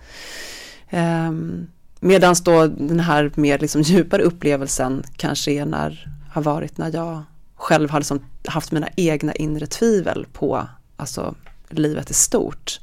Um, 0.91 1.67
Medan 1.99 2.35
då 2.43 2.67
den 2.67 2.99
här 2.99 3.31
mer 3.35 3.59
liksom 3.59 3.81
djupare 3.81 4.21
upplevelsen 4.21 5.03
kanske 5.15 5.51
är 5.51 5.65
när, 5.65 6.07
har 6.31 6.41
varit 6.41 6.77
när 6.77 6.93
jag 6.93 7.23
själv 7.55 7.89
har 7.89 7.99
liksom 7.99 8.25
haft 8.45 8.71
mina 8.71 8.89
egna 8.95 9.33
inre 9.33 9.67
tvivel 9.67 10.25
på 10.33 10.67
alltså, 10.97 11.35
livet 11.69 12.11
i 12.11 12.13
stort 12.13 12.79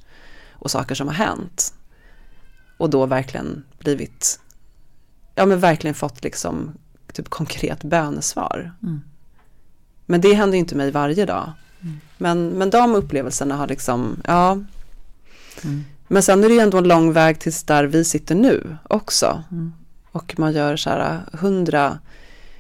och 0.53 0.71
saker 0.71 0.95
som 0.95 1.07
har 1.07 1.15
hänt. 1.15 1.75
Och 2.77 2.91
då 2.91 3.07
verkligen 3.07 3.65
blivit, 3.79 4.41
ja 5.35 5.47
men 5.47 5.61
verkligen 5.61 5.95
fått 5.95 6.25
liksom 6.25 6.73
typ 7.17 7.29
konkret 7.29 7.85
bönesvar. 7.85 8.73
Mm. 8.83 9.01
Men 10.07 10.21
det 10.21 10.35
händer 10.35 10.57
ju 10.57 10.59
inte 10.59 10.75
mig 10.75 10.91
varje 10.91 11.27
dag. 11.27 11.53
Mm. 11.81 12.01
Men, 12.19 12.49
men 12.49 12.71
de 12.71 12.95
upplevelserna 12.95 13.57
har 13.57 13.67
liksom, 13.67 14.23
ja. 14.25 14.53
Mm. 15.65 15.85
Men 16.09 16.23
sen 16.23 16.45
är 16.45 16.49
det 16.49 16.55
ju 16.55 16.61
ändå 16.61 16.79
en 16.79 16.89
lång 16.89 17.13
väg 17.13 17.39
tills 17.39 17.63
där 17.63 17.85
vi 17.85 18.05
sitter 18.05 18.35
nu 18.35 18.77
också. 18.83 19.43
Mm. 19.51 19.73
Och 20.13 20.39
man 20.39 20.53
gör 20.53 20.77
så 20.77 20.91
här 20.91 21.21
hundra, 21.33 21.99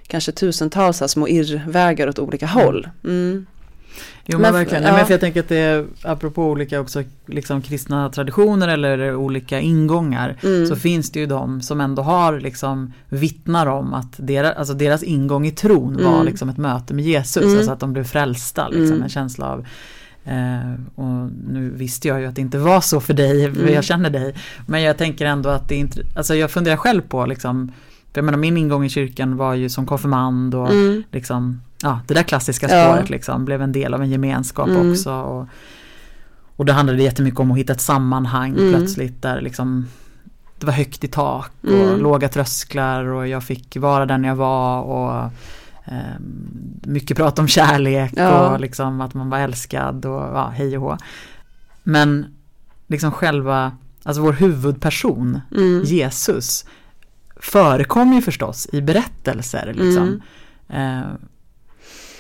kanske 0.06 0.32
tusentals 0.32 1.00
här 1.00 1.06
små 1.06 1.28
irrvägar 1.28 2.08
åt 2.08 2.18
olika 2.18 2.46
håll. 2.46 2.88
Jo 4.26 4.38
men, 4.38 4.42
Men- 4.42 4.52
verkligen, 4.52 4.84
ja. 4.84 4.92
men 4.92 5.06
för 5.06 5.12
jag 5.12 5.20
tänker 5.20 5.40
att 5.40 5.48
det 5.48 5.56
är 5.58 5.86
apropå 6.02 6.44
olika 6.50 6.80
också 6.80 7.02
liksom 7.26 7.62
kristna 7.62 8.10
traditioner 8.10 8.68
eller 8.68 9.14
olika 9.16 9.60
ingångar 9.60 10.36
Mm. 10.42 10.66
så 10.66 10.76
finns 10.76 11.10
det 11.10 11.20
ju 11.20 11.26
de 11.26 11.60
som 11.62 11.80
ändå 11.80 12.02
har 12.02 12.40
liksom 12.40 12.92
vittnar 13.08 13.66
om 13.66 13.94
att 13.94 14.14
deras, 14.16 14.56
alltså 14.56 14.74
deras 14.74 15.02
ingång 15.02 15.46
i 15.46 15.50
tron 15.50 15.96
var 16.04 16.14
Mm. 16.14 16.26
liksom 16.26 16.48
ett 16.48 16.56
möte 16.58 16.94
med 16.94 17.04
Jesus, 17.04 17.44
Mm. 17.44 17.56
alltså 17.56 17.72
att 17.72 17.80
de 17.80 17.92
blev 17.92 18.04
frälsta, 18.04 18.68
liksom, 18.68 18.86
Mm. 18.86 19.02
en 19.02 19.08
känsla 19.08 19.46
av 19.52 19.66
eh, 20.24 20.72
och 20.94 21.30
nu 21.48 21.72
visste 21.74 22.08
jag 22.08 22.20
ju 22.20 22.26
att 22.26 22.34
det 22.34 22.40
inte 22.40 22.58
var 22.58 22.80
så 22.80 23.00
för 23.00 23.14
dig, 23.14 23.52
för 23.54 23.60
Mm. 23.62 23.74
jag 23.74 23.84
känner 23.84 24.10
dig. 24.10 24.34
Men 24.66 24.82
jag 24.82 24.96
tänker 24.98 25.26
ändå 25.26 25.48
att 25.48 25.68
det 25.68 25.74
inte, 25.74 26.00
alltså 26.16 26.34
jag 26.34 26.50
funderar 26.50 26.76
själv 26.76 27.00
på 27.02 27.26
liksom, 27.26 27.72
jag 28.16 28.24
menar 28.24 28.38
min 28.38 28.56
ingång 28.56 28.84
i 28.84 28.88
kyrkan 28.88 29.36
var 29.36 29.54
ju 29.54 29.68
som 29.68 29.86
konfirmand 29.86 30.54
och 30.54 30.70
Mm. 30.70 31.02
liksom, 31.12 31.60
ja, 31.82 32.00
det 32.06 32.14
där 32.14 32.22
klassiska 32.22 32.68
Ja. 32.68 32.84
spåret 32.94 33.10
liksom, 33.10 33.44
blev 33.44 33.62
en 33.62 33.72
del 33.72 33.94
av 33.94 34.02
en 34.02 34.10
gemenskap 34.10 34.68
Mm. 34.68 34.90
också. 34.92 35.12
Och, 35.12 35.46
och 36.56 36.64
det 36.64 36.72
handlade 36.72 37.02
jättemycket 37.02 37.40
om 37.40 37.50
att 37.50 37.58
hitta 37.58 37.72
ett 37.72 37.80
sammanhang 37.80 38.50
Mm. 38.58 38.72
plötsligt 38.74 39.22
där 39.22 39.40
liksom 39.40 39.86
det 40.58 40.66
var 40.66 40.72
högt 40.72 41.04
i 41.04 41.08
tak 41.08 41.50
och 41.62 41.68
Mm. 41.70 42.00
låga 42.00 42.28
trösklar 42.28 43.04
och 43.04 43.28
jag 43.28 43.44
fick 43.44 43.76
vara 43.76 44.06
den 44.06 44.24
jag 44.24 44.36
var 44.36 44.80
och 44.82 45.30
ehm, 45.84 46.22
mycket 46.82 47.16
prat 47.16 47.38
om 47.38 47.48
kärlek 47.48 48.12
Ja. 48.16 48.48
och 48.50 48.60
liksom 48.60 49.00
att 49.00 49.14
man 49.14 49.30
var 49.30 49.38
älskad 49.38 50.06
och 50.06 50.20
ja, 50.20 50.52
hej 50.56 50.76
och 50.78 50.82
hå. 50.82 50.96
Men 51.82 52.26
liksom 52.86 53.12
själva, 53.12 53.72
alltså 54.02 54.22
vår 54.22 54.32
huvudperson, 54.32 55.40
Mm. 55.56 55.82
Jesus, 55.84 56.64
förekom 57.36 58.12
ju 58.12 58.22
förstås 58.22 58.68
i 58.72 58.80
berättelser 58.82 59.74
liksom. 59.76 60.20
Mm. 60.68 61.02
Eh, 61.02 61.08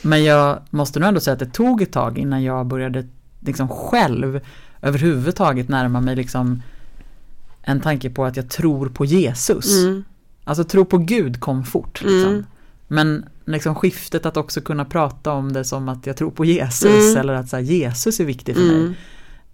men 0.02 0.24
jag 0.24 0.58
måste 0.70 1.00
nog 1.00 1.08
ändå 1.08 1.20
säga 1.20 1.32
att 1.32 1.38
det 1.38 1.46
tog 1.46 1.82
ett 1.82 1.92
tag 1.92 2.18
innan 2.18 2.42
jag 2.42 2.66
började 2.66 3.06
liksom 3.40 3.68
själv 3.68 4.40
överhuvudtaget 4.82 5.68
närma 5.68 6.00
mig 6.00 6.16
liksom 6.16 6.62
en 7.62 7.80
tanke 7.80 8.10
på 8.10 8.24
att 8.24 8.36
jag 8.36 8.48
tror 8.50 8.88
på 8.88 9.04
Jesus. 9.04 9.82
Mm. 9.82 10.04
Alltså 10.44 10.64
tro 10.64 10.84
på 10.84 10.98
Gud 10.98 11.40
kom 11.40 11.64
fort. 11.64 12.02
Liksom. 12.02 12.32
Mm. 12.32 12.46
Men 12.88 13.24
liksom 13.44 13.74
skiftet 13.74 14.26
att 14.26 14.36
också 14.36 14.60
kunna 14.60 14.84
prata 14.84 15.32
om 15.32 15.52
det 15.52 15.64
som 15.64 15.88
att 15.88 16.06
jag 16.06 16.16
tror 16.16 16.30
på 16.30 16.44
Jesus 16.44 17.08
Mm. 17.08 17.16
eller 17.16 17.34
att 17.34 17.48
så 17.48 17.56
här, 17.56 17.62
Jesus 17.62 18.20
är 18.20 18.24
viktig 18.24 18.54
för 18.54 18.62
mig. 18.62 18.76
Mm. 18.76 18.94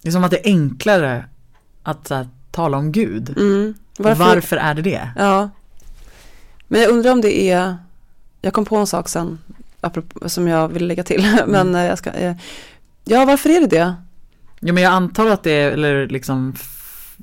Det 0.03 0.09
är 0.09 0.13
som 0.13 0.25
att 0.25 0.31
det 0.31 0.49
är 0.49 0.51
enklare 0.51 1.25
att 1.83 2.09
så 2.09 2.15
här, 2.15 2.29
tala 2.51 2.77
om 2.77 2.93
Gud. 2.93 3.35
Mm. 4.07 4.19
Varför? 4.19 4.35
Varför 4.35 4.57
är 4.57 4.75
det 4.75 4.83
det? 4.83 5.11
Ja. 5.17 5.51
Men 6.69 6.81
jag 6.81 6.91
undrar 6.91 7.13
om 7.13 7.21
det 7.21 7.51
är, 7.51 7.77
jag 8.41 8.53
kom 8.53 8.65
på 8.65 8.77
en 8.77 8.87
sak 8.87 9.09
sen 9.09 9.39
apropå, 9.81 10.29
som 10.29 10.49
jag 10.49 10.69
vill 10.69 10.87
lägga 10.87 11.03
till. 11.03 11.25
Mm. 11.43 11.51
Men 11.51 11.75
eh, 11.75 11.85
jag 11.87 11.99
ska, 11.99 12.11
eh, 12.11 12.37
ja 13.05 13.25
varför 13.25 13.49
är 13.51 13.61
det 13.61 13.67
det? 13.67 13.95
Jo 14.61 14.75
men 14.75 14.83
jag 14.83 14.93
antar 14.93 15.27
att 15.27 15.43
det 15.43 15.51
är, 15.53 15.71
eller 15.71 16.07
liksom 16.09 16.55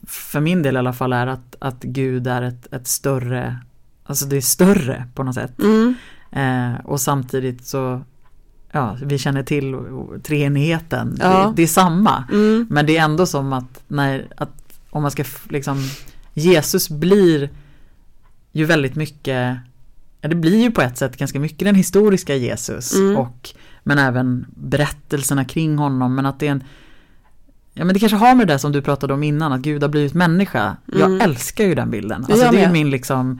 för 0.07 0.39
min 0.39 0.61
del 0.63 0.75
i 0.75 0.80
alla 0.80 0.93
fall 0.93 1.13
är 1.13 1.27
att, 1.27 1.55
att 1.59 1.84
Gud 1.84 2.27
är 2.27 2.41
ett, 2.41 2.73
ett 2.73 2.88
större, 2.88 3.57
alltså 4.03 4.25
det 4.25 4.38
är 4.38 4.41
större 4.41 5.05
på 5.15 5.23
något 5.23 5.36
sätt. 5.36 5.59
Mm. 5.59 5.95
Eh, 6.32 6.86
och 6.86 7.01
samtidigt 7.01 7.65
så, 7.67 8.01
ja 8.71 8.97
vi 9.03 9.17
känner 9.17 9.43
till 9.43 9.75
treenigheten, 10.23 11.17
Ja. 11.19 11.45
det, 11.47 11.53
det 11.55 11.63
är 11.63 11.67
samma. 11.67 12.23
Mm. 12.32 12.67
Men 12.69 12.86
det 12.86 12.97
är 12.97 13.03
ändå 13.03 13.25
som 13.25 13.53
att, 13.53 13.84
när, 13.88 14.27
att 14.38 14.80
om 14.89 15.01
man 15.01 15.11
ska 15.11 15.23
liksom, 15.49 15.77
Jesus 16.39 16.89
blir 16.89 17.49
ju 18.51 18.65
väldigt 18.65 18.95
mycket, 18.95 19.57
ja, 20.21 20.29
det 20.29 20.35
blir 20.35 20.61
ju 20.61 20.71
på 20.71 20.81
ett 20.81 20.97
sätt 20.97 21.17
ganska 21.17 21.39
mycket 21.39 21.59
den 21.59 21.75
historiska 21.75 22.35
Jesus 22.35 22.95
Mm. 22.95 23.17
och 23.17 23.49
men 23.83 23.97
även 23.99 24.45
berättelserna 24.49 25.45
kring 25.45 25.77
honom 25.77 26.15
men 26.15 26.25
att 26.25 26.39
det 26.39 26.47
är 26.47 26.51
en 26.51 26.63
Ja 27.73 27.85
men 27.85 27.93
det 27.93 27.99
kanske 27.99 28.17
har 28.17 28.35
med 28.35 28.47
det 28.47 28.53
där 28.53 28.57
som 28.57 28.71
du 28.71 28.81
pratade 28.81 29.13
om 29.13 29.23
innan 29.23 29.51
att 29.53 29.61
Gud 29.61 29.81
har 29.81 29.89
blivit 29.89 30.13
människa. 30.13 30.77
Jag 30.85 31.01
Mm. 31.01 31.21
älskar 31.21 31.63
ju 31.65 31.75
den 31.75 31.91
bilden. 31.91 32.25
Jag 32.27 32.31
Alltså 32.31 32.51
det 32.51 32.57
är 32.61 32.65
ju 32.67 32.73
min 32.73 32.89
liksom 32.89 33.39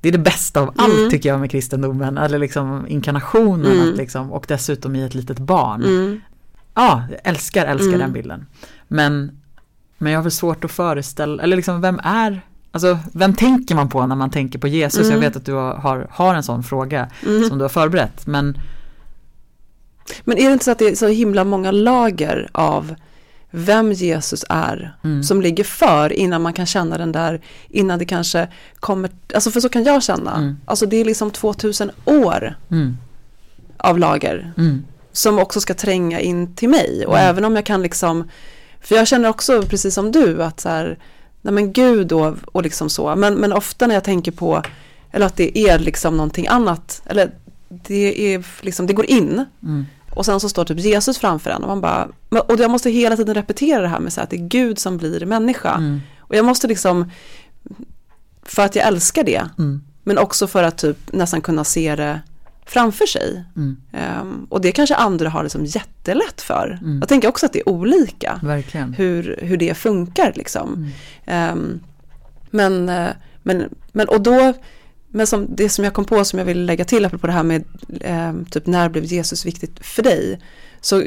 Det 0.00 0.08
är 0.08 0.12
det 0.12 0.18
bästa 0.18 0.60
av 0.60 0.72
allt 0.76 0.94
Mm. 0.98 1.10
tycker 1.10 1.28
jag 1.28 1.40
med 1.40 1.50
kristendomen, 1.50 2.18
eller 2.18 2.38
liksom 2.38 2.86
inkarnationen 2.88 3.72
Mm. 3.72 3.90
att 3.90 3.96
liksom, 3.96 4.32
och 4.32 4.44
dessutom 4.48 4.96
i 4.96 5.02
ett 5.04 5.14
litet 5.14 5.38
barn. 5.38 5.82
Mm. 5.84 6.20
Ja, 6.74 7.04
jag 7.10 7.20
älskar, 7.24 7.66
älskar 7.66 7.88
Mm. 7.88 8.00
den 8.00 8.12
bilden. 8.12 8.46
Men, 8.88 9.40
men 9.98 10.12
jag 10.12 10.18
har 10.18 10.22
väl 10.22 10.32
svårt 10.32 10.64
att 10.64 10.70
föreställa, 10.70 11.42
eller 11.42 11.56
liksom 11.56 11.80
vem 11.80 12.00
är, 12.04 12.40
alltså 12.72 12.98
vem 13.12 13.34
tänker 13.34 13.74
man 13.74 13.88
på 13.88 14.06
när 14.06 14.16
man 14.16 14.30
tänker 14.30 14.58
på 14.58 14.68
Jesus? 14.68 15.00
Mm. 15.00 15.12
Jag 15.12 15.20
vet 15.20 15.36
att 15.36 15.46
du 15.46 15.52
har, 15.52 16.08
har, 16.10 16.34
en 16.34 16.42
sån 16.42 16.62
fråga 16.62 17.10
Mm. 17.26 17.48
som 17.48 17.58
du 17.58 17.64
har 17.64 17.68
förberett, 17.68 18.26
men 18.26 18.58
Men 20.24 20.38
är 20.38 20.46
det 20.46 20.52
inte 20.52 20.64
så 20.64 20.70
att 20.70 20.78
det 20.78 20.88
är 20.88 20.94
så 20.94 21.06
himla 21.08 21.44
många 21.44 21.70
lager 21.70 22.48
av 22.52 22.94
vem 23.50 23.92
Jesus 23.92 24.44
är 24.48 24.96
mm, 25.04 25.22
som 25.22 25.42
ligger 25.42 25.64
för 25.64 26.12
innan 26.12 26.42
man 26.42 26.52
kan 26.52 26.66
känna 26.66 26.98
den 26.98 27.12
där, 27.12 27.40
innan 27.68 27.98
det 27.98 28.04
kanske 28.04 28.48
kommer, 28.80 29.10
alltså 29.34 29.50
för 29.50 29.60
så 29.60 29.68
kan 29.68 29.84
jag 29.84 30.02
känna. 30.02 30.36
Mm. 30.36 30.56
Alltså 30.64 30.86
det 30.86 30.96
är 30.96 31.04
liksom 31.04 31.30
2000 31.30 31.90
år 32.04 32.54
mm, 32.70 32.96
av 33.76 33.98
lager 33.98 34.52
mm, 34.56 34.84
som 35.12 35.38
också 35.38 35.60
ska 35.60 35.74
tränga 35.74 36.20
in 36.20 36.54
till 36.54 36.68
mig. 36.68 37.04
Och 37.06 37.18
även 37.18 37.44
om 37.44 37.56
jag 37.56 37.66
kan 37.66 37.82
liksom, 37.82 38.30
för 38.86 38.96
jag 38.96 39.06
känner 39.06 39.28
också 39.28 39.62
precis 39.62 39.94
som 39.94 40.12
du 40.12 40.42
att 40.42 40.60
så 40.60 40.68
här, 40.68 40.98
nej 41.42 41.54
men 41.54 41.72
Gud 41.72 42.06
då 42.06 42.36
och 42.52 42.62
liksom 42.62 42.90
så, 42.90 43.16
men, 43.16 43.34
men 43.34 43.52
ofta 43.52 43.86
när 43.86 43.94
jag 43.94 44.04
tänker 44.04 44.32
på, 44.32 44.62
eller 45.12 45.26
att 45.26 45.36
det 45.36 45.58
är 45.58 45.78
liksom 45.78 46.16
någonting 46.16 46.46
annat, 46.46 47.02
eller 47.06 47.30
det 47.68 48.34
är 48.34 48.46
liksom, 48.60 48.86
det 48.86 48.92
går 48.92 49.06
in. 49.06 49.44
Mm, 49.62 49.86
och 50.10 50.24
sen 50.24 50.40
så 50.40 50.48
står 50.48 50.64
typ 50.64 50.78
Jesus 50.78 51.18
framför 51.18 51.50
en 51.50 51.62
och 51.62 51.68
man 51.68 51.80
bara, 51.80 52.08
och 52.28 52.60
jag 52.60 52.70
måste 52.70 52.90
hela 52.90 53.16
tiden 53.16 53.34
repetera 53.34 53.82
det 53.82 53.88
här 53.88 54.00
med 54.00 54.12
så 54.12 54.20
här, 54.20 54.24
att 54.24 54.30
det 54.30 54.36
är 54.36 54.48
Gud 54.48 54.78
som 54.78 54.96
blir 54.96 55.26
människa. 55.26 55.74
mm, 55.74 56.00
Och 56.18 56.34
jag 56.34 56.44
måste 56.44 56.68
liksom, 56.68 57.10
för 58.42 58.62
att 58.62 58.76
jag 58.76 58.86
älskar 58.86 59.24
det, 59.24 59.48
mm, 59.58 59.82
men 60.02 60.18
också 60.18 60.46
för 60.46 60.62
att 60.62 60.78
typ 60.78 61.12
nästan 61.12 61.40
kunna 61.40 61.64
se 61.64 61.96
det 61.96 62.20
framför 62.66 63.06
sig. 63.06 63.44
mm, 63.56 63.76
Ehm, 63.92 64.46
och 64.50 64.60
det 64.60 64.72
kanske 64.72 64.94
andra 64.94 65.28
har 65.28 65.42
liksom 65.42 65.64
jättelätt 65.64 66.40
för. 66.40 66.78
Mm. 66.82 66.98
Jag 66.98 67.08
tänker 67.08 67.28
också 67.28 67.46
att 67.46 67.52
det 67.52 67.60
är 67.60 67.68
olika 67.68 68.40
verkligen. 68.42 68.94
hur, 68.94 69.38
hur 69.42 69.56
det 69.56 69.74
funkar 69.74 70.32
liksom. 70.36 70.74
Mm, 70.74 70.90
Ehm, 71.26 71.80
men, 72.50 72.88
eh, 72.88 73.10
men, 73.42 73.68
men 73.92 74.08
och 74.08 74.20
då, 74.20 74.52
men 75.08 75.26
som, 75.26 75.46
det 75.56 75.68
som 75.68 75.84
jag 75.84 75.94
kom 75.94 76.04
på 76.04 76.24
som 76.24 76.38
jag 76.38 76.46
vill 76.46 76.64
lägga 76.64 76.84
till 76.84 77.04
apropå 77.04 77.26
det 77.26 77.32
här 77.32 77.42
med 77.42 77.64
ehm, 78.00 78.44
typ 78.44 78.66
när 78.66 78.88
blev 78.88 79.04
Jesus 79.04 79.46
viktigt 79.46 79.86
för 79.86 80.02
dig? 80.02 80.40
Så 80.80 81.02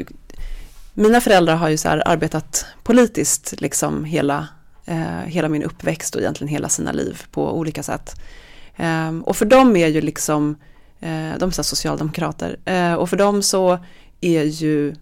mina 0.94 1.20
föräldrar 1.20 1.56
har 1.56 1.68
ju 1.68 1.76
så 1.76 1.88
arbetat 1.88 2.66
politiskt 2.82 3.60
liksom 3.60 4.04
hela, 4.04 4.48
eh, 4.86 5.20
hela 5.26 5.48
min 5.48 5.62
uppväxt 5.62 6.14
och 6.14 6.20
egentligen 6.20 6.48
hela 6.48 6.68
sina 6.68 6.92
liv 6.92 7.22
på 7.30 7.58
olika 7.58 7.82
sätt. 7.82 8.20
Ehm, 8.76 9.22
och 9.22 9.36
för 9.36 9.44
dem 9.44 9.76
är 9.76 9.86
ju 9.86 10.00
liksom, 10.00 10.56
de 11.38 11.48
är 11.48 11.62
socialdemokrater, 11.62 12.56
eh, 12.64 12.94
och 12.94 13.10
för 13.10 13.16
dem 13.16 13.42
så 13.42 13.78
är 14.20 14.42
ju 14.42 14.94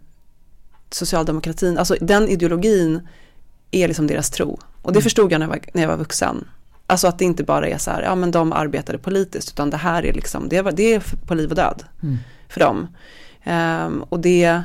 socialdemokratin, 0.91 1.79
alltså 1.79 1.97
den 2.01 2.29
ideologin 2.29 3.09
är 3.71 3.89
liksom 3.89 4.07
deras 4.07 4.31
tro. 4.31 4.59
Och 4.83 4.93
det 4.93 4.97
Mm. 4.99 5.03
förstod 5.03 5.33
jag 5.33 5.39
när 5.39 5.47
jag, 5.47 5.51
var, 5.51 5.61
när 5.73 5.83
jag 5.83 5.89
var 5.89 5.97
vuxen. 5.97 6.49
Alltså 6.87 7.07
att 7.09 7.19
det 7.19 7.25
inte 7.25 7.45
bara 7.45 7.69
är 7.69 7.79
så 7.79 7.91
här, 7.91 8.03
ja 8.03 8.15
men 8.15 8.31
de 8.31 8.53
arbetade 8.53 8.99
politiskt, 8.99 9.49
utan 9.51 9.71
det 9.71 9.77
här 9.77 10.07
är 10.07 10.13
liksom, 10.13 10.49
det, 10.49 10.63
var, 10.63 10.73
det 10.73 10.95
är 10.95 11.03
på 11.27 11.35
liv 11.35 11.51
och 11.51 11.57
död 11.57 11.85
mm, 12.03 12.19
för 12.49 12.61
dem. 12.61 12.87
Ehm, 13.45 14.03
och 14.03 14.21
det 14.21 14.63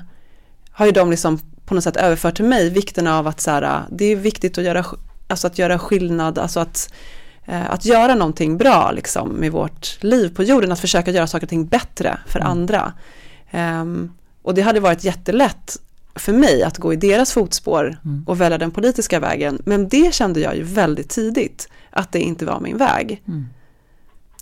har 0.72 0.86
ju 0.86 0.92
de 0.92 1.12
liksom 1.12 1.40
på 1.66 1.74
något 1.76 1.84
sätt 1.84 1.98
överfört 1.98 2.36
till 2.36 2.46
mig, 2.46 2.70
vikten 2.70 3.08
av 3.08 3.28
att 3.28 3.42
så 3.42 3.52
här, 3.52 3.82
det 3.92 4.06
är 4.06 4.16
viktigt 4.16 4.58
att 4.58 4.64
göra, 4.64 4.86
alltså 5.28 5.48
att 5.48 5.58
göra 5.60 5.80
skillnad, 5.80 6.40
alltså 6.40 6.60
att, 6.60 6.94
eh, 6.94 6.94
att 7.46 7.86
göra 7.86 8.16
någonting 8.16 8.58
bra 8.58 8.92
liksom 8.92 9.30
med 9.30 9.52
vårt 9.52 10.04
liv 10.04 10.36
på 10.36 10.44
jorden, 10.44 10.72
att 10.72 10.80
försöka 10.80 11.12
göra 11.12 11.28
saker 11.28 11.46
och 11.46 11.50
ting 11.50 11.66
bättre 11.66 12.18
för 12.28 12.40
Mm. 12.40 12.52
andra. 12.52 12.94
Ehm, 13.52 14.12
och 14.42 14.54
det 14.54 14.62
hade 14.62 14.80
varit 14.80 15.04
jättelätt 15.04 15.78
för 16.16 16.34
mig 16.34 16.64
att 16.64 16.78
gå 16.78 16.94
i 16.94 16.96
deras 16.96 17.32
fotspår 17.34 17.98
Mm. 18.06 18.24
och 18.28 18.42
välja 18.42 18.58
den 18.58 18.72
politiska 18.72 19.20
vägen, 19.20 19.62
men 19.66 19.88
det 19.90 20.14
kände 20.14 20.40
jag 20.40 20.56
ju 20.56 20.64
väldigt 20.64 21.10
tidigt, 21.10 21.70
att 21.90 22.12
det 22.12 22.20
inte 22.20 22.46
var 22.46 22.60
min 22.60 22.78
väg 22.78 23.22
mm, 23.28 23.46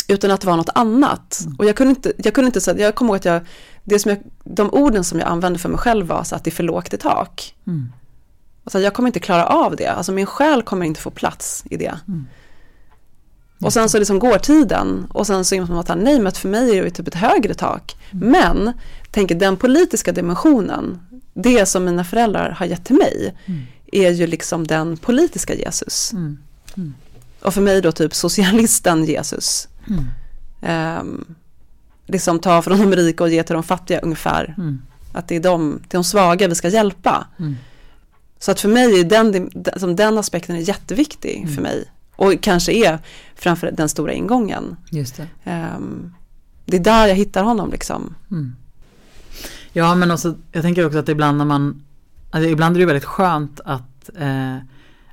utan 0.07 0.31
att 0.31 0.41
det 0.41 0.47
var 0.47 0.57
något 0.57 0.69
annat. 0.75 1.39
Mm. 1.45 1.55
Och 1.57 1.65
jag 1.65 1.75
kunde 1.75 1.89
inte, 1.89 2.13
jag 2.17 2.33
kunde 2.33 2.45
inte 2.45 2.61
säga, 2.61 2.79
jag 2.85 2.95
kommer 2.95 3.09
ihåg 3.13 3.17
att 3.17 3.25
jag, 3.25 3.41
det 3.83 3.99
som 3.99 4.09
jag, 4.09 4.19
de 4.43 4.69
orden 4.73 5.03
som 5.03 5.19
jag 5.19 5.27
använde 5.27 5.59
för 5.59 5.69
mig 5.69 5.77
själv 5.77 6.07
var 6.07 6.23
så 6.23 6.35
att 6.35 6.43
det 6.43 6.49
är 6.49 6.55
för 6.55 6.63
lågt 6.63 6.93
i 6.93 6.97
tak. 6.97 7.55
mm, 7.67 7.91
Alltså 8.63 8.79
jag 8.79 8.93
kommer 8.93 9.09
inte 9.09 9.19
klara 9.19 9.45
av 9.45 9.75
det, 9.75 9.87
alltså 9.87 10.11
min 10.11 10.25
själ 10.25 10.61
kommer 10.63 10.85
inte 10.85 10.99
få 11.01 11.09
plats 11.09 11.63
i 11.69 11.77
det. 11.77 11.99
Och 13.61 13.73
sen 13.73 13.89
så 13.89 13.99
liksom 13.99 14.19
går 14.19 14.37
tiden 14.37 15.07
och 15.13 15.27
sen 15.27 15.45
så 15.45 15.55
inser 15.55 15.73
man 15.73 15.79
att 15.79 15.97
nej 15.97 16.19
men 16.19 16.31
för 16.31 16.47
mig 16.49 16.77
är 16.77 16.83
det 16.83 16.89
typ 16.91 17.07
ett 17.07 17.15
högre 17.15 17.53
tak. 17.53 17.95
Mm. 18.11 18.31
Men 18.31 18.73
tänker 19.11 19.35
den 19.35 19.57
politiska 19.57 20.11
dimensionen, 20.11 20.99
det 21.33 21.65
som 21.65 21.85
mina 21.85 22.03
föräldrar 22.03 22.49
har 22.51 22.65
gett 22.65 22.85
till 22.85 22.95
mig 22.95 23.35
Mm. 23.45 23.61
är 23.91 24.11
ju 24.11 24.27
liksom 24.27 24.67
den 24.67 24.97
politiska 24.97 25.55
Jesus. 25.55 26.13
Mm. 26.13 26.37
Och 27.41 27.53
för 27.53 27.61
mig 27.61 27.81
då 27.81 27.91
typ 27.91 28.15
socialisten 28.15 29.05
Jesus. 29.05 29.67
Ehm, 30.61 31.25
liksom 32.05 32.39
ta 32.39 32.61
från 32.61 32.79
de 32.89 32.95
rika 32.95 33.23
och 33.23 33.29
ge 33.29 33.43
till 33.43 33.53
de 33.53 33.63
fattiga 33.63 33.99
ungefär. 33.99 34.53
Mm. 34.57 34.81
Att 35.13 35.27
det 35.27 35.35
är 35.35 35.39
de, 35.39 35.79
det 35.81 35.93
är 35.95 35.97
de 35.97 36.03
svaga 36.03 36.47
vi 36.47 36.55
ska 36.55 36.67
hjälpa. 36.69 37.27
Mm. 37.39 37.55
Så 38.39 38.51
att 38.51 38.59
för 38.59 38.69
mig 38.69 38.99
är 38.99 39.03
den, 39.03 39.49
den, 39.53 39.95
den 39.95 40.17
aspekten 40.17 40.55
är 40.55 40.59
jätteviktig 40.59 41.37
Mm. 41.37 41.55
för 41.55 41.61
mig. 41.61 41.85
Och 42.15 42.33
kanske 42.41 42.71
är 42.73 42.99
framför 43.35 43.71
den 43.71 43.89
stora 43.89 44.13
ingången. 44.13 44.75
Just 44.89 45.17
det. 45.17 45.27
Ehm, 45.43 46.13
det 46.65 46.77
är 46.77 46.81
där 46.83 47.07
jag 47.07 47.15
hittar 47.15 47.43
honom 47.43 47.71
liksom. 47.71 48.15
Mm. 48.31 48.55
Ja 49.73 49.95
men 49.95 50.11
också, 50.11 50.35
jag 50.51 50.61
tänker 50.63 50.85
också 50.85 50.99
att 50.99 51.09
ibland 51.09 51.37
när 51.37 51.45
man, 51.45 51.83
alltså 52.31 52.49
ibland 52.49 52.75
är 52.75 52.79
det 52.79 52.85
väldigt 52.85 53.05
skönt 53.05 53.59
att, 53.65 54.09
eh, 54.19 54.55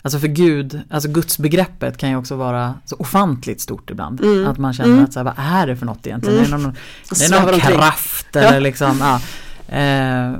alltså 0.02 0.18
för 0.18 0.28
Gud, 0.28 0.80
alltså 0.90 1.08
gudsbegreppet 1.08 1.96
kan 1.96 2.10
ju 2.10 2.16
också 2.16 2.36
vara 2.36 2.74
så 2.84 2.96
ofantligt 2.98 3.60
stort 3.60 3.90
ibland. 3.90 4.20
Mm. 4.20 4.46
Att 4.46 4.58
man 4.58 4.72
känner 4.72 4.92
Mm. 4.92 5.04
att 5.04 5.12
så 5.12 5.18
här, 5.18 5.24
vad 5.24 5.34
är 5.38 5.66
det 5.66 5.76
för 5.76 5.86
något 5.86 6.06
egentligen? 6.06 6.38
Mm. 6.38 6.50
Det 6.50 6.56
är 6.56 6.58
någon, 6.58 6.74
det 7.18 7.24
är 7.24 7.50
någon 7.52 7.60
kraft 7.60 8.36
eller 8.36 8.60
liksom, 8.60 8.96
ja. 9.00 9.20
Eh, 9.76 10.32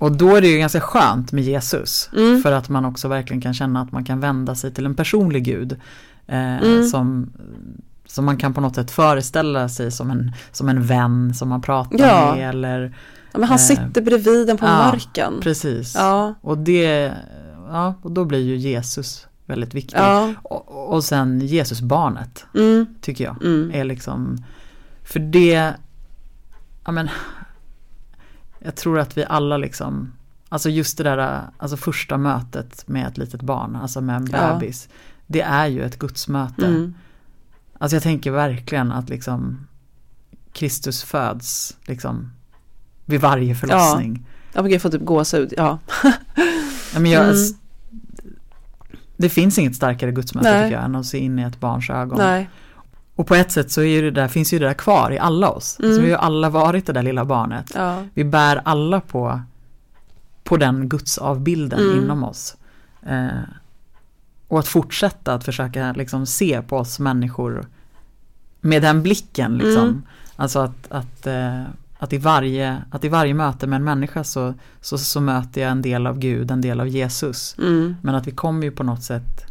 och 0.00 0.12
då 0.12 0.36
är 0.36 0.40
det 0.40 0.48
ju 0.48 0.58
ganska 0.58 0.80
skönt 0.80 1.32
med 1.32 1.44
Jesus. 1.44 2.10
Mm. 2.16 2.42
För 2.42 2.52
att 2.52 2.68
man 2.68 2.84
också 2.84 3.08
verkligen 3.08 3.40
kan 3.40 3.54
känna 3.54 3.80
att 3.82 3.92
man 3.92 4.04
kan 4.04 4.20
vända 4.20 4.54
sig 4.54 4.74
till 4.74 4.86
en 4.86 4.94
personlig 4.94 5.44
Gud. 5.44 5.72
Eh, 6.26 6.56
Mm. 6.62 6.84
som, 6.88 7.32
som 8.06 8.24
man 8.24 8.36
kan 8.36 8.54
på 8.54 8.60
något 8.60 8.74
sätt 8.74 8.90
föreställa 8.90 9.68
sig 9.68 9.90
som 9.90 10.10
en, 10.10 10.32
som 10.52 10.68
en 10.68 10.82
vän 10.86 11.34
som 11.34 11.48
man 11.48 11.62
pratar 11.62 11.98
Ja. 11.98 12.34
med. 12.36 12.48
Eller, 12.48 12.94
Ja, 13.32 13.38
men 13.38 13.48
han 13.48 13.58
Eh, 13.58 13.62
sitter 13.64 14.02
bredvid 14.02 14.46
den 14.46 14.56
på 14.56 14.64
ja, 14.66 14.70
marken. 14.76 15.32
precis. 15.42 15.94
Ja, 15.94 16.34
Och 16.40 16.58
det, 16.58 17.12
ja, 17.68 17.94
och 18.02 18.10
då 18.12 18.24
blir 18.24 18.38
ju 18.42 18.56
Jesus 18.56 19.26
väldigt 19.46 19.74
viktig. 19.74 19.98
ja. 19.98 20.34
Och, 20.42 20.94
och 20.94 21.04
sen 21.04 21.40
Jesusbarnet, 21.40 22.44
Mm. 22.54 22.86
tycker 23.00 23.24
jag. 23.24 23.42
Mm. 23.44 23.70
Är 23.74 23.84
liksom, 23.84 24.44
för 25.04 25.20
det, 25.20 25.72
ja 26.84 26.92
men, 26.92 27.08
jag 28.60 28.76
tror 28.76 28.98
att 28.98 29.16
vi 29.18 29.24
alla 29.24 29.56
liksom, 29.56 30.12
alltså 30.48 30.68
just 30.68 30.98
det 30.98 31.04
där, 31.04 31.42
alltså 31.58 31.76
första 31.76 32.16
mötet 32.18 32.88
med 32.88 33.06
ett 33.06 33.18
litet 33.18 33.42
barn, 33.42 33.76
alltså 33.76 34.00
med 34.00 34.16
en 34.16 34.28
Ja. 34.32 34.52
bebis. 34.54 34.88
Det 35.26 35.40
är 35.40 35.66
ju 35.66 35.82
ett 35.82 35.98
gudsmöte. 35.98 36.66
Mm. 36.66 36.94
Alltså 37.78 37.96
jag 37.96 38.02
tänker 38.02 38.30
verkligen 38.30 38.92
att 38.92 39.08
liksom 39.08 39.66
Kristus 40.52 41.02
föds 41.02 41.76
liksom 41.86 42.32
vid 43.04 43.20
varje 43.20 43.54
förlossning. 43.54 44.26
Ja, 44.52 44.62
men 44.62 44.70
jag 44.72 44.82
får 44.82 44.90
typ 44.90 45.04
gåshud. 45.04 45.54
Ja. 45.56 45.78
Ja, 46.94 47.00
men 47.00 47.10
jag, 47.10 47.22
Mm. 47.24 47.36
Det 49.16 49.28
finns 49.28 49.58
inget 49.58 49.76
starkare 49.76 50.12
gudsmöte 50.12 50.50
Nej. 50.52 50.62
tycker 50.62 50.76
jag 50.76 50.84
än 50.84 50.94
att 50.94 51.06
se 51.06 51.18
in 51.18 51.38
i 51.38 51.42
ett 51.42 51.60
barns 51.60 51.90
ögon. 51.90 52.18
Nej. 52.18 52.50
Och 53.20 53.26
på 53.26 53.34
ett 53.34 53.52
sätt 53.52 53.70
så 53.70 53.82
är 53.82 54.02
det 54.02 54.10
där, 54.10 54.28
finns 54.28 54.52
ju 54.52 54.58
det 54.58 54.66
där 54.66 54.74
kvar 54.74 55.10
i 55.10 55.18
alla 55.18 55.50
oss. 55.50 55.78
Mm. 55.80 55.94
Så 55.94 56.00
vi 56.00 56.06
har 56.10 56.18
ju 56.18 56.24
alla 56.24 56.50
varit 56.50 56.86
det 56.86 56.92
där 56.92 57.02
lilla 57.02 57.24
barnet. 57.24 57.72
Ja. 57.74 58.02
Vi 58.14 58.24
bär 58.24 58.60
alla 58.64 59.00
på, 59.00 59.40
på 60.44 60.56
den 60.56 60.88
gudsavbilden 60.88 61.80
Mm. 61.80 61.98
inom 61.98 62.24
oss. 62.24 62.56
Eh, 63.02 63.28
och 64.48 64.58
att 64.58 64.68
fortsätta 64.68 65.34
att 65.34 65.44
försöka 65.44 65.92
liksom 65.92 66.26
se 66.26 66.62
på 66.62 66.76
oss 66.76 66.98
människor 66.98 67.66
med 68.60 68.82
den 68.82 69.02
blicken. 69.02 69.58
Liksom. 69.58 69.82
Mm. 69.82 70.02
Alltså 70.36 70.58
att, 70.58 70.92
att, 70.92 71.26
eh, 71.26 71.62
att, 71.98 72.12
i 72.12 72.18
varje, 72.18 72.82
att 72.90 73.04
i 73.04 73.08
varje 73.08 73.34
möte 73.34 73.66
med 73.66 73.76
en 73.76 73.84
människa 73.84 74.24
så, 74.24 74.54
så, 74.80 74.98
så 74.98 75.20
möter 75.20 75.60
jag 75.60 75.70
en 75.70 75.82
del 75.82 76.06
av 76.06 76.18
Gud, 76.18 76.50
en 76.50 76.60
del 76.60 76.80
av 76.80 76.88
Jesus. 76.88 77.56
Mm. 77.58 77.96
Men 78.02 78.14
att 78.14 78.26
vi 78.26 78.32
kommer 78.32 78.62
ju 78.62 78.70
på 78.70 78.82
något 78.82 79.02
sätt 79.02 79.44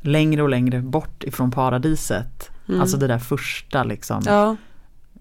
längre 0.00 0.42
och 0.42 0.48
längre 0.48 0.80
bort 0.80 1.24
ifrån 1.24 1.50
paradiset. 1.50 2.50
Mm. 2.68 2.80
Alltså 2.80 2.96
det 2.96 3.06
där 3.06 3.18
första 3.18 3.84
liksom. 3.84 4.22
Ja. 4.26 4.56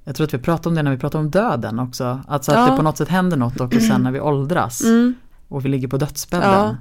Jag 0.03 0.15
tror 0.15 0.27
att 0.27 0.33
vi 0.33 0.37
pratade 0.37 0.69
om 0.69 0.75
det 0.75 0.83
när 0.83 0.91
vi 0.91 0.97
pratade 0.97 1.23
om 1.23 1.31
döden 1.31 1.79
också. 1.79 2.21
Alltså 2.27 2.51
att 2.51 2.57
Ja. 2.57 2.71
det 2.71 2.77
på 2.77 2.83
något 2.83 2.97
sätt 2.97 3.09
händer 3.09 3.37
något 3.37 3.61
också 3.61 3.79
sen 3.79 4.01
när 4.03 4.11
vi 4.11 4.19
åldras 4.19 4.83
Mm. 4.83 5.15
och 5.47 5.65
vi 5.65 5.69
ligger 5.69 5.87
på 5.87 5.97
dödsbädden. 5.97 6.49
Ja. 6.51 6.75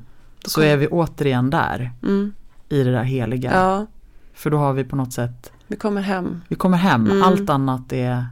Så 0.45 0.61
är 0.61 0.77
vi 0.77 0.87
återigen 0.89 1.51
där 1.51 1.93
Mm. 2.03 2.33
i 2.69 2.83
det 2.83 2.93
där 2.93 3.03
heliga. 3.03 3.53
Ja. 3.55 3.87
För 4.35 4.51
då 4.51 4.57
har 4.59 4.73
vi 4.73 4.85
på 4.85 4.97
något 4.97 5.13
sätt, 5.13 5.53
Vi 5.67 5.77
kommer 5.77 6.01
hem. 6.03 6.43
vi 6.49 6.57
kommer 6.57 6.77
hem, 6.79 7.07
Mm. 7.07 7.23
allt 7.23 7.51
annat 7.51 7.93
är, 7.93 8.27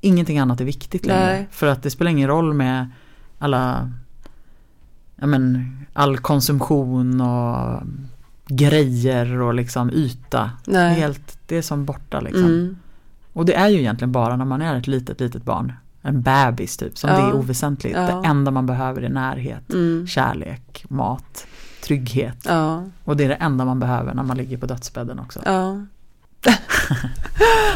ingenting 0.00 0.38
annat 0.38 0.60
är 0.60 0.64
viktigt 0.64 1.06
längre. 1.06 1.26
Nej. 1.26 1.48
För 1.50 1.66
att 1.66 1.82
det 1.82 1.90
spelar 1.90 2.10
ingen 2.10 2.28
roll 2.28 2.54
med 2.54 2.90
alla, 3.38 3.90
ja 5.16 5.26
men 5.26 5.76
all 5.92 6.18
konsumtion 6.18 7.20
och 7.20 7.82
grejer 8.48 9.40
och 9.40 9.54
liksom 9.54 9.90
yta. 9.90 10.50
Nej. 10.66 10.94
helt, 10.94 11.38
det 11.46 11.56
är 11.56 11.62
som 11.62 11.84
borta 11.84 12.20
liksom. 12.20 12.44
Mm. 12.44 12.76
Och 13.32 13.44
det 13.46 13.54
är 13.54 13.68
ju 13.68 13.78
egentligen 13.78 14.12
bara 14.12 14.36
när 14.36 14.44
man 14.44 14.62
är 14.62 14.76
ett 14.76 14.86
litet, 14.86 15.20
litet 15.20 15.42
barn. 15.44 15.72
En 16.02 16.22
bebis 16.22 16.76
typ, 16.76 16.98
som 16.98 17.10
Ja. 17.10 17.16
det 17.16 17.22
är 17.22 17.32
oväsentligt. 17.34 17.96
Ja. 17.96 18.02
Det 18.02 18.28
enda 18.28 18.50
man 18.50 18.66
behöver 18.66 19.02
är 19.02 19.08
närhet, 19.08 19.72
Mm. 19.72 20.06
kärlek, 20.06 20.84
mat, 20.88 21.46
trygghet. 21.84 22.36
Ja. 22.48 22.84
Och 23.04 23.16
det 23.16 23.24
är 23.24 23.28
det 23.28 23.34
enda 23.34 23.64
man 23.64 23.80
behöver 23.80 24.14
när 24.14 24.22
man 24.22 24.36
ligger 24.36 24.56
på 24.56 24.66
dödsbädden 24.66 25.18
också. 25.18 25.40
Ja. 25.44 25.80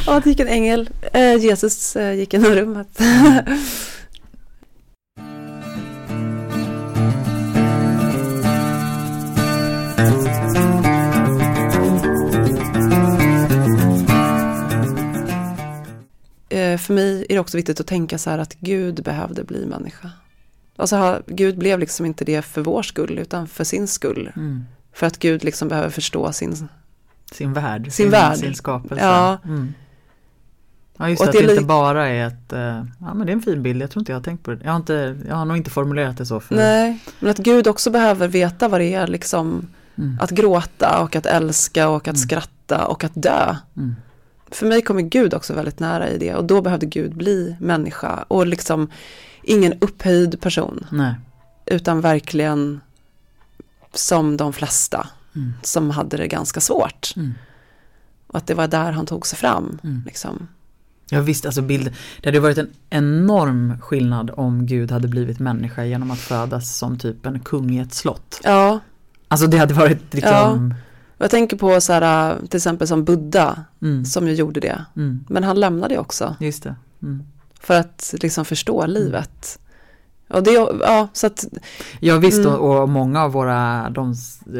ja, 0.07 0.21
det 0.25 0.31
gick 0.31 0.41
en 0.41 0.49
ängel. 0.49 0.91
Eh, 1.13 1.35
Jesus 1.37 1.97
eh, 1.97 2.13
gick 2.15 2.33
genom 2.33 2.51
rummet. 2.51 3.01
För 16.83 16.95
mig 16.95 17.27
är 17.29 17.35
det 17.35 17.41
också 17.41 17.57
viktigt 17.57 17.81
att 17.81 17.87
tänka 17.87 18.19
så 18.19 18.31
här 18.31 18.39
att 18.39 18.55
Gud 18.61 19.03
behövde 19.03 19.45
bli 19.45 19.67
människa. 19.67 20.11
Alltså 20.77 21.23
Gud 21.27 21.59
blev 21.59 21.79
liksom 21.79 22.07
inte 22.07 22.25
det 22.25 22.43
för 22.43 22.61
vår 22.63 22.83
skull 22.83 23.19
utan 23.19 23.47
för 23.49 23.65
sin 23.65 23.89
skull. 23.89 24.31
Mm. 24.37 24.65
För 24.93 25.07
att 25.07 25.19
Gud 25.19 25.45
liksom 25.45 25.69
behöver 25.69 25.91
förstå 25.91 26.33
sin... 26.33 26.69
Sin 27.33 27.53
värld, 27.53 27.93
Sin 27.93 28.11
värld. 28.11 28.37
sin 28.39 28.55
skapelse. 28.55 29.05
Ja. 29.05 29.39
Mm. 29.45 29.75
Ja 30.99 31.09
just 31.09 31.23
Och 31.23 31.29
att 31.29 31.33
det 31.33 31.51
inte 31.53 31.65
bara 31.65 32.09
är 32.09 32.27
ett, 32.27 32.53
eh, 32.53 32.85
ja 33.01 33.15
men 33.15 33.27
det 33.27 33.33
är 33.33 33.35
en 33.35 33.43
fin 33.43 33.63
bild, 33.63 33.83
jag 33.83 33.91
tror 33.91 34.01
inte 34.01 34.13
jag 34.13 34.17
har 34.19 34.23
tänkt 34.25 34.43
på 34.45 34.51
det. 34.51 34.61
Jag 34.65 34.71
har, 34.71 34.77
inte, 34.77 35.17
jag 35.29 35.37
har 35.37 35.45
nog 35.45 35.57
inte 35.57 35.71
formulerat 35.71 36.19
det 36.19 36.27
så 36.27 36.41
för 36.41 36.55
Nej, 36.55 36.99
men 37.21 37.31
att 37.31 37.39
Gud 37.39 37.67
också 37.67 37.91
behöver 37.91 38.29
veta 38.29 38.69
vad 38.69 38.81
det 38.81 38.95
är 38.95 39.07
liksom 39.07 39.69
Mm. 39.99 40.19
att 40.21 40.31
gråta 40.31 41.03
och 41.03 41.17
att 41.17 41.27
älska 41.27 41.89
och 41.89 41.97
att 41.97 42.07
Mm. 42.07 42.17
skratta 42.17 42.87
och 42.87 43.05
att 43.05 43.13
dö. 43.15 43.57
Mm. 43.77 43.95
För 44.53 44.67
mig 44.67 44.83
kommer 44.83 45.03
Gud 45.03 45.35
också 45.35 45.55
väldigt 45.55 45.81
nära 45.81 46.09
i 46.09 46.19
det 46.19 46.35
och 46.35 46.45
då 46.45 46.61
behövde 46.63 46.87
Gud 46.87 47.17
bli 47.17 47.57
människa 47.61 48.25
och 48.29 48.47
liksom 48.47 48.91
ingen 49.43 49.73
upphöjd 49.81 50.41
person 50.41 50.87
Nej. 50.91 51.15
utan 51.67 52.01
verkligen 52.01 52.81
som 53.95 54.37
de 54.37 54.53
flesta 54.53 55.09
Mm. 55.35 55.53
som 55.63 55.91
hade 55.91 56.17
det 56.17 56.27
ganska 56.29 56.61
svårt. 56.61 57.13
Mm. 57.17 57.35
Och 58.27 58.37
att 58.37 58.47
det 58.47 58.55
var 58.55 58.69
där 58.69 58.93
han 58.93 59.07
tog 59.07 59.27
sig 59.27 59.39
fram. 59.39 59.79
Mm. 59.85 60.03
Liksom. 60.07 60.49
Ja 61.11 61.21
visst, 61.21 61.47
alltså 61.47 61.63
bild, 61.63 61.93
det 62.21 62.29
hade 62.29 62.41
varit 62.41 62.59
en 62.59 62.71
enorm 62.91 63.81
skillnad 63.81 64.31
om 64.37 64.67
Gud 64.67 64.91
hade 64.91 65.09
blivit 65.09 65.39
människa 65.39 65.85
genom 65.85 66.11
att 66.11 66.19
födas 66.19 66.77
som 66.77 66.99
typ 66.99 67.27
en 67.27 67.41
kung 67.41 67.71
i 67.75 67.79
ett 67.81 67.95
slott. 67.95 68.41
Ja, 68.45 68.81
Alltså 69.29 69.47
det 69.47 69.59
hade 69.59 69.75
varit 69.75 70.15
liksom, 70.15 70.71
och 70.71 70.92
jag 71.25 71.31
tänker 71.31 71.57
på 71.57 71.81
så 71.81 71.93
här, 71.93 72.37
till 72.49 72.57
exempel 72.57 72.89
som 72.89 73.05
Buddha 73.05 73.65
mm, 73.83 74.05
som 74.05 74.29
ju 74.29 74.35
gjorde 74.35 74.61
det. 74.61 74.85
mm, 74.97 75.25
Men 75.29 75.45
han 75.45 75.61
lämnade 75.61 75.99
också 75.99 76.37
just 76.41 76.63
det. 76.63 76.75
Mm. 77.03 77.23
för 77.61 77.81
att 77.81 78.15
liksom 78.23 78.45
förstå 78.45 78.87
livet. 78.87 79.59
Och 80.29 80.43
det, 80.43 80.51
ja, 80.81 81.09
så 81.13 81.27
att, 81.27 81.45
Ja 82.01 82.19
visst 82.19 82.39
Mm. 82.47 82.53
och, 82.53 82.83
och 82.83 82.89
många 82.89 83.23
av 83.23 83.33
våra 83.33 83.91
de, 83.91 84.15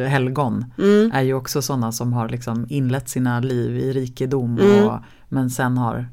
helgon 0.09 0.65
mm, 0.79 1.11
är 1.15 1.23
ju 1.23 1.35
också 1.35 1.63
sådana 1.63 1.93
som 1.93 2.13
har 2.13 2.29
liksom 2.29 2.67
inlett 2.69 3.09
sina 3.09 3.41
liv 3.41 3.77
i 3.77 3.93
rikedom 3.93 4.59
Mm. 4.59 4.85
och, 4.85 4.99
men 5.29 5.51
sen 5.51 5.79
har 5.79 6.09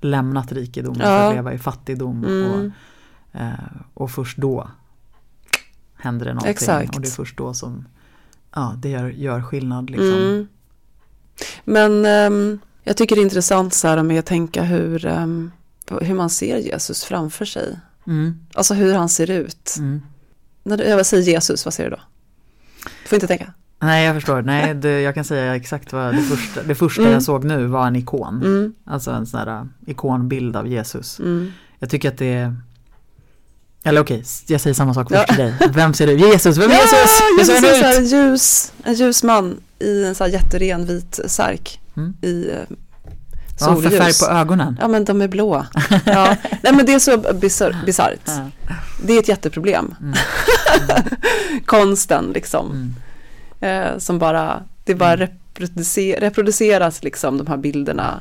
lämnat 0.00 0.52
rikedomen 0.52 1.00
för 1.00 1.06
Ja. 1.06 1.28
att 1.28 1.34
leva 1.34 1.52
i 1.52 1.58
fattigdom 1.58 2.24
Mm. 2.24 2.50
och, 2.52 2.70
eh, 3.40 3.50
och 3.94 4.10
först 4.10 4.38
då 4.38 4.68
händer 5.96 6.26
det 6.26 6.32
någonting 6.32 6.50
Exakt. 6.50 6.94
och 6.96 7.00
det 7.02 7.08
är 7.08 7.10
först 7.10 7.36
då 7.36 7.54
som 7.54 7.84
ja, 8.56 8.74
det 8.78 8.88
gör, 8.88 9.08
gör 9.08 9.42
skillnad 9.42 9.90
liksom. 9.90 10.12
mm. 10.14 10.46
Men 11.64 12.06
ehm, 12.06 12.58
jag 12.84 12.96
tycker 12.96 13.16
det 13.16 13.20
är 13.20 13.24
intressant 13.30 13.74
så 13.74 13.88
här 13.88 14.02
med 14.02 14.18
att 14.18 14.26
tänka 14.26 14.62
hur, 14.62 15.06
ehm, 15.06 15.50
hur 16.00 16.14
man 16.14 16.30
ser 16.30 16.58
Jesus 16.58 17.04
framför 17.04 17.44
sig. 17.44 17.78
Mm. 18.06 18.38
Alltså 18.54 18.74
hur 18.74 18.94
han 18.94 19.08
ser 19.08 19.30
ut. 19.30 19.74
Mm. 19.78 20.02
När 20.62 20.76
du, 20.76 20.84
jag 20.84 21.06
säger 21.06 21.22
Jesus, 21.22 21.64
vad 21.64 21.74
ser 21.74 21.84
du 21.84 21.90
då? 21.90 22.00
Du 23.02 23.08
får 23.08 23.16
inte 23.16 23.26
tänka. 23.26 23.52
Nej, 23.78 24.04
jag 24.06 24.14
förstår. 24.14 24.42
Nej, 24.42 24.74
det, 24.82 25.00
jag 25.00 25.14
kan 25.14 25.24
säga 25.24 25.56
exakt 25.56 25.92
vad 25.92 26.14
det 26.14 26.22
första, 26.22 26.62
det 26.62 26.74
första 26.74 27.02
Mm. 27.02 27.12
jag 27.12 27.22
såg 27.22 27.44
nu 27.44 27.66
var 27.66 27.86
en 27.86 27.96
ikon. 27.96 28.42
Mm, 28.44 28.74
Alltså 28.84 29.10
en 29.10 29.26
sån 29.26 29.40
här 29.40 29.60
uh, 29.60 29.66
ikonbild 29.86 30.56
av 30.56 30.66
Jesus. 30.68 31.20
mm. 31.20 31.52
Jag 31.78 31.90
tycker 31.90 32.08
att 32.08 32.18
det 32.18 32.34
är 32.34 32.56
eller 33.86 34.00
okej, 34.00 34.24
jag 34.46 34.60
säger 34.60 34.74
samma 34.74 34.94
sak 34.94 35.08
först 35.08 35.24
Ja. 35.28 35.34
till 35.34 35.44
dig. 35.44 35.54
Vem 35.74 35.94
ser 35.94 36.06
du? 36.06 36.12
Jesus, 36.16 36.56
vem 36.56 36.70
är 36.70 36.74
Ja, 36.74 36.80
Jesus? 36.82 37.20
Hur 37.20 37.38
Jesus 37.38 37.60
ser 37.60 37.74
är 37.74 37.80
så 37.80 37.86
här 37.86 38.00
ljus, 38.28 38.72
en 38.84 38.94
ljus 38.94 39.22
man 39.22 39.60
i 39.78 40.04
en 40.04 40.14
så 40.14 40.24
här 40.24 40.30
jätteren 40.30 40.86
vit 40.86 41.20
särk 41.26 41.80
Mm. 41.96 42.14
i 42.22 42.50
eh, 42.50 42.56
Vad 43.60 43.70
har 43.70 43.82
för 43.82 43.90
färg 43.90 43.98
solljus. 43.98 44.20
på 44.20 44.26
ögonen? 44.26 44.78
Ja 44.80 44.88
men 44.88 45.04
de 45.04 45.22
är 45.22 45.28
blå. 45.28 45.66
Ja. 46.04 46.36
Nej 46.62 46.72
men 46.72 46.86
det 46.86 46.94
är 46.94 46.98
så 46.98 47.16
bisar- 47.16 47.84
bisarrt. 47.86 48.20
Ja. 48.24 48.50
Det 49.02 49.12
är 49.12 49.18
ett 49.18 49.28
jätteproblem. 49.28 49.94
Mm. 50.00 50.14
Konsten 51.66 52.30
liksom. 52.34 52.94
Mm. 53.60 53.92
Eh, 53.92 53.98
som 53.98 54.18
bara, 54.18 54.62
det 54.84 54.94
bara 54.94 55.12
Mm. 55.12 55.28
reproducer, 55.54 56.20
reproduceras 56.20 57.02
liksom 57.02 57.38
de 57.38 57.46
här 57.46 57.56
bilderna. 57.56 58.20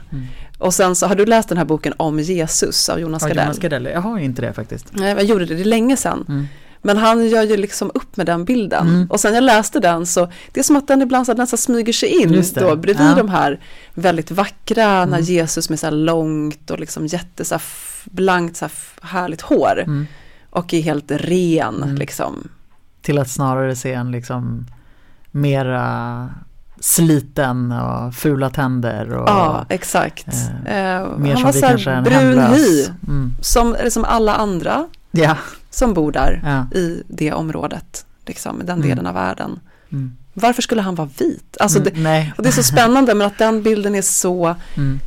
Och 0.59 0.73
sen 0.73 0.95
så 0.95 1.07
har 1.07 1.15
du 1.15 1.25
läst 1.25 1.49
den 1.49 1.57
här 1.57 1.65
boken 1.65 1.93
om 1.97 2.19
Jesus 2.19 2.89
av 2.89 2.99
Jonas 2.99 3.21
Ja, 3.21 3.27
Gardell? 3.27 3.45
Jonas 3.45 3.59
Gardell. 3.59 3.85
Jag 3.85 4.01
har 4.01 4.19
inte 4.19 4.41
det 4.41 4.53
faktiskt. 4.53 4.85
Nej, 4.91 5.09
jag 5.09 5.23
gjorde 5.23 5.45
det, 5.45 5.55
det 5.55 5.61
är 5.61 5.65
länge 5.65 5.97
sedan. 5.97 6.25
Mm. 6.27 6.47
Men 6.81 6.97
han 6.97 7.27
gör 7.27 7.43
ju 7.43 7.57
liksom 7.57 7.91
upp 7.93 8.17
med 8.17 8.25
den 8.25 8.45
bilden. 8.45 8.87
Mm. 8.87 9.07
Och 9.11 9.19
sen 9.19 9.33
jag 9.33 9.43
läste 9.43 9.79
den 9.79 10.05
så 10.05 10.31
det 10.51 10.59
är 10.59 10.63
som 10.63 10.75
att 10.75 10.87
den 10.87 11.01
ibland 11.01 11.25
så 11.25 11.31
här 11.31 11.37
nästan 11.37 11.57
smyger 11.57 11.93
sig 11.93 12.09
in 12.09 12.43
då 12.55 12.75
bredvid 12.75 13.07
Ja. 13.07 13.15
de 13.15 13.29
här 13.29 13.59
väldigt 13.93 14.31
vackra 14.31 14.87
när 14.87 15.03
Mm. 15.05 15.21
Jesus 15.21 15.69
med 15.69 15.79
så 15.79 15.85
här 15.85 15.91
långt 15.91 16.71
och 16.71 16.79
liksom 16.79 17.07
jätte 17.07 17.45
så 17.45 17.55
här 17.55 17.63
blankt 18.05 18.57
så 18.57 18.65
här 18.65 18.71
härligt 19.01 19.41
hår 19.41 19.79
Mm. 19.83 20.07
och 20.49 20.73
är 20.73 20.81
helt 20.81 21.11
ren 21.11 21.83
Mm. 21.83 21.95
liksom. 21.95 22.47
Till 23.01 23.17
att 23.17 23.29
snarare 23.29 23.75
se 23.75 23.93
en 23.93 24.11
liksom 24.11 24.65
mera 25.31 26.29
sliten 26.79 27.71
och 27.71 28.15
fula 28.15 28.49
tänder 28.49 29.13
och 29.13 29.29
Ja, 29.29 29.65
exakt. 29.69 30.27
eh, 30.65 30.75
Eh, 30.95 31.17
mer 31.17 31.33
han 31.33 31.43
var 31.43 31.51
så 31.51 31.65
här 31.65 32.01
brun 32.01 32.39
hy 32.53 32.85
Mm. 33.07 33.35
som, 33.41 33.75
som 33.89 34.05
alla 34.05 34.35
andra 34.35 34.87
Ja, 35.11 35.37
som 35.69 35.93
bor 35.93 36.11
där 36.11 36.41
ja. 36.45 36.77
i 36.79 37.03
det 37.07 37.33
området, 37.33 38.05
liksom, 38.25 38.61
i 38.61 38.65
den 38.65 38.77
Mm. 38.77 38.89
delen 38.89 39.07
av 39.07 39.13
världen. 39.13 39.59
Mm. 39.91 40.15
Varför 40.33 40.61
skulle 40.61 40.81
han 40.81 40.95
vara 40.95 41.09
vit? 41.19 41.57
Alltså 41.59 41.79
Mm, 41.79 42.03
det, 42.03 42.31
och 42.37 42.43
det 42.43 42.49
är 42.49 42.53
så 42.53 42.63
spännande 42.73 43.13
men 43.15 43.27
att 43.27 43.37
den 43.37 43.63
bilden 43.63 43.95
är 43.95 44.01
så 44.01 44.55
Mm. 44.77 44.99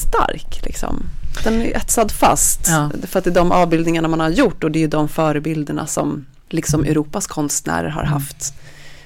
stark 0.00 0.60
liksom. 0.64 1.02
Den 1.44 1.62
är 1.62 1.76
etsad 1.76 2.12
fast. 2.12 2.60
Ja. 2.68 2.90
För 3.06 3.18
att 3.18 3.24
det 3.24 3.30
är 3.30 3.34
de 3.34 3.52
avbildningarna 3.52 4.08
man 4.08 4.20
har 4.20 4.28
gjort 4.28 4.64
och 4.64 4.70
det 4.70 4.82
är 4.84 4.88
de 4.88 5.08
förebilderna 5.08 5.86
som 5.86 6.26
liksom 6.48 6.84
Europas 6.84 7.26
konstnärer 7.26 7.88
har 7.88 8.00
Mm. 8.02 8.12
haft. 8.12 8.54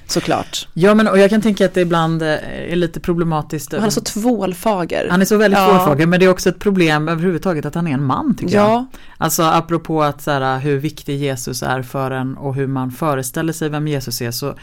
Såklart. 0.09 0.67
Ja 0.73 0.93
men 0.95 1.07
och 1.07 1.19
jag 1.19 1.29
kan 1.29 1.41
tänka 1.41 1.65
att 1.65 1.73
det 1.73 1.81
ibland 1.81 2.21
eh, 2.21 2.27
är 2.71 2.75
lite 2.75 2.99
problematiskt. 2.99 3.73
Och 3.73 3.79
han 3.79 3.87
är 3.87 3.91
så 3.91 4.01
tvålfager. 4.01 5.07
Han 5.09 5.21
är 5.21 5.25
så 5.25 5.37
väldigt 5.37 5.59
Ja. 5.59 5.67
svårfågad 5.67 6.09
men 6.09 6.19
det 6.19 6.25
är 6.25 6.29
också 6.29 6.49
ett 6.49 6.59
problem 6.59 7.07
överhuvudtaget 7.09 7.65
att 7.65 7.75
han 7.75 7.87
är 7.87 7.91
en 7.93 8.03
man 8.03 8.35
tycker 8.35 8.55
jag. 8.55 8.69
Ja, 8.69 8.85
Alltså 9.17 9.43
apropå 9.43 10.03
att 10.03 10.21
så 10.21 10.31
här, 10.31 10.59
hur 10.59 10.77
viktig 10.77 11.17
Jesus 11.17 11.63
är 11.63 11.81
för 11.81 12.11
en 12.11 12.37
och 12.37 12.55
hur 12.55 12.67
man 12.67 12.91
föreställer 12.91 13.53
sig 13.53 13.69
vem 13.69 13.87
Jesus 13.87 14.21
är 14.21 14.31
så, 14.31 14.55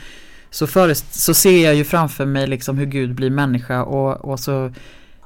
så, 0.51 0.66
förest- 0.66 1.12
så 1.22 1.34
ser 1.34 1.64
jag 1.64 1.74
ju 1.74 1.84
framför 1.84 2.26
mig 2.26 2.47
liksom 2.47 2.78
hur 2.78 2.86
Gud 2.86 3.14
blir 3.14 3.30
människa 3.30 3.82
och, 3.82 4.30
och 4.30 4.40
så 4.40 4.72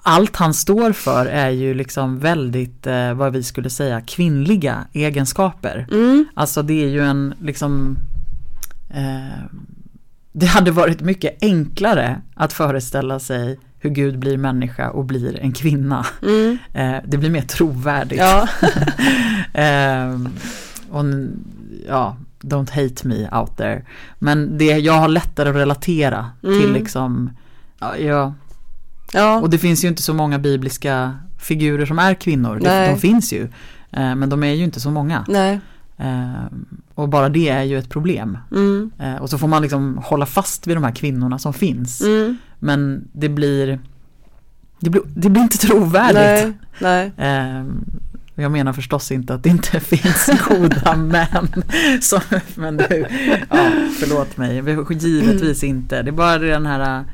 allt 0.02 0.36
han 0.36 0.54
står 0.54 0.92
för 0.92 1.26
är 1.26 1.50
ju 1.50 1.74
liksom 1.74 2.18
väldigt 2.18 2.86
eh, 2.86 3.14
vad 3.14 3.32
vi 3.32 3.42
skulle 3.42 3.70
säga 3.70 4.00
kvinnliga 4.00 4.78
egenskaper. 4.92 5.86
mm. 5.92 6.24
Alltså 6.34 6.62
det 6.62 6.84
är 6.84 6.88
ju 6.88 7.00
en 7.04 7.34
liksom 7.42 7.96
eh, 8.90 9.44
Det 10.32 10.46
hade 10.46 10.70
varit 10.70 11.00
mycket 11.00 11.38
enklare 11.42 12.20
att 12.34 12.52
föreställa 12.52 13.18
sig 13.18 13.58
hur 13.78 13.90
Gud 13.90 14.18
blir 14.18 14.36
människa 14.36 14.90
och 14.90 15.04
blir 15.04 15.40
en 15.40 15.52
kvinna. 15.52 16.06
Mm. 16.22 16.58
Eh, 16.74 16.96
det 17.06 17.16
blir 17.18 17.30
mer 17.30 17.42
trovärdigt. 17.42 18.20
ja. 18.20 18.48
Ehm, 19.54 20.28
och 20.90 21.04
ja, 21.88 22.16
don't 22.40 22.70
hate 22.70 23.06
me 23.08 23.28
out 23.38 23.56
there. 23.56 23.82
Men 24.18 24.58
det, 24.58 24.64
jag 24.64 24.92
har 24.92 25.08
lättare 25.08 25.48
att 25.48 25.56
relatera 25.56 26.30
till 26.40 26.62
Mm. 26.64 26.72
liksom, 26.72 27.30
ja, 27.80 28.34
ja, 29.12 29.40
och 29.40 29.50
det 29.50 29.58
finns 29.58 29.84
ju 29.84 29.88
inte 29.88 30.02
så 30.02 30.14
många 30.14 30.38
bibliska 30.38 31.18
figurer 31.38 31.86
som 31.86 31.98
är 31.98 32.14
kvinnor. 32.14 32.60
Nej. 32.62 32.88
de 32.94 33.00
finns 33.00 33.32
ju, 33.32 33.42
eh, 33.92 34.14
men 34.14 34.28
de 34.28 34.44
är 34.44 34.52
ju 34.52 34.64
inte 34.64 34.80
så 34.80 34.90
många. 34.90 35.24
Nej. 35.28 35.60
Ehm, 36.00 36.66
och 36.94 37.08
bara 37.08 37.28
det 37.28 37.48
är 37.48 37.62
ju 37.62 37.78
ett 37.78 37.88
problem. 37.88 38.38
Mm. 38.52 38.90
Eh, 38.98 39.16
och 39.16 39.30
så 39.30 39.38
får 39.38 39.48
man 39.48 39.62
liksom 39.62 39.98
hålla 40.04 40.26
fast 40.26 40.66
vid 40.66 40.76
de 40.76 40.84
här 40.84 40.94
kvinnorna 40.94 41.38
som 41.38 41.52
finns. 41.52 42.00
Mm. 42.00 42.36
Men 42.58 43.08
det 43.12 43.28
blir, 43.28 43.80
det 44.80 44.90
blir, 44.90 45.02
det 45.14 45.30
blir 45.30 45.42
inte 45.42 45.58
trovärdigt. 45.58 46.16
Nej. 46.16 46.52
Nej. 46.78 47.12
Ehm, 47.16 47.84
jag 48.34 48.52
menar 48.52 48.72
förstås 48.72 49.12
inte 49.12 49.34
att 49.34 49.42
det 49.42 49.48
inte 49.48 49.80
finns 49.80 50.30
goda 50.48 50.96
män. 50.96 51.48
Som, 52.00 52.20
men 52.54 52.76
du, 52.76 53.06
ja, 53.50 53.70
förlåt 54.00 54.36
mig, 54.36 54.62
givetvis 54.90 55.64
inte. 55.64 56.02
Det 56.02 56.10
är 56.10 56.12
bara 56.12 56.38
den 56.38 56.66
här 56.66 57.04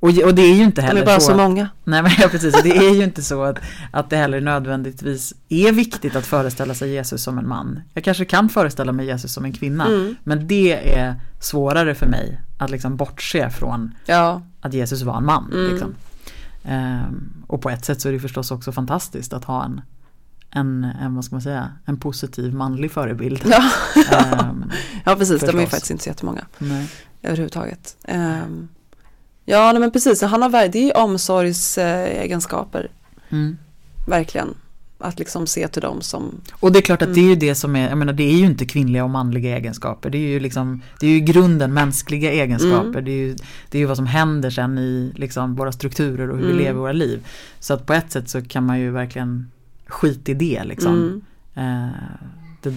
och, 0.00 0.08
och 0.24 0.34
det 0.34 0.42
är 0.42 0.54
ju 0.54 0.62
inte 0.64 0.80
De 0.80 0.86
heller 0.86 1.02
är 1.02 1.06
bara 1.06 1.20
så 1.20 1.30
att- 1.30 1.36
många. 1.36 1.68
Nej 1.84 2.02
men 2.02 2.12
ja, 2.18 2.28
precis, 2.28 2.62
det 2.62 2.76
är 2.76 2.94
ju 2.94 3.04
inte 3.04 3.22
så 3.22 3.42
att, 3.42 3.58
att 3.90 4.10
det 4.10 4.16
heller 4.16 4.40
nödvändigtvis 4.40 5.34
är 5.48 5.72
viktigt 5.72 6.16
att 6.16 6.26
föreställa 6.26 6.74
sig 6.74 6.90
Jesus 6.90 7.22
som 7.22 7.38
en 7.38 7.48
man. 7.48 7.80
Jag 7.94 8.04
kanske 8.04 8.24
kan 8.24 8.48
föreställa 8.48 8.92
mig 8.92 9.06
Jesus 9.06 9.32
som 9.32 9.44
en 9.44 9.52
kvinna. 9.52 9.86
Mm. 9.86 10.16
Men 10.24 10.46
det 10.46 10.98
är 10.98 11.14
svårare 11.40 11.94
för 11.94 12.06
mig 12.06 12.40
att 12.58 12.70
liksom 12.70 12.96
bortse 12.96 13.50
från 13.50 13.94
Ja. 14.06 14.42
att 14.60 14.74
Jesus 14.74 15.02
var 15.02 15.16
en 15.16 15.24
man. 15.26 15.52
Mm. 15.52 15.70
Liksom. 15.70 15.94
Ehm, 16.64 17.32
och 17.46 17.62
på 17.62 17.70
ett 17.70 17.84
sätt 17.84 18.00
så 18.00 18.08
är 18.08 18.12
det 18.12 18.20
förstås 18.20 18.50
också 18.50 18.72
fantastiskt 18.72 19.32
att 19.32 19.44
ha 19.44 19.64
en, 19.64 19.80
en, 20.50 20.84
en, 20.84 21.14
vad 21.14 21.24
ska 21.24 21.34
man 21.34 21.42
säga, 21.42 21.72
en 21.84 21.96
positiv 21.96 22.54
manlig 22.54 22.92
förebild. 22.92 23.42
Ja. 23.50 23.62
Ehm, 24.18 24.64
ja, 25.04 25.16
precis. 25.16 25.40
De 25.40 25.46
är 25.48 25.52
ju 25.52 25.58
Förstås. 25.58 25.70
faktiskt 25.70 25.90
inte 25.90 26.04
så 26.04 26.10
jättemånga 26.10 26.44
nej. 26.58 26.90
överhuvudtaget. 27.22 27.96
Um, 28.08 28.68
ja, 29.48 29.72
nej, 29.72 29.80
men 29.80 29.90
precis. 29.90 30.22
Han 30.22 30.42
har, 30.42 30.50
det 30.68 30.78
är 30.78 30.82
ju 30.84 30.90
omsorgsegenskaper, 30.92 32.88
Mm. 33.30 33.56
verkligen. 34.06 34.54
Att 35.00 35.18
liksom 35.18 35.46
se 35.46 35.68
till 35.68 35.82
dem 35.82 36.00
som, 36.00 36.40
Och 36.50 36.72
det 36.72 36.78
är 36.78 36.80
klart 36.82 37.02
att 37.02 37.14
det 37.14 37.20
är 37.20 37.24
ju 37.24 37.28
Mm. 37.28 37.38
det 37.38 37.54
som 37.54 37.76
är, 37.76 37.88
jag 37.88 37.98
menar 37.98 38.12
det 38.12 38.22
är 38.22 38.36
ju 38.36 38.44
inte 38.46 38.66
kvinnliga 38.66 39.04
och 39.04 39.10
manliga 39.10 39.56
egenskaper. 39.56 40.10
Det 40.10 40.18
är 40.18 40.28
ju 40.28 40.40
liksom, 40.40 40.82
det 41.00 41.06
är 41.06 41.10
ju 41.10 41.20
grunden 41.20 41.74
mänskliga 41.74 42.32
egenskaper. 42.32 42.88
Mm. 42.88 43.04
Det, 43.04 43.10
är 43.10 43.16
ju, 43.16 43.36
det 43.70 43.78
är 43.78 43.80
ju 43.80 43.86
vad 43.86 43.96
som 43.96 44.06
händer 44.06 44.50
sen 44.50 44.78
i 44.78 45.12
liksom 45.16 45.54
våra 45.54 45.72
strukturer 45.72 46.30
och 46.30 46.36
hur 46.36 46.44
Mm. 46.44 46.56
vi 46.56 46.62
lever 46.64 46.80
våra 46.80 46.92
liv. 46.92 47.26
Så 47.60 47.74
att 47.74 47.86
på 47.86 47.92
ett 47.92 48.12
sätt 48.12 48.28
så 48.28 48.42
kan 48.42 48.66
man 48.66 48.80
ju 48.80 48.90
verkligen 48.90 49.50
skit 49.86 50.28
i 50.28 50.34
det 50.34 50.64
liksom. 50.64 50.94
Mm. 51.54 51.84
Eh, 51.84 51.92
det, 52.62 52.74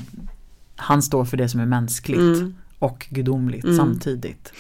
han 0.76 1.02
står 1.02 1.26
för 1.26 1.38
det 1.38 1.50
som 1.50 1.60
är 1.60 1.66
mänskligt 1.66 2.20
Mm. 2.20 2.56
och 2.80 3.08
gudomligt 3.10 3.64
Mm. 3.64 3.78
samtidigt. 3.78 4.54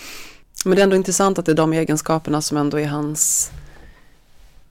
Men 0.65 0.75
det 0.75 0.81
är 0.81 0.83
ändå 0.83 0.95
intressant 0.95 1.39
att 1.39 1.45
det 1.45 1.51
är 1.51 1.55
de 1.55 1.73
egenskaperna 1.73 2.41
som 2.41 2.57
ändå 2.57 2.79
är 2.79 2.87
hans 2.87 3.51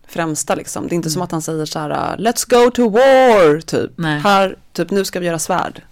främsta 0.06 0.54
liksom. 0.54 0.88
Det 0.88 0.94
är 0.94 0.96
inte 0.96 1.06
Mm. 1.06 1.12
som 1.12 1.22
att 1.22 1.30
han 1.32 1.42
säger 1.42 1.64
så 1.64 1.78
här, 1.78 2.16
let's 2.16 2.50
go 2.64 2.70
to 2.70 2.88
war, 2.88 3.60
typ. 3.60 3.90
Nej. 3.96 4.20
Här, 4.20 4.56
typ 4.72 4.90
nu 4.90 5.04
ska 5.04 5.20
vi 5.20 5.26
göra 5.26 5.38
svärd. 5.38 5.82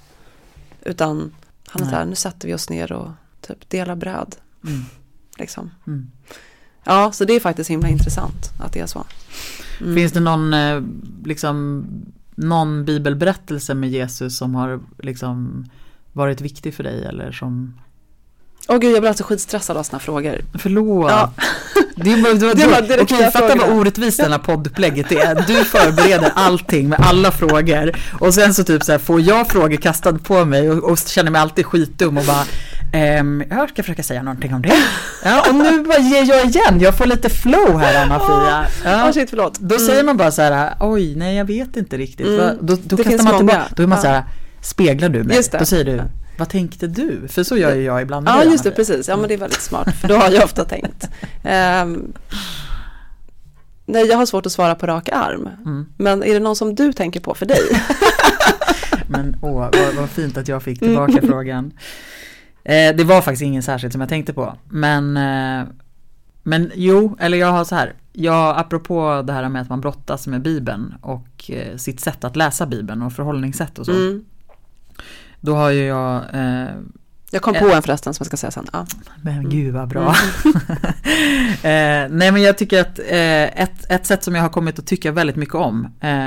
Utan 0.83 1.35
han 1.67 1.83
är 1.83 1.85
Nej. 1.87 1.93
så 1.93 1.97
här, 1.99 2.05
nu 2.07 2.15
sätter 2.15 2.49
vi 2.49 2.55
oss 2.55 2.71
ner 2.71 2.93
och 2.93 3.09
typ 3.41 3.71
delar 3.71 3.95
bröd, 3.97 4.37
Mm. 4.65 4.81
liksom. 5.39 5.71
Mm. 5.87 6.11
Ja, 6.85 7.13
så 7.13 7.25
det 7.25 7.33
är 7.33 7.41
faktiskt 7.41 7.71
himla 7.71 7.89
intressant 7.89 8.51
att 8.61 8.73
det 8.73 8.81
är 8.81 8.87
så. 8.87 9.05
Mm. 9.81 9.95
Finns 9.95 10.13
det 10.13 10.21
någon, 10.21 10.55
eh, 10.55 10.83
liksom, 11.25 11.87
någon 12.35 12.85
bibelberättelse 12.85 13.75
med 13.75 13.91
Jesus 13.91 14.37
som 14.39 14.55
har 14.55 14.81
liksom 14.99 15.67
varit 16.13 16.41
viktig 16.41 16.75
för 16.75 16.85
dig 16.85 17.05
eller 17.05 17.33
som 17.33 17.75
Åh 18.71 18.79
gud, 18.79 18.93
jag 18.95 19.01
blir 19.03 19.09
alltså 19.09 19.25
skitstressad 19.25 19.77
av 19.77 19.83
sådana 19.83 20.01
frågor. 20.01 20.41
Förlåt. 20.55 21.11
Ja. 21.11 21.33
Det 21.97 22.23
bara, 22.23 22.35
det 22.35 22.47
var, 22.47 22.55
Det 22.89 22.97
var 22.97 23.03
okej, 23.03 23.31
fatta 23.33 23.55
vad 23.55 23.69
orättvist 23.79 24.19
den 24.19 24.33
här 24.33 24.39
poddupplägget 24.39 25.13
är. 25.13 25.45
Du 25.47 25.65
förbereder 25.65 26.33
allting 26.35 26.89
med 26.89 27.01
alla 27.03 27.31
frågor 27.33 27.97
och 28.21 28.35
sen 28.35 28.55
så 28.55 28.65
typ 28.65 28.85
så 28.85 28.93
här 28.93 28.99
får 28.99 29.21
jag 29.21 29.49
frågor 29.49 29.77
kastade 29.77 30.19
på 30.19 30.45
mig 30.45 30.71
och, 30.71 30.91
och 30.91 30.99
känner 30.99 31.31
mig 31.31 31.41
alltid 31.41 31.67
skitdum 31.67 32.19
och 32.19 32.25
bara 32.25 32.45
ehm, 32.93 33.43
jag 33.51 33.69
ska 33.69 33.83
försöka 33.83 34.03
säga 34.03 34.23
någonting 34.23 34.55
om 34.55 34.63
det. 34.63 34.77
Ja, 35.25 35.45
och 35.49 35.55
nu 35.55 35.83
bara 35.83 35.99
ger 35.99 36.25
jag 36.25 36.45
igen. 36.47 36.81
Jag 36.81 36.97
får 36.99 37.07
lite 37.07 37.29
flow 37.29 37.79
här 37.81 38.05
Anna-Fia. 38.05 38.67
Ja, 38.85 39.07
Ja. 39.07 39.13
shit, 39.13 39.31
förlåt. 39.31 39.59
Då 39.59 39.79
säger 39.79 40.05
man 40.05 40.17
bara 40.17 40.31
så 40.31 40.43
här, 40.43 40.73
oj, 40.81 41.15
nej 41.17 41.37
jag 41.37 41.45
vet 41.45 41.77
inte 41.77 41.97
riktigt. 41.97 42.27
Mm. 42.27 42.57
Då, 42.61 42.77
då 42.85 42.97
Det 42.97 43.05
kastar 43.05 43.25
man 43.25 43.37
tillbaka, 43.37 43.63
då 43.77 43.83
är 43.83 43.87
man 43.87 43.99
Ja. 43.99 44.03
så 44.03 44.09
här, 44.09 44.25
speglar 44.63 45.09
du 45.09 45.23
mig? 45.25 45.41
Det. 45.53 45.59
Då 45.59 45.65
säger 45.65 45.85
du, 45.85 46.03
vad 46.39 46.49
tänkte 46.49 46.87
du? 46.87 47.29
För 47.29 47.43
så 47.43 47.57
gör 47.57 47.75
ju 47.75 47.83
jag 47.83 48.03
ibland 48.03 48.29
Ja, 48.29 48.45
just 48.45 48.65
det, 48.65 48.71
precis. 48.71 49.09
Ja, 49.09 49.17
men 49.17 49.29
det 49.29 49.35
är 49.35 49.39
väldigt 49.39 49.63
smart, 49.63 49.95
för 50.01 50.09
då 50.09 50.17
har 50.17 50.31
jag 50.31 50.45
ofta 50.45 50.65
tänkt. 50.65 51.09
Ehm, 51.45 52.13
nej, 53.87 54.07
jag 54.07 54.17
har 54.17 54.27
svårt 54.27 54.47
att 54.47 54.53
svara 54.53 54.75
på 54.75 54.87
rak 54.87 55.09
arm. 55.09 55.49
Mm. 55.65 55.87
Men 55.97 56.23
är 56.23 56.35
det 56.35 56.41
någon 56.41 56.57
som 56.57 56.75
du 56.75 56.93
tänker 56.93 57.21
på 57.21 57.35
för 57.35 57.47
dig? 57.47 57.61
Men 59.09 59.37
åh, 59.43 59.55
vad, 59.55 59.95
vad 59.97 60.11
fint 60.11 60.37
att 60.37 60.49
jag 60.49 60.63
fick 60.63 60.79
tillbaka 60.79 61.23
frågan. 61.23 61.73
Eh, 62.65 62.97
det 62.97 63.05
var 63.05 63.23
faktiskt 63.23 63.43
ingen 63.43 63.63
särskilt 63.63 63.93
som 63.93 64.01
jag 64.01 64.09
tänkte 64.09 64.33
på. 64.33 64.57
Men, 64.69 65.17
eh, 65.17 65.69
men 66.43 66.73
jo, 66.75 67.17
eller 67.21 67.39
jag 67.39 67.53
har 67.53 67.65
så 67.65 67.75
här. 67.75 67.93
Jag, 68.13 68.59
apropå 68.59 69.23
det 69.27 69.33
här 69.33 69.49
med 69.49 69.63
att 69.63 69.69
man 69.69 69.81
brottas 69.81 70.27
med 70.27 70.43
Bibeln 70.43 70.95
och 71.01 71.51
eh, 71.51 71.77
sitt 71.77 72.01
sätt 72.01 72.25
att 72.25 72.37
läsa 72.37 72.67
Bibeln 72.67 73.03
och 73.03 73.13
förhållningssätt 73.13 73.79
och 73.79 73.87
så. 73.87 73.93
Mm. 73.93 74.25
Då 75.41 75.55
har 75.55 75.71
ju 75.71 75.85
jag 75.85 76.25
eh, 76.35 76.69
Jag 77.31 77.43
kom 77.43 77.55
på 77.55 77.69
en 77.73 77.83
förresten 77.83 78.15
som 78.15 78.23
jag 78.23 78.27
ska 78.27 78.37
säga 78.37 78.51
sen. 78.51 78.67
Ja. 78.73 78.87
Men 79.23 79.51
gud 79.51 79.75
vad 79.75 79.89
bra. 79.89 80.09
eh, 81.63 82.09
nej 82.11 82.33
men 82.33 82.43
jag 82.43 82.59
tycker 82.59 82.81
att 82.81 82.99
eh, 82.99 83.63
ett, 83.63 83.91
ett 83.91 84.07
sätt 84.07 84.25
som 84.25 84.35
jag 84.35 84.43
har 84.43 84.49
kommit 84.49 84.79
att 84.79 84.87
tycka 84.87 85.13
väldigt 85.13 85.37
mycket 85.37 85.55
om 85.55 85.89
eh, 86.01 86.27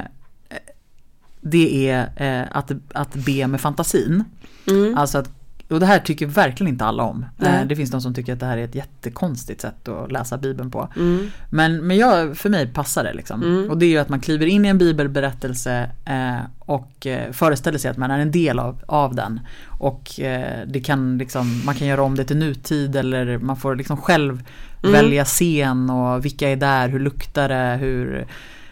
det 1.41 1.89
är 1.89 2.12
eh, 2.16 2.47
att, 2.51 2.72
att 2.93 3.14
be 3.14 3.47
med 3.47 3.62
fantasin. 3.62 4.24
Mm. 4.68 4.97
Alltså 4.97 5.18
att, 5.18 5.30
och 5.72 5.80
det 5.80 5.86
här 5.86 5.99
tycker 5.99 6.26
verkligen 6.26 6.74
inte 6.74 6.86
alla 6.86 7.03
om. 7.03 7.26
Nej. 7.38 7.61
Eh, 7.61 7.67
det 7.67 7.76
finns 7.76 7.91
de 7.91 8.01
som 8.01 8.13
tycker 8.13 8.34
att 8.34 8.39
det 8.39 8.45
här 8.45 8.57
är 8.57 8.63
ett 8.63 8.76
jättekonstigt 8.76 9.61
sätt 9.61 9.88
att 9.88 10.11
läsa 10.11 10.38
Bibeln 10.38 10.72
på. 10.72 10.88
Mm. 10.95 11.28
Men, 11.49 11.88
men 11.88 11.97
jag, 11.97 12.38
för 12.38 12.49
mig 12.49 12.67
passar 12.67 13.03
det 13.03 13.13
liksom. 13.13 13.43
Mm. 13.43 13.69
Och 13.69 13.78
det 13.78 13.86
är 13.86 13.89
ju 13.89 13.97
att 13.97 14.09
man 14.09 14.19
kliver 14.19 14.45
in 14.45 14.65
i 14.65 14.67
en 14.67 14.78
bibelberättelse 14.78 15.89
eh, 16.05 16.39
och 16.59 17.07
eh, 17.07 17.32
föreställer 17.32 17.78
sig 17.78 17.91
att 17.91 17.97
man 17.97 18.11
är 18.11 18.19
en 18.19 18.32
del 18.32 18.59
av, 18.59 18.84
av 18.86 19.15
den. 19.15 19.39
Och 19.67 20.19
eh, 20.19 20.67
det 20.67 20.80
kan 20.80 21.17
liksom, 21.17 21.61
man 21.65 21.76
kan 21.76 21.88
göra 21.88 22.03
om 22.03 22.15
det 22.15 22.24
till 22.24 22.38
nutid 22.38 22.95
eller 22.95 23.38
man 23.38 23.57
får 23.57 23.76
liksom 23.76 23.97
själv 23.97 24.43
Mm. 24.84 24.93
välja 24.93 25.26
scen 25.26 25.89
och 25.89 26.26
vilka 26.26 26.49
är 26.49 26.55
där, 26.55 26.89
hur 26.89 26.99
luktar 26.99 27.49
det, 27.49 27.78
hur, 27.80 28.26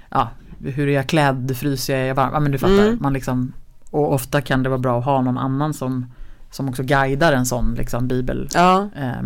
ja, 0.10 0.30
hur 0.60 0.88
är 0.88 0.94
jag 0.94 1.08
klädd, 1.08 1.58
fryser 1.58 1.94
jag, 1.94 2.04
är 2.04 2.08
jag 2.08 2.16
varm? 2.16 2.30
Ja 2.34 2.40
men 2.40 2.52
du 2.52 2.58
fattar. 2.58 2.88
Mm. 2.88 2.98
Man 3.02 3.14
liksom, 3.14 3.54
och 3.90 4.14
ofta 4.14 4.42
kan 4.42 4.64
det 4.64 4.70
vara 4.70 4.80
bra 4.80 5.00
att 5.00 5.06
ha 5.06 5.22
någon 5.22 5.38
annan 5.38 5.74
som, 5.74 6.06
som 6.52 6.70
också 6.70 6.84
guidar 6.84 7.34
en 7.34 7.46
sån 7.46 7.74
liksom 7.74 8.08
bibel 8.08 8.50
Ja, 8.54 8.90
eh. 8.96 9.22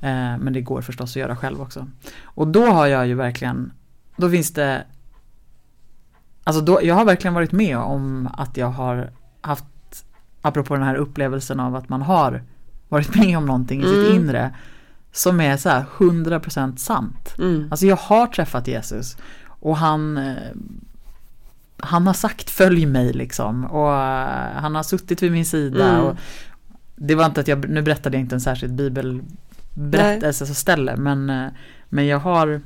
Eh, 0.00 0.38
men 0.38 0.52
det 0.52 0.60
går 0.60 0.80
förstås 0.80 1.10
att 1.10 1.16
göra 1.16 1.36
själv 1.36 1.60
också. 1.60 1.86
Och 2.24 2.48
då 2.48 2.66
har 2.66 2.86
jag 2.86 3.06
ju 3.06 3.14
verkligen, 3.14 3.72
då 4.16 4.30
finns 4.30 4.52
det, 4.52 4.84
alltså 6.44 6.62
då, 6.62 6.80
jag 6.82 6.94
har 6.94 7.04
verkligen 7.04 7.34
varit 7.34 7.52
med 7.52 7.76
om 7.78 8.28
att 8.32 8.56
jag 8.56 8.66
har 8.70 9.10
haft, 9.40 9.64
apropå 10.42 10.74
den 10.74 10.82
här 10.82 10.94
upplevelsen 10.94 11.60
av 11.60 11.76
att 11.76 11.88
man 11.88 12.02
har 12.02 12.42
varit 12.88 13.14
med 13.16 13.38
om 13.38 13.46
någonting 13.46 13.80
i 13.80 13.84
sitt 13.84 14.08
Mm. 14.10 14.22
inre, 14.22 14.54
som 15.12 15.40
är 15.40 15.56
så 15.56 15.68
här 15.68 15.84
100% 15.98 16.76
sant. 16.76 17.34
Mm. 17.38 17.68
Alltså 17.70 17.86
jag 17.86 17.96
har 17.96 18.26
träffat 18.26 18.68
Jesus 18.68 19.16
och 19.48 19.76
han 19.76 20.16
eh, 20.16 20.34
han 21.78 22.06
har 22.06 22.14
sagt 22.14 22.50
följ 22.50 22.86
mig 22.86 23.12
liksom 23.12 23.64
och 23.64 23.92
eh, 23.94 24.52
han 24.60 24.74
har 24.74 24.82
suttit 24.82 25.22
vid 25.22 25.32
min 25.32 25.46
sida 25.46 25.88
Mm. 25.88 26.04
och 26.04 26.16
det 26.96 27.14
var 27.14 27.26
inte 27.26 27.40
att 27.40 27.48
jag, 27.48 27.68
nu 27.68 27.82
berättade 27.82 28.16
jag 28.16 28.20
inte 28.20 28.34
en 28.34 28.40
särskild 28.40 28.74
bibelberättelse 28.74 30.46
så 30.46 30.54
ställe 30.54 30.96
men, 30.96 31.30
eh, 31.30 31.48
men 31.88 32.06
jag 32.06 32.18
har 32.18 32.60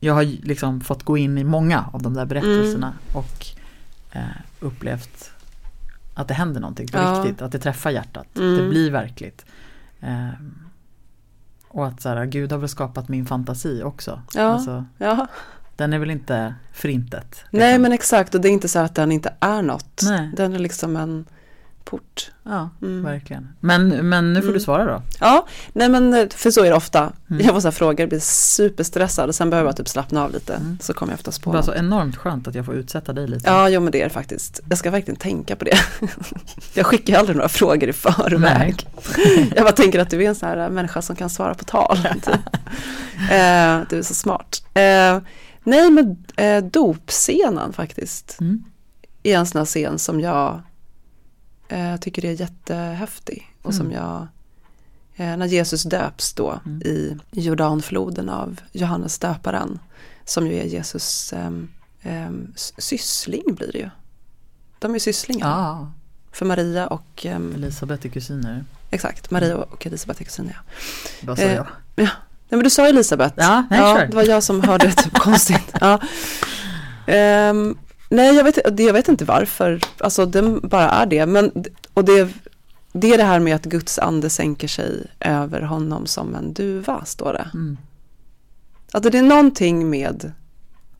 jag 0.00 0.14
har 0.14 0.22
liksom 0.22 0.80
fått 0.80 1.02
gå 1.02 1.16
in 1.16 1.38
i 1.38 1.44
många 1.44 1.84
av 1.92 2.02
de 2.02 2.14
där 2.14 2.26
berättelserna 2.26 2.92
och 3.14 3.46
eh, 4.12 4.22
upplevt 4.60 5.30
att 6.14 6.28
det 6.28 6.34
händer 6.34 6.60
någonting 6.60 6.88
på 6.88 6.98
Ja. 6.98 7.12
riktigt, 7.24 7.42
att 7.42 7.52
det 7.52 7.58
träffar 7.58 7.90
hjärtat, 7.90 8.26
Mm. 8.38 8.56
det 8.56 8.68
blir 8.68 8.90
verkligt. 8.90 9.44
Eh, 10.00 10.28
och 11.68 11.86
att 11.86 12.00
så 12.00 12.08
här, 12.08 12.26
Gud 12.26 12.52
har 12.52 12.58
väl 12.58 12.68
skapat 12.68 13.08
min 13.08 13.26
fantasi 13.26 13.82
också. 13.82 14.22
Ja. 14.34 14.42
Alltså, 14.42 14.84
Ja. 14.98 15.26
Den 15.82 15.92
är 15.92 15.98
väl 15.98 16.10
inte 16.10 16.54
förintet. 16.72 17.44
Nej 17.50 17.68
liksom. 17.68 17.82
men 17.82 17.92
exakt 17.92 18.34
och 18.34 18.40
det 18.40 18.48
är 18.48 18.52
inte 18.52 18.68
så 18.68 18.78
att 18.78 18.94
den 18.94 19.12
inte 19.12 19.34
är 19.40 19.62
något. 19.62 20.00
Nej. 20.04 20.30
Den 20.36 20.54
är 20.54 20.58
liksom 20.58 20.96
en 20.96 21.24
port. 21.84 22.30
Ja, 22.42 22.70
Mm. 22.82 23.02
verkligen. 23.04 23.48
Men, 23.60 23.88
men 24.08 24.32
nu 24.32 24.40
får 24.40 24.44
Mm. 24.48 24.54
du 24.54 24.60
svara 24.60 24.84
då. 24.84 25.02
Ja, 25.20 25.46
nej 25.72 25.88
men 25.88 26.28
för 26.34 26.50
så 26.50 26.64
är 26.64 26.70
det 26.70 26.76
ofta. 26.76 27.12
Mm. 27.30 27.42
Jag 27.44 27.54
får 27.54 27.60
så 27.60 27.66
här 27.66 27.72
frågor, 27.72 28.06
blir 28.06 28.20
superstressad 28.20 29.28
och 29.28 29.34
sen 29.34 29.50
behöver 29.50 29.68
jag 29.68 29.76
typ 29.76 29.88
slappna 29.88 30.24
av 30.24 30.32
lite. 30.32 30.54
Mm. 30.54 30.78
Så 30.82 30.92
kommer 30.94 31.12
jag 31.12 31.16
oftast 31.18 31.38
Det 31.40 31.44
på 31.44 31.50
var 31.50 31.56
något. 31.56 31.64
så 31.66 31.74
enormt 31.74 32.16
skönt 32.16 32.48
att 32.48 32.54
jag 32.54 32.64
får 32.66 32.74
utsätta 32.74 33.12
dig 33.12 33.26
lite. 33.28 33.50
Ja, 33.50 33.68
jo 33.68 33.80
men 33.80 33.92
det 33.92 34.00
är 34.00 34.04
det 34.04 34.10
faktiskt. 34.10 34.60
Jag 34.68 34.78
ska 34.78 34.90
verkligen 34.90 35.16
tänka 35.18 35.56
på 35.56 35.64
det. 35.64 35.78
Jag 36.74 36.86
skickar 36.86 37.18
aldrig 37.18 37.36
några 37.36 37.48
frågor 37.48 37.88
i 37.88 37.92
förväg. 37.92 38.86
Jag 39.56 39.64
bara 39.64 39.72
tänker 39.72 39.98
att 39.98 40.10
du 40.10 40.24
är 40.24 40.28
en 40.28 40.34
sån 40.34 40.48
här 40.48 40.68
människa 40.70 41.02
som 41.02 41.16
kan 41.16 41.30
svara 41.30 41.54
på 41.54 41.64
tal. 41.64 41.98
Typ. 42.02 42.26
Eh, 43.22 43.80
du 43.90 43.98
är 43.98 44.02
så 44.02 44.14
smart. 44.14 44.62
Eh, 45.64 45.70
nej 45.70 45.90
men 45.90 46.24
eh, 46.36 46.64
dopscenen 46.64 47.72
faktiskt. 47.72 48.36
Mm. 48.40 48.64
är 49.22 49.38
en 49.38 49.46
sån 49.46 49.58
här 49.58 49.66
scen 49.66 49.98
som 49.98 50.20
jag 50.20 50.60
eh, 51.68 51.96
tycker 51.96 52.24
är 52.24 52.32
jättehäftig. 52.40 53.54
Och 53.62 53.74
som 53.74 53.86
Mm. 53.86 53.98
jag, 53.98 54.26
eh, 55.16 55.36
när 55.36 55.46
Jesus 55.46 55.82
döps 55.82 56.32
då 56.34 56.60
Mm. 56.66 56.82
i 56.82 57.18
Jordanfloden 57.30 58.28
av 58.28 58.60
Johannes 58.72 59.18
döparen. 59.18 59.78
Som 60.24 60.46
ju 60.46 60.54
är 60.60 60.64
Jesus 60.64 61.32
ehm, 61.32 61.68
s- 62.54 62.72
syssling 62.78 63.54
blir 63.54 63.72
det 63.72 63.78
ju. 63.78 63.90
De 64.78 64.94
är 64.94 64.98
sysslingar. 64.98 65.48
Ja, 65.48 65.92
För 66.32 66.46
Maria 66.46 66.86
och, 66.86 67.26
ehm, 67.26 67.54
Elisabeth 67.54 68.06
är 68.06 68.10
kusiner. 68.10 68.64
exakt, 68.90 69.30
Maria 69.30 69.56
och 69.56 69.86
Elisabeth 69.86 70.20
är 70.20 70.24
kusiner. 70.24 70.60
Ja. 70.66 71.26
Vad 71.26 71.38
sa 71.38 71.44
Eh, 71.44 71.54
jag? 71.54 72.08
Nej 72.52 72.56
men 72.56 72.64
du 72.64 72.70
sa 72.70 72.86
Elisabeth. 72.88 73.34
Ja, 73.36 73.64
nej, 73.70 73.80
ja 73.80 73.96
kör. 73.96 74.06
det 74.06 74.16
var 74.16 74.22
jag 74.24 74.42
som 74.42 74.60
hörde 74.62 74.86
det 74.86 74.92
typ 74.92 75.12
konstigt. 75.18 75.72
Ja. 75.80 76.00
Ehm, 77.06 77.76
nej, 78.08 78.34
jag 78.36 78.44
vet, 78.44 78.80
jag 78.80 78.92
vet 78.92 79.08
inte 79.08 79.24
varför. 79.24 79.80
Alltså 79.98 80.26
den 80.26 80.60
bara 80.68 80.90
är 80.90 81.06
det. 81.06 81.26
Men, 81.26 81.64
och 81.94 82.04
det, 82.04 82.28
det 82.92 83.14
är 83.14 83.18
det 83.18 83.24
här 83.24 83.38
med 83.40 83.54
att 83.56 83.64
Guds 83.64 83.98
ande 83.98 84.30
sänker 84.30 84.68
sig 84.68 85.06
över 85.20 85.60
honom 85.62 86.06
som 86.06 86.34
en 86.34 86.52
duva, 86.52 87.04
står 87.04 87.32
det. 87.32 87.48
Mm. 87.54 87.76
Alltså 88.92 89.10
det 89.10 89.18
är 89.18 89.22
någonting 89.22 89.90
med 89.90 90.32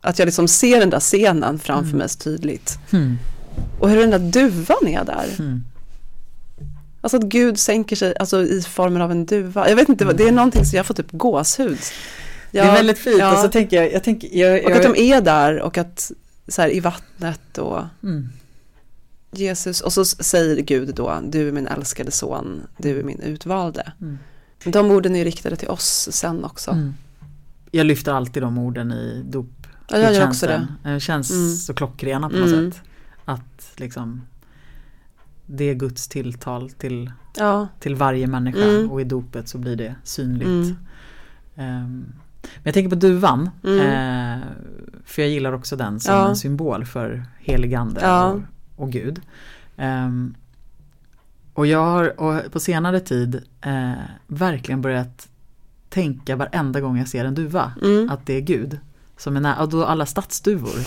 att 0.01 0.19
jag 0.19 0.25
liksom 0.25 0.47
ser 0.47 0.79
den 0.79 0.89
där 0.89 0.99
scenen 0.99 1.59
framför 1.59 1.87
Mm. 1.89 1.97
mig 1.97 2.09
så 2.09 2.19
tydligt. 2.19 2.77
Hmm. 2.91 3.17
Och 3.79 3.89
hur 3.89 3.97
den 3.97 4.09
där 4.09 4.19
duvan 4.19 4.87
är 4.87 5.03
där. 5.05 5.25
Hmm. 5.37 5.63
Alltså 7.03 7.17
att 7.17 7.23
Gud 7.23 7.59
sänker 7.59 7.95
sig 7.95 8.13
alltså, 8.19 8.43
i 8.43 8.61
formen 8.61 9.01
av 9.01 9.11
en 9.11 9.25
duva. 9.25 9.69
Jag 9.69 9.75
vet 9.75 9.89
inte, 9.89 10.13
det 10.13 10.23
är 10.27 10.31
någonting 10.31 10.65
som 10.65 10.77
jag 10.77 10.85
får 10.85 10.93
typ 10.93 11.11
gåshud. 11.11 11.77
det 12.51 12.59
är 12.59 12.73
väldigt 12.73 12.97
fint 12.97 13.19
ja. 13.19 13.33
och 13.33 13.39
så 13.39 13.47
tänker 13.47 13.77
jag, 13.81 13.93
jag 13.93 14.03
tänker, 14.03 14.37
jag, 14.37 14.65
Och 14.65 14.71
jag, 14.71 14.77
att 14.77 14.95
de 14.95 15.13
är 15.13 15.21
där 15.21 15.61
och 15.61 15.77
att 15.77 16.11
så 16.47 16.61
här, 16.61 16.73
i 16.73 16.79
vattnet 16.79 17.57
och 17.57 17.83
mm. 18.03 18.29
Jesus 19.31 19.81
och 19.81 19.93
så 19.93 20.05
säger 20.05 20.61
Gud 20.61 20.95
då, 20.95 21.21
du 21.29 21.47
är 21.47 21.51
min 21.51 21.67
älskade 21.67 22.11
son, 22.11 22.61
du 22.77 22.99
är 22.99 23.03
min 23.03 23.19
utvalde. 23.19 23.91
Mm. 24.01 24.17
De 24.65 24.91
orden 24.91 25.15
är 25.15 25.23
riktade 25.23 25.55
till 25.55 25.69
oss 25.69 26.09
sen 26.11 26.45
också. 26.45 26.71
Mm. 26.71 26.93
Jag 27.71 27.85
lyfter 27.85 28.11
alltid 28.13 28.43
de 28.43 28.57
orden 28.57 28.91
i 28.91 29.23
dop. 29.25 29.67
Ja, 29.89 29.97
jag 29.97 30.13
gör 30.13 30.27
också 30.27 30.47
det. 30.47 30.53
gudstjänsten. 30.53 30.93
Det 30.93 30.99
känns 30.99 31.31
Mm. 31.31 31.55
så 31.55 31.73
klockrena 31.73 32.29
på 32.29 32.35
något 32.35 32.49
Mm. 32.49 32.71
sätt. 32.71 32.81
Att 33.25 33.71
liksom 33.75 34.21
det 35.45 35.63
är 35.69 35.73
Guds 35.73 36.07
tilltal 36.07 36.69
till, 36.69 37.11
Ja, 37.37 37.67
till 37.79 37.95
varje 37.95 38.27
människa 38.27 38.63
Mm. 38.69 38.91
och 38.91 39.01
i 39.01 39.03
dopet 39.03 39.47
så 39.47 39.57
blir 39.57 39.75
det 39.75 39.95
synligt. 40.03 40.47
Mm. 40.47 40.75
Ehm, 41.55 42.05
men 42.41 42.63
jag 42.63 42.73
tänker 42.73 42.89
på 42.89 42.95
duvan. 42.95 43.49
Mm. 43.63 43.79
eh, 43.79 44.45
för 45.05 45.21
jag 45.21 45.31
gillar 45.31 45.53
också 45.53 45.75
den 45.75 45.99
som 45.99 46.15
Ja. 46.15 46.29
en 46.29 46.35
symbol 46.35 46.85
för 46.85 47.25
heligande 47.39 48.01
Ja. 48.03 48.25
och, 48.25 48.41
och 48.75 48.91
Gud. 48.91 49.21
Ehm, 49.77 50.35
och 51.53 51.67
jag 51.67 51.85
har 51.85 52.19
och 52.19 52.51
på 52.51 52.59
senare 52.59 52.99
tid 52.99 53.41
eh, 53.61 53.91
verkligen 54.27 54.81
börjat 54.81 55.27
tänka 55.89 56.35
varenda 56.35 56.81
gång 56.81 56.97
jag 56.97 57.07
ser 57.07 57.25
en 57.25 57.35
duva 57.35 57.73
mm. 57.81 58.09
att 58.09 58.25
det 58.25 58.33
är 58.33 58.41
Gud. 58.41 58.79
Som 59.17 59.35
är 59.37 59.41
nära, 59.41 59.61
och 59.61 59.69
då 59.69 59.85
alla 59.85 60.05
stadsduvor. 60.05 60.79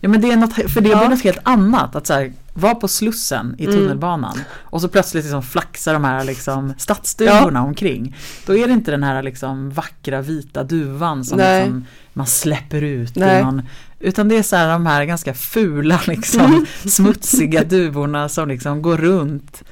Ja 0.00 0.08
men 0.08 0.20
det 0.20 0.30
är 0.32 0.36
något, 0.36 0.52
för 0.54 0.80
det 0.80 0.88
Ja. 0.88 0.98
blir 0.98 1.08
något 1.08 1.22
helt 1.24 1.38
annat 1.42 1.96
att 1.96 2.06
så 2.06 2.12
här, 2.14 2.32
vara 2.60 2.74
på 2.74 2.88
Slussen 2.88 3.54
i 3.58 3.64
Mm. 3.64 3.76
tunnelbanan 3.76 4.38
och 4.62 4.80
så 4.80 4.88
plötsligt 4.88 5.24
liksom 5.24 5.42
flaxar 5.42 5.92
de 5.92 6.04
här 6.04 6.24
liksom 6.24 6.74
stadsduvorna 6.78 7.62
omkring. 7.62 8.16
Då 8.46 8.56
är 8.56 8.66
det 8.66 8.72
inte 8.72 8.90
den 8.90 9.02
här 9.02 9.22
liksom 9.22 9.70
vackra 9.70 10.20
vita 10.22 10.62
duvan 10.64 11.24
som 11.24 11.38
liksom 11.38 11.84
man 12.12 12.26
släpper 12.26 12.82
ut 12.82 13.16
i 13.16 13.20
någon, 13.20 13.62
utan 14.00 14.28
det 14.28 14.36
är 14.36 14.42
så 14.42 14.56
här 14.56 14.72
de 14.72 14.86
här 14.86 15.04
ganska 15.04 15.34
fula 15.34 16.00
liksom 16.06 16.66
smutsiga 16.86 17.64
duvorna 17.64 18.28
som 18.28 18.48
liksom 18.48 18.82
går 18.82 18.96
runt. 18.96 19.62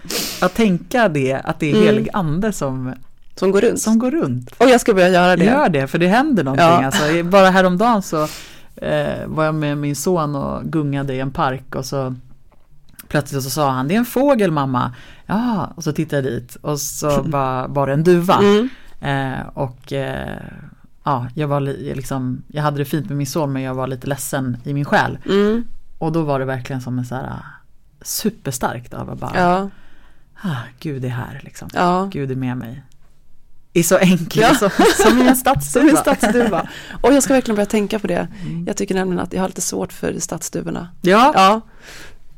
Att 0.41 0.55
tänka 0.55 1.09
det, 1.09 1.33
att 1.45 1.61
det 1.61 1.71
är 1.71 1.75
Mm. 1.75 1.87
helig 1.87 2.09
ande 2.13 2.53
som, 2.53 2.95
Som 3.35 3.51
går 3.51 3.61
runt. 3.61 3.81
som 3.81 3.99
går 3.99 4.11
runt. 4.11 4.51
Och 4.59 4.69
jag 4.69 4.81
ska 4.81 4.95
börja 4.95 5.09
göra 5.09 5.37
det. 5.37 5.45
Gör 5.45 5.69
det, 5.69 5.87
för 5.87 5.99
det 5.99 6.07
händer 6.09 6.45
någonting. 6.45 6.67
Ja. 6.67 6.85
Alltså, 6.87 7.23
bara 7.23 7.51
häromdagen 7.51 8.03
så 8.03 8.23
eh, 8.77 9.27
var 9.27 9.45
jag 9.45 9.55
med 9.55 9.79
min 9.79 9.97
son 9.97 10.37
och 10.37 10.65
gungade 10.65 11.15
i 11.15 11.21
en 11.21 11.31
park 11.31 11.75
och 11.75 11.85
så 11.87 12.15
plötsligt 13.09 13.43
så 13.43 13.51
sa 13.51 13.71
han, 13.71 13.89
det 13.89 13.95
är 13.95 13.99
en 13.99 14.05
fågel 14.05 14.51
mamma. 14.51 14.95
Ja, 15.27 15.73
och 15.77 15.85
så 15.85 15.93
tittade 15.93 16.23
jag 16.23 16.33
dit 16.41 16.57
och 16.61 16.81
så 16.81 17.23
var, 17.27 17.69
var 17.69 17.87
det 17.87 17.93
en 17.93 18.05
duva. 18.05 18.39
Mm. 18.39 18.69
Eh, 19.01 19.47
och 19.55 19.93
eh, 19.93 20.43
ja, 21.05 21.27
jag 21.35 21.49
var 21.49 21.61
li, 21.61 21.95
liksom, 21.95 22.43
jag 22.49 22.63
hade 22.63 22.79
det 22.79 22.85
fint 22.85 23.09
med 23.09 23.17
min 23.19 23.27
son 23.27 23.53
men 23.53 23.63
jag 23.63 23.75
var 23.75 23.87
lite 23.87 24.07
ledsen 24.07 24.57
i 24.65 24.75
min 24.75 24.85
själ. 24.85 25.19
Mm. 25.27 25.65
Och 25.99 26.13
då 26.13 26.23
var 26.23 26.39
det 26.39 26.45
verkligen 26.45 26.83
som 26.83 26.99
en 26.99 27.07
så 27.07 27.15
här 27.15 27.33
superstarkt 28.03 28.95
av 28.95 29.11
att 29.11 29.19
bara, 29.19 29.33
Ja. 29.41 29.71
ah, 30.43 30.57
Gud 30.81 31.05
är 31.05 31.09
här 31.09 31.41
liksom. 31.45 31.69
Ja. 31.75 32.09
Gud 32.13 32.31
är 32.31 32.37
med 32.37 32.57
mig. 32.57 32.83
Är 33.73 33.83
så 33.83 33.99
enkel 33.99 34.43
Ja. 34.43 34.55
som, 34.55 34.71
som 35.07 35.19
i 35.19 35.29
en 35.29 35.37
stadsduva. 35.37 35.97
stadsduva. 36.01 36.69
Och 37.01 37.13
jag 37.13 37.23
ska 37.23 37.35
verkligen 37.35 37.57
börja 37.57 37.67
tänka 37.67 37.99
på 37.99 38.07
det. 38.07 38.29
Mm. 38.43 38.67
Jag 38.67 38.77
tycker 38.77 38.95
nämligen 38.95 39.21
att 39.23 39.33
jag 39.33 39.41
har 39.41 39.49
lite 39.49 39.61
svårt 39.61 39.93
för 39.93 40.19
stadsduvorna. 40.19 40.89
Ja, 41.01 41.33
Ja. 41.35 41.61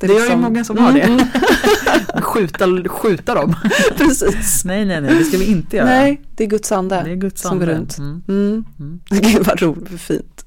Det, 0.09 0.17
är 0.17 0.31
ju 0.31 0.37
många 0.37 0.65
som 0.65 0.79
har 0.79 0.91
Mm, 0.91 1.17
det. 1.17 2.23
skjuta, 2.23 2.67
skjuta 2.89 3.35
dem. 3.35 3.55
Precis. 3.97 4.65
nej, 4.65 4.85
nej, 4.85 5.01
nej, 5.01 5.15
det 5.19 5.25
ska 5.25 5.39
vi 5.39 5.51
inte 5.51 5.77
göra. 5.77 5.87
Nej, 5.87 6.21
det 6.37 6.45
är 6.45 6.49
Guds 6.49 6.73
ande. 6.73 7.03
det 7.05 7.11
är 7.11 7.17
Guds 7.17 7.43
som 7.43 7.51
ande. 7.53 7.67
går 7.67 7.73
runt. 7.73 7.99
Mm. 7.99 8.23
Mm. 8.29 8.65
Mm. 8.81 9.01
Gud 9.11 9.47
vad 9.47 9.63
roligt 9.63 10.01
fint. 10.01 10.45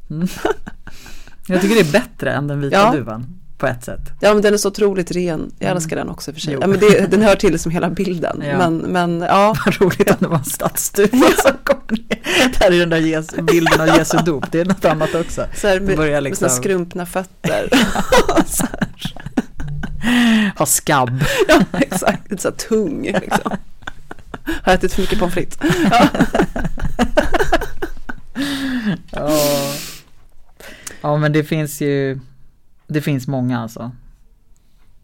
Jag 1.47 1.62
tycker 1.62 1.76
det 1.76 1.82
är 1.89 1.91
bättre 1.91 2.32
än 2.34 2.47
den 2.47 2.62
vita 2.62 2.76
Ja. 2.76 2.91
duvan 2.91 3.26
på 3.64 3.68
ett 3.68 3.84
sätt. 3.84 3.99
Ja 4.20 4.34
men 4.34 4.41
den 4.43 4.53
är 4.53 4.57
så 4.57 4.68
otroligt 4.70 5.11
ren. 5.11 5.51
Jag 5.59 5.66
Mm. 5.68 5.78
älskar 5.78 5.95
den 5.95 6.09
också 6.09 6.34
för 6.34 6.39
sig. 6.39 6.53
Jo. 6.53 6.59
Ja, 6.61 6.68
men 6.68 6.80
det, 6.80 7.11
den 7.11 7.22
hör 7.22 7.36
till 7.36 7.59
som 7.59 7.72
hela 7.72 7.89
bilden. 7.89 8.43
Ja. 8.45 8.57
Men, 8.57 8.78
men 8.78 9.22
ja. 9.22 9.55
Vad 9.66 9.82
roligt 9.82 10.09
om 10.09 10.16
det 10.20 10.28
var 10.28 10.38
en 10.38 10.43
stadsduva 10.43 11.28
som 11.41 11.51
kom 11.64 11.80
ner. 11.89 12.49
Där 12.59 12.72
är 12.72 12.80
den 12.80 12.89
där 12.89 12.97
Jesu, 12.97 13.41
bilden 13.41 13.82
av 13.82 13.88
Jesu 13.88 14.18
dop, 14.18 14.51
det 14.51 14.59
är 14.59 14.66
något 14.66 14.86
annat 14.86 15.16
också. 15.16 15.45
Så 15.55 15.68
här 15.68 15.80
med, 15.80 15.97
börjar 15.97 16.11
med 16.14 16.24
liksom- 16.24 16.49
sina 16.49 16.61
skrumpna 16.61 17.05
fötter. 17.05 17.70
så 18.47 18.66
här, 18.72 20.53
Ha 20.57 20.66
skabb. 20.66 21.24
ja, 21.47 21.61
exakt, 21.80 22.32
lite 22.32 22.41
så 22.41 22.49
här 22.49 22.55
tung 22.55 23.03
liksom. 23.03 23.51
Har 24.64 24.74
ätit 24.74 24.93
för 24.93 25.01
mycket 25.01 25.20
pommes 25.20 25.34
frites. 25.34 25.57
Ja. 25.91 26.07
Ja. 29.11 29.30
ja, 31.01 31.18
men 31.18 31.32
det 31.34 31.43
finns 31.43 31.82
ju, 31.82 32.20
det 32.94 33.02
finns 33.02 33.28
många 33.28 33.60
alltså. 33.60 33.91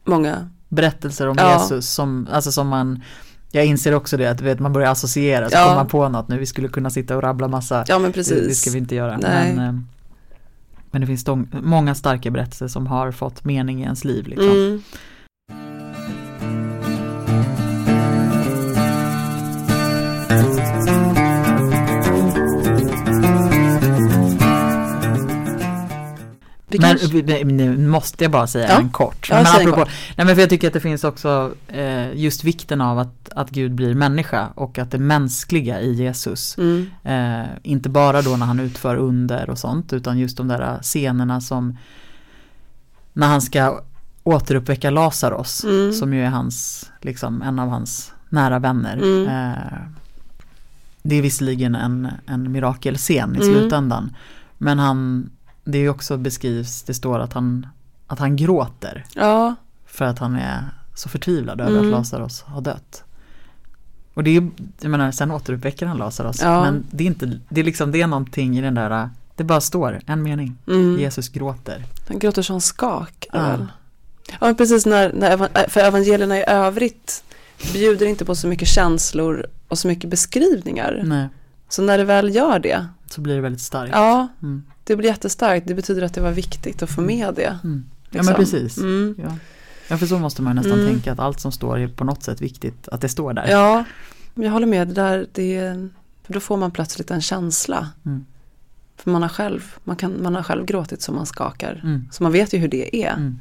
Många. 0.05 0.49
Berättelser 0.69 1.27
om 1.27 1.35
Ja. 1.39 1.59
Jesus 1.61 1.89
som, 1.89 2.27
alltså 2.31 2.51
som 2.51 2.67
man, 2.67 3.03
jag 3.51 3.65
inser 3.65 3.93
också 3.93 4.17
det 4.17 4.27
att 4.27 4.41
vet, 4.41 4.59
man 4.59 4.73
börjar 4.73 4.91
associera, 4.91 5.49
så 5.49 5.55
Ja. 5.55 5.63
kommer 5.63 5.75
man 5.75 5.87
på 5.87 6.09
något 6.09 6.27
nu, 6.27 6.37
vi 6.39 6.45
skulle 6.45 6.67
kunna 6.67 6.89
sitta 6.89 7.15
och 7.15 7.23
rabbla 7.23 7.47
massa, 7.47 7.83
Ja 7.87 7.99
men 7.99 8.01
det, 8.01 8.07
det 8.07 8.13
precis. 8.13 8.61
ska 8.61 8.71
vi 8.71 8.77
inte 8.77 8.95
göra. 8.95 9.17
Nej. 9.17 9.53
Men, 9.55 9.67
eh, 9.75 9.81
men 10.91 11.01
det 11.01 11.07
finns 11.07 11.25
många 11.51 11.95
starka 11.95 12.31
berättelser 12.31 12.67
som 12.67 12.87
har 12.87 13.11
fått 13.11 13.43
mening 13.45 13.79
i 13.79 13.83
ens 13.83 14.03
liv. 14.05 14.27
Liksom. 14.27 14.49
Mm. 14.51 14.81
Men 26.79 26.97
vi- 27.11 27.43
nu 27.43 27.77
måste 27.87 28.23
jag 28.23 28.31
bara 28.31 28.47
säga 28.47 28.67
Ja. 28.69 28.77
en 28.79 28.89
kort. 28.89 29.27
Ja, 29.29 29.35
men 29.35 29.45
apropå, 29.67 29.89
nej 30.17 30.25
men 30.25 30.35
för 30.35 30.41
jag 30.41 30.49
tycker 30.49 30.67
att 30.67 30.73
det 30.73 30.79
finns 30.79 31.03
också 31.03 31.51
eh, 31.67 32.13
just 32.15 32.43
vikten 32.43 32.81
av 32.81 32.99
att, 32.99 33.29
att 33.35 33.49
Gud 33.49 33.71
blir 33.75 33.93
människa 33.95 34.47
och 34.55 34.77
att 34.79 34.91
det 34.91 34.97
mänskliga 34.97 35.81
i 35.81 35.93
Jesus. 35.93 36.57
Mm. 36.57 36.89
Eh, 37.03 37.47
inte 37.63 37.89
bara 37.89 38.21
då 38.21 38.35
när 38.37 38.45
han 38.45 38.59
utför 38.59 38.95
under 38.95 39.49
och 39.49 39.57
sånt 39.57 39.93
utan 39.93 40.17
just 40.19 40.37
de 40.37 40.47
där 40.47 40.79
scenerna 40.81 41.41
som 41.41 41.77
när 43.13 43.27
han 43.27 43.41
ska 43.41 43.81
återuppväcka 44.23 44.89
Lazarus 44.89 45.63
Mm. 45.63 45.93
som 45.93 46.13
ju 46.13 46.23
är 46.25 46.29
hans, 46.29 46.89
liksom 47.01 47.41
en 47.41 47.59
av 47.59 47.69
hans 47.69 48.11
nära 48.29 48.59
vänner. 48.59 48.97
Mm. 48.97 49.27
Eh, 49.27 49.57
det 51.03 51.15
är 51.15 51.21
visserligen 51.21 51.75
en, 51.75 52.07
en 52.25 52.51
mirakelscen 52.51 53.35
i 53.35 53.37
Mm. 53.43 53.53
slutändan. 53.59 54.15
Men 54.57 54.79
han, 54.79 55.29
det 55.71 55.77
är 55.77 55.89
också 55.89 56.17
beskrivs, 56.17 56.83
det 56.83 56.93
står 56.93 57.19
att 57.19 57.33
han, 57.33 57.67
att 58.07 58.19
han 58.19 58.35
gråter 58.35 59.05
Ja, 59.15 59.55
för 59.85 60.05
att 60.05 60.19
han 60.19 60.35
är 60.35 60.63
så 60.95 61.09
förtvivlad 61.09 61.61
över 61.61 61.71
Mm. 61.71 61.85
att 61.85 61.91
Lazarus 61.91 62.41
har 62.41 62.61
dött. 62.61 63.03
Och 64.13 64.23
det 64.23 64.37
är 64.37 64.49
jag 64.81 64.91
menar, 64.91 65.11
sen 65.11 65.31
återuppväcker 65.31 65.85
han 65.85 65.97
Lazarus. 65.97 66.41
Ja. 66.41 66.61
Men 66.63 66.83
det 66.91 67.03
är 67.03 67.07
inte, 67.07 67.39
det 67.49 67.59
är 67.61 67.65
liksom, 67.65 67.91
det 67.91 68.01
är 68.01 68.07
någonting 68.07 68.57
i 68.57 68.61
den 68.61 68.73
där, 68.73 69.09
det 69.35 69.43
bara 69.43 69.61
står 69.61 69.99
en 70.05 70.23
mening. 70.23 70.57
mm. 70.67 70.99
Jesus 70.99 71.29
gråter. 71.29 71.85
han 72.07 72.19
gråter 72.19 72.41
som 72.41 72.61
skak. 72.61 73.27
Ja. 73.33 73.57
Ja, 74.41 74.53
precis 74.53 74.85
när, 74.85 75.13
när, 75.13 75.31
evan- 75.37 75.69
för 75.69 75.79
evangelierna 75.79 76.37
i 76.37 76.43
övrigt 76.47 77.23
bjuder 77.73 78.05
inte 78.05 78.25
på 78.25 78.35
så 78.35 78.47
mycket 78.47 78.67
känslor 78.67 79.45
och 79.67 79.79
så 79.79 79.87
mycket 79.87 80.09
beskrivningar. 80.09 81.01
Nej, 81.05 81.27
Så 81.69 81.81
när 81.81 81.97
det 81.97 82.03
väl 82.03 82.35
gör 82.35 82.59
det, 82.59 82.85
så 83.09 83.21
blir 83.21 83.35
det 83.35 83.41
väldigt 83.41 83.61
starkt. 83.61 83.91
ja, 83.95 84.27
Mm. 84.41 84.63
Det 84.89 84.95
blir 84.95 85.09
jättestarkt. 85.09 85.67
Det 85.67 85.73
betyder 85.73 86.01
att 86.01 86.13
det 86.13 86.21
var 86.21 86.31
viktigt 86.31 86.83
att 86.83 86.89
få 86.89 87.01
med 87.01 87.33
det. 87.35 87.59
Mm. 87.63 87.85
Ja 88.09 88.17
liksom. 88.17 88.25
men 88.25 88.35
precis. 88.35 88.77
Mm. 88.77 89.15
Ja. 89.23 89.37
ja 89.87 89.97
för 89.97 90.05
så 90.05 90.19
måste 90.19 90.41
man 90.41 90.55
nästan 90.55 90.79
Mm. 90.79 90.87
tänka 90.87 91.11
att 91.11 91.19
allt 91.19 91.39
som 91.39 91.51
står 91.51 91.79
är 91.79 91.87
på 91.87 92.03
något 92.03 92.23
sätt 92.23 92.41
viktigt 92.41 92.87
att 92.87 93.01
det 93.01 93.09
står 93.09 93.33
där. 93.33 93.47
Ja, 93.47 93.83
jag 94.35 94.51
håller 94.51 94.67
med. 94.67 94.87
Det 94.87 94.93
där, 94.93 95.27
det, 95.33 95.89
för 96.23 96.33
då 96.33 96.39
får 96.39 96.57
man 96.57 96.71
plötsligt 96.71 97.11
en 97.11 97.21
känsla. 97.21 97.89
Mm. 98.05 98.25
För 98.95 99.11
man 99.11 99.21
har 99.21 99.29
själv, 99.29 99.75
man 99.83 99.95
kan, 99.95 100.23
man 100.23 100.35
har 100.35 100.43
själv 100.43 100.65
gråtit 100.65 101.01
så 101.01 101.11
man 101.11 101.25
skakar. 101.25 101.81
Mm. 101.83 102.07
Så 102.11 102.23
man 102.23 102.31
vet 102.31 102.53
ju 102.53 102.57
hur 102.57 102.67
det 102.67 103.03
är. 103.05 103.13
Mm. 103.13 103.39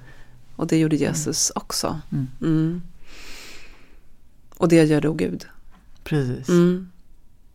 Och 0.57 0.67
det 0.67 0.79
gjorde 0.79 0.97
Jesus 0.97 1.53
också. 1.55 2.01
Mm. 2.13 2.27
Mm. 2.43 2.83
Och 4.57 4.69
det 4.69 4.85
gör 4.85 5.01
då 5.01 5.13
Gud. 5.13 5.47
Precis. 6.05 6.49
Mm. 6.49 6.91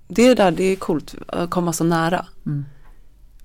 Det 0.07 0.33
där, 0.35 0.51
det 0.51 0.63
är 0.63 0.75
coolt 0.75 1.15
att 1.27 1.49
komma 1.49 1.73
så 1.73 1.83
nära. 1.83 2.25
Mm. 2.45 2.65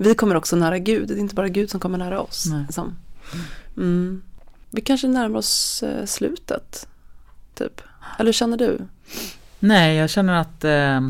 Vi 0.01 0.15
kommer 0.15 0.35
också 0.35 0.57
nära 0.57 0.79
Gud. 0.79 1.09
Det 1.09 1.15
är 1.15 1.19
inte 1.19 1.35
bara 1.35 1.49
Gud 1.49 1.71
som 1.71 1.81
kommer 1.81 1.99
nära 1.99 2.21
oss. 2.21 2.47
Liksom. 2.67 2.97
Mm. 3.77 4.23
Vi 4.71 4.81
kanske 4.81 5.09
närmar 5.09 5.39
oss 5.39 5.83
eh, 5.83 6.05
slutet. 6.05 6.89
Typ. 7.55 7.81
Eller 8.19 8.33
känner 8.33 8.57
du? 8.57 8.79
Nej, 9.59 9.97
jag 9.97 10.11
känner 10.11 10.35
att 10.35 10.65
eh, 10.65 11.01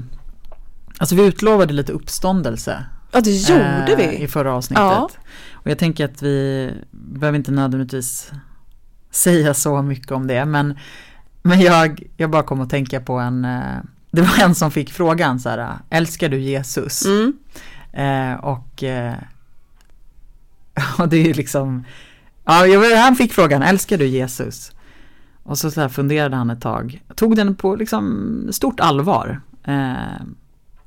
Alltså 0.99 1.15
vi 1.15 1.27
utlovade 1.27 1.73
lite 1.73 1.93
uppståndelse 1.93 2.85
Ja, 3.13 3.21
det 3.21 3.31
gjorde 3.31 3.87
eh, 3.89 3.97
vi. 3.97 4.17
i 4.17 4.29
förra 4.29 4.55
avsnittet. 4.55 4.83
Ja. 4.83 5.11
Och 5.53 5.71
jag 5.71 5.79
tänker 5.79 6.05
att 6.05 6.23
vi 6.23 6.71
behöver 6.91 7.39
inte 7.39 7.51
nödvändigtvis 7.51 8.33
säga 9.11 9.55
så 9.55 9.83
mycket 9.83 10.13
om 10.13 10.27
det. 10.27 10.45
Men, 10.45 10.79
men 11.43 11.61
jag, 11.61 12.03
jag 12.17 12.31
bara 12.31 12.43
kom 12.43 12.61
att 12.61 12.71
tänka 12.71 13.01
på 13.01 13.19
en, 13.19 13.45
eh, 13.45 13.77
det 14.11 14.23
var 14.23 14.45
en 14.45 14.55
som 14.55 14.71
fick 14.71 14.93
frågan 14.93 15.41
så 15.41 15.49
här, 15.49 15.79
älskar 15.91 16.29
du 16.29 16.41
Jesus? 16.41 17.05
Mm. 17.07 17.33
Eh, 17.93 18.35
och, 18.35 18.83
eh, 18.83 19.15
och 20.99 21.09
det 21.09 21.17
är 21.17 21.25
ju 21.25 21.33
liksom, 21.33 21.85
ja, 22.45 22.65
han 22.97 23.17
fick 23.17 23.33
frågan, 23.33 23.63
älskar 23.63 23.99
du 23.99 24.07
Jesus? 24.07 24.73
Och 25.43 25.59
så, 25.59 25.71
så 25.71 25.81
här 25.81 25.89
funderade 25.89 26.37
han 26.37 26.51
ett 26.51 26.61
tag, 26.61 27.03
tog 27.15 27.37
den 27.37 27.55
på 27.55 27.77
liksom 27.77 28.49
stort 28.53 28.81
allvar. 28.81 29.41
Eh, 29.65 30.23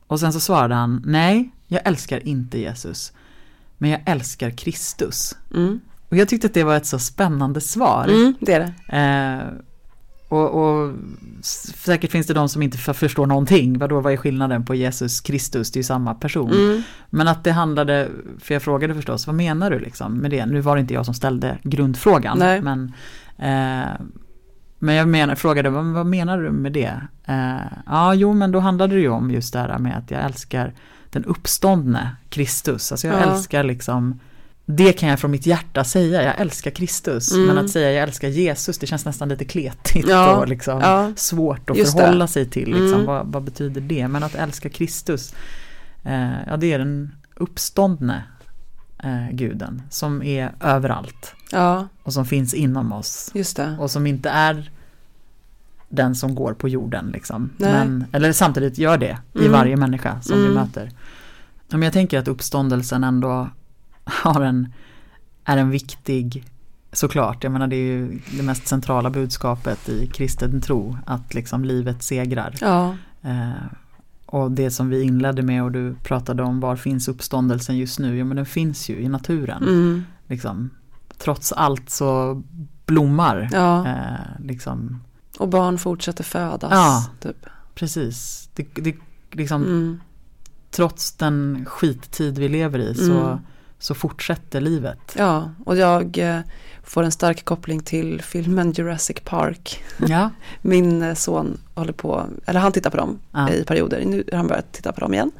och 0.07 0.19
sen 0.19 0.33
så 0.33 0.39
svarade 0.39 0.75
han, 0.75 1.03
nej, 1.05 1.51
jag 1.67 1.81
älskar 1.85 2.27
inte 2.27 2.59
Jesus, 2.59 3.13
men 3.77 3.89
jag 3.89 4.01
älskar 4.05 4.49
Kristus. 4.49 5.37
Mm. 5.53 5.79
Och 6.09 6.17
jag 6.17 6.29
tyckte 6.29 6.47
att 6.47 6.53
det 6.53 6.63
var 6.63 6.77
ett 6.77 6.85
så 6.85 6.99
spännande 6.99 7.61
svar. 7.61 8.07
Mm, 8.07 8.33
det 8.39 8.53
är 8.53 8.59
det. 8.59 8.73
Och, 10.31 10.49
och 10.49 10.93
säkert 11.75 12.11
finns 12.11 12.27
det 12.27 12.33
de 12.33 12.49
som 12.49 12.61
inte 12.61 12.77
förstår 12.77 13.25
någonting. 13.25 13.77
Vadå, 13.77 13.99
vad 13.99 14.13
är 14.13 14.17
skillnaden 14.17 14.65
på 14.65 14.75
Jesus 14.75 15.21
Kristus? 15.21 15.71
Det 15.71 15.77
är 15.77 15.79
ju 15.79 15.83
samma 15.83 16.13
person. 16.13 16.51
Mm. 16.51 16.81
Men 17.09 17.27
att 17.27 17.43
det 17.43 17.51
handlade, 17.51 18.09
för 18.39 18.53
jag 18.55 18.61
frågade 18.61 18.95
förstås, 18.95 19.27
vad 19.27 19.35
menar 19.35 19.71
du 19.71 19.79
liksom 19.79 20.17
med 20.17 20.31
det? 20.31 20.45
Nu 20.45 20.61
var 20.61 20.75
det 20.75 20.81
inte 20.81 20.93
jag 20.93 21.05
som 21.05 21.13
ställde 21.13 21.57
grundfrågan. 21.63 22.37
Nej. 22.39 22.61
Men, 22.61 22.93
eh, 23.37 23.89
men 24.79 24.95
jag 24.95 25.07
menar, 25.07 25.35
frågade, 25.35 25.69
vad, 25.69 25.85
vad 25.85 26.05
menar 26.05 26.37
du 26.41 26.51
med 26.51 26.71
det? 26.73 27.01
Eh, 27.25 27.55
ja, 27.85 28.13
jo, 28.13 28.33
men 28.33 28.51
då 28.51 28.59
handlade 28.59 28.95
det 28.95 29.01
ju 29.01 29.09
om 29.09 29.31
just 29.31 29.53
det 29.53 29.59
här 29.59 29.79
med 29.79 29.97
att 29.97 30.11
jag 30.11 30.25
älskar 30.25 30.73
den 31.09 31.25
uppståndne 31.25 32.15
Kristus. 32.29 32.91
Alltså 32.91 33.07
jag 33.07 33.15
Ja. 33.15 33.31
älskar 33.33 33.63
liksom 33.63 34.19
det 34.75 34.93
kan 34.93 35.09
jag 35.09 35.19
från 35.19 35.31
mitt 35.31 35.45
hjärta 35.45 35.83
säga, 35.83 36.23
jag 36.23 36.39
älskar 36.39 36.71
Kristus. 36.71 37.31
Mm. 37.31 37.45
Men 37.45 37.57
att 37.57 37.69
säga 37.69 37.91
jag 37.91 38.03
älskar 38.03 38.27
Jesus, 38.27 38.77
det 38.77 38.87
känns 38.87 39.05
nästan 39.05 39.29
lite 39.29 39.45
kletigt 39.45 40.07
Ja, 40.09 40.35
och 40.37 40.47
liksom 40.47 40.79
ja. 40.79 41.11
svårt 41.15 41.69
att 41.69 41.77
Just 41.77 41.97
det. 41.97 42.03
förhålla 42.03 42.27
sig 42.27 42.49
till. 42.49 42.67
Liksom. 42.67 42.93
Mm. 42.93 43.05
Vad, 43.05 43.27
vad 43.27 43.43
betyder 43.43 43.81
det? 43.81 44.07
Men 44.07 44.23
att 44.23 44.35
älska 44.35 44.69
Kristus, 44.69 45.33
eh, 46.03 46.31
ja 46.47 46.57
det 46.57 46.73
är 46.73 46.79
den 46.79 47.15
uppståndne 47.35 48.23
eh, 49.03 49.29
guden 49.31 49.81
som 49.89 50.23
är 50.23 50.51
överallt 50.61 51.33
Ja, 51.51 51.87
och 52.03 52.13
som 52.13 52.25
finns 52.25 52.53
inom 52.53 52.91
oss 52.93 53.31
det. 53.55 53.77
och 53.79 53.91
som 53.91 54.07
inte 54.07 54.29
är 54.29 54.71
den 55.89 56.15
som 56.15 56.35
går 56.35 56.53
på 56.53 56.69
jorden 56.69 57.09
liksom. 57.13 57.49
Men, 57.57 58.05
eller 58.11 58.31
samtidigt 58.31 58.77
gör 58.77 58.97
det 58.97 59.17
i 59.33 59.39
Mm. 59.39 59.51
varje 59.51 59.75
människa 59.77 60.21
som 60.21 60.37
vi 60.37 60.43
Mm. 60.43 60.53
möter. 60.55 60.89
Men 61.69 61.81
jag 61.81 61.93
tänker 61.93 62.19
att 62.19 62.27
uppståndelsen 62.27 63.03
ändå 63.03 63.49
har 64.23 64.41
en, 64.41 64.73
är 65.45 65.57
en 65.57 65.69
viktig, 65.69 66.43
såklart, 66.91 67.43
jag 67.43 67.53
menar 67.53 67.67
det 67.67 67.75
är 67.75 67.87
ju 67.87 68.19
det 68.37 68.43
mest 68.43 68.67
centrala 68.67 69.09
budskapet 69.09 69.89
i 69.89 70.07
kristen 70.07 70.61
tro, 70.61 70.97
att 71.05 71.33
liksom 71.33 71.65
livet 71.65 72.03
segrar. 72.03 72.55
Ja, 72.61 72.95
Eh, 73.23 73.51
och 74.25 74.51
det 74.51 74.71
som 74.71 74.89
vi 74.89 75.03
inledde 75.03 75.41
med 75.41 75.63
och 75.63 75.71
du 75.71 75.95
pratade 76.03 76.43
om, 76.43 76.59
var 76.59 76.75
finns 76.75 77.07
uppståndelsen 77.07 77.77
just 77.77 77.99
nu? 77.99 78.17
Ja 78.17 78.25
men 78.25 78.37
den 78.37 78.45
finns 78.45 78.89
ju 78.89 78.95
i 78.99 79.09
naturen. 79.09 79.63
mm. 79.63 80.03
Liksom. 80.27 80.69
Trots 81.17 81.51
allt 81.51 81.89
så 81.89 82.41
blommar 82.85 83.49
ja. 83.51 83.87
eh, 83.87 84.45
liksom. 84.45 85.03
Och 85.39 85.47
barn 85.49 85.77
fortsätter 85.77 86.23
födas. 86.23 86.71
Ja. 86.71 87.05
Typ. 87.19 87.45
Precis. 87.75 88.49
Det, 88.53 88.67
det, 88.75 88.95
liksom, 89.31 89.63
Mm. 89.63 89.99
Trots 90.71 91.11
den 91.11 91.65
skittid 91.67 92.37
vi 92.37 92.49
lever 92.49 92.79
i 92.79 92.95
så, 92.95 93.19
Mm. 93.19 93.39
Så 93.81 93.93
fortsätter 93.93 94.61
livet. 94.61 94.99
Ja, 95.17 95.51
och 95.65 95.77
jag 95.77 96.17
eh, 96.17 96.39
får 96.83 97.03
en 97.03 97.11
stark 97.11 97.45
koppling 97.45 97.79
till 97.79 98.21
filmen 98.21 98.71
Jurassic 98.71 99.17
Park. 99.23 99.83
Ja. 100.07 100.29
Min 100.61 101.01
eh, 101.01 101.13
son 101.13 101.59
håller 101.75 101.93
på, 101.93 102.25
eller 102.45 102.59
han 102.59 102.71
tittar 102.71 102.89
på 102.89 102.97
dem 102.97 103.19
Ja. 103.31 103.49
i 103.49 103.63
perioder. 103.63 104.05
Nu 104.05 104.23
har 104.31 104.37
han 104.37 104.47
börjat 104.47 104.71
titta 104.73 104.91
på 104.91 104.99
dem 104.99 105.13
igen. 105.13 105.31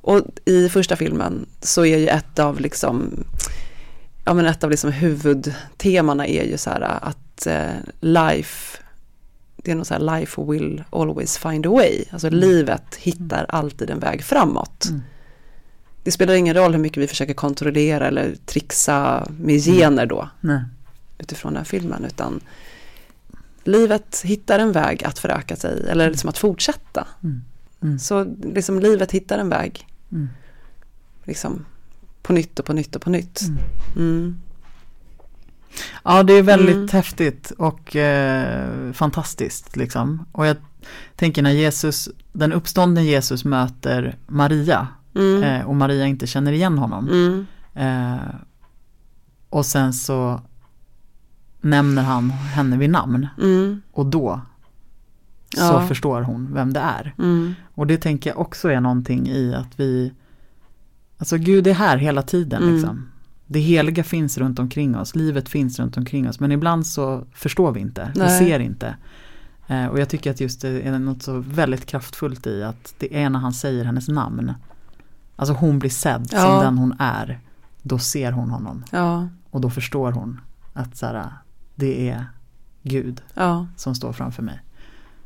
Och 0.00 0.20
i 0.44 0.68
första 0.68 0.96
filmen 0.96 1.46
så 1.60 1.84
är 1.84 1.98
ju 1.98 2.08
ett 2.08 2.38
av 2.38 2.60
liksom, 2.60 3.24
ja 4.24 4.34
men 4.34 4.46
ett 4.46 4.64
av 4.64 4.70
liksom 4.70 4.92
huvudtemana 4.92 6.26
är 6.26 6.44
ju 6.44 6.58
så 6.58 6.70
här 6.70 6.80
att 6.80 7.46
eh, 7.46 7.70
life, 8.00 8.78
det 9.56 9.70
är 9.70 9.74
nog 9.74 9.86
så 9.86 9.94
här 9.94 10.18
life 10.18 10.42
will 10.42 10.84
always 10.90 11.38
find 11.38 11.66
a 11.66 11.70
way. 11.70 12.04
Alltså 12.10 12.30
livet 12.30 12.96
hittar 12.96 13.46
alltid 13.48 13.90
en 13.90 13.98
väg 13.98 14.24
framåt. 14.24 14.84
Mm. 14.88 15.02
Det 16.08 16.12
spelar 16.12 16.34
ingen 16.34 16.54
roll 16.56 16.72
hur 16.72 16.78
mycket 16.80 17.02
vi 17.02 17.06
försöker 17.06 17.34
kontrollera 17.34 18.06
eller 18.06 18.34
trixa 18.46 19.26
med 19.38 19.60
gener 19.64 20.06
då 20.06 20.28
Nej. 20.40 20.60
utifrån 21.18 21.52
den 21.52 21.56
här 21.60 21.64
filmen 21.64 22.04
utan 22.04 22.40
livet 23.64 24.22
hittar 24.24 24.58
en 24.58 24.72
väg 24.72 25.04
att 25.04 25.18
föröka 25.18 25.56
sig 25.56 25.88
eller 25.90 26.10
liksom 26.10 26.28
att 26.30 26.38
fortsätta. 26.38 27.06
Mm. 27.22 27.40
Mm. 27.82 27.98
Så 27.98 28.26
liksom 28.54 28.80
livet 28.80 29.12
hittar 29.12 29.38
en 29.38 29.48
väg 29.48 29.86
Mm. 30.12 30.28
liksom 31.24 31.64
på 32.22 32.32
nytt 32.32 32.58
och 32.58 32.64
på 32.66 32.72
nytt 32.72 32.96
och 32.96 33.02
på 33.02 33.10
nytt. 33.10 33.40
Mm. 33.42 33.58
Mm. 33.96 34.40
Ja, 36.04 36.22
det 36.22 36.32
är 36.32 36.42
väldigt 36.42 36.74
Mm. 36.74 36.88
häftigt 36.88 37.50
och 37.50 37.96
eh, 37.96 38.92
fantastiskt 38.92 39.76
liksom. 39.76 40.24
Och 40.32 40.46
jag 40.46 40.56
tänker 41.16 41.42
när 41.42 41.50
Jesus, 41.52 42.08
den 42.32 42.52
uppståndne 42.52 43.02
Jesus 43.04 43.44
möter 43.44 44.16
Maria 44.26 44.88
Mm. 45.18 45.42
eh, 45.42 45.66
och 45.66 45.76
Maria 45.76 46.06
inte 46.06 46.26
känner 46.26 46.52
igen 46.52 46.78
honom. 46.78 47.08
Mm. 47.08 47.46
Eh, 47.74 48.34
och 49.50 49.66
sen 49.66 49.92
så 49.92 50.40
nämner 51.60 52.02
han 52.02 52.30
henne 52.30 52.76
vid 52.76 52.90
namn 52.90 53.26
Mm. 53.42 53.82
och 53.92 54.06
då 54.06 54.40
så 55.56 55.60
Ja. 55.62 55.86
förstår 55.86 56.22
hon 56.22 56.54
vem 56.54 56.72
det 56.72 56.80
är. 56.80 57.14
Mm. 57.18 57.54
Och 57.74 57.86
det 57.86 57.96
tänker 57.98 58.30
jag 58.30 58.38
också 58.38 58.68
är 58.70 58.80
någonting 58.80 59.28
i 59.28 59.54
att 59.54 59.80
vi, 59.80 60.12
alltså 61.18 61.36
Gud 61.36 61.66
är 61.66 61.74
här 61.74 61.96
hela 61.96 62.22
tiden 62.22 62.62
Mm. 62.62 62.74
liksom. 62.74 63.08
Det 63.46 63.58
heliga 63.60 64.04
finns 64.04 64.38
runt 64.38 64.58
omkring 64.58 64.96
oss, 64.96 65.16
livet 65.16 65.48
finns 65.48 65.78
runt 65.78 65.96
omkring 65.96 66.28
oss, 66.28 66.40
men 66.40 66.52
ibland 66.52 66.86
så 66.86 67.24
förstår 67.32 67.72
vi 67.72 67.80
inte, 67.80 68.10
vi 68.14 68.20
Nej. 68.20 68.38
ser 68.38 68.58
inte. 68.60 68.94
Eh, 69.66 69.86
och 69.86 69.98
jag 70.00 70.08
tycker 70.08 70.30
att 70.30 70.40
just 70.40 70.60
det 70.62 70.68
är 70.80 70.98
något 70.98 71.22
så 71.22 71.38
väldigt 71.48 71.86
kraftfullt 71.86 72.46
i 72.46 72.62
att 72.62 72.94
det 72.98 73.22
är 73.22 73.30
när 73.30 73.38
han 73.38 73.52
säger 73.52 73.84
hennes 73.84 74.08
namn. 74.08 74.52
Alltså 75.40 75.54
hon 75.54 75.78
blir 75.78 75.90
sedd 75.90 76.30
som 76.30 76.38
Ja. 76.38 76.60
den 76.62 76.78
hon 76.78 76.96
är. 76.98 77.40
Då 77.82 77.98
ser 77.98 78.32
hon 78.32 78.50
honom 78.50 78.84
Ja. 78.92 79.28
och 79.50 79.60
då 79.60 79.70
förstår 79.70 80.12
hon 80.12 80.40
att 80.72 80.96
så 80.96 81.06
här, 81.06 81.28
det 81.74 82.08
är 82.10 82.26
Gud 82.82 83.20
Ja. 83.34 83.66
som 83.76 83.94
står 83.94 84.12
framför 84.12 84.42
mig. 84.42 84.60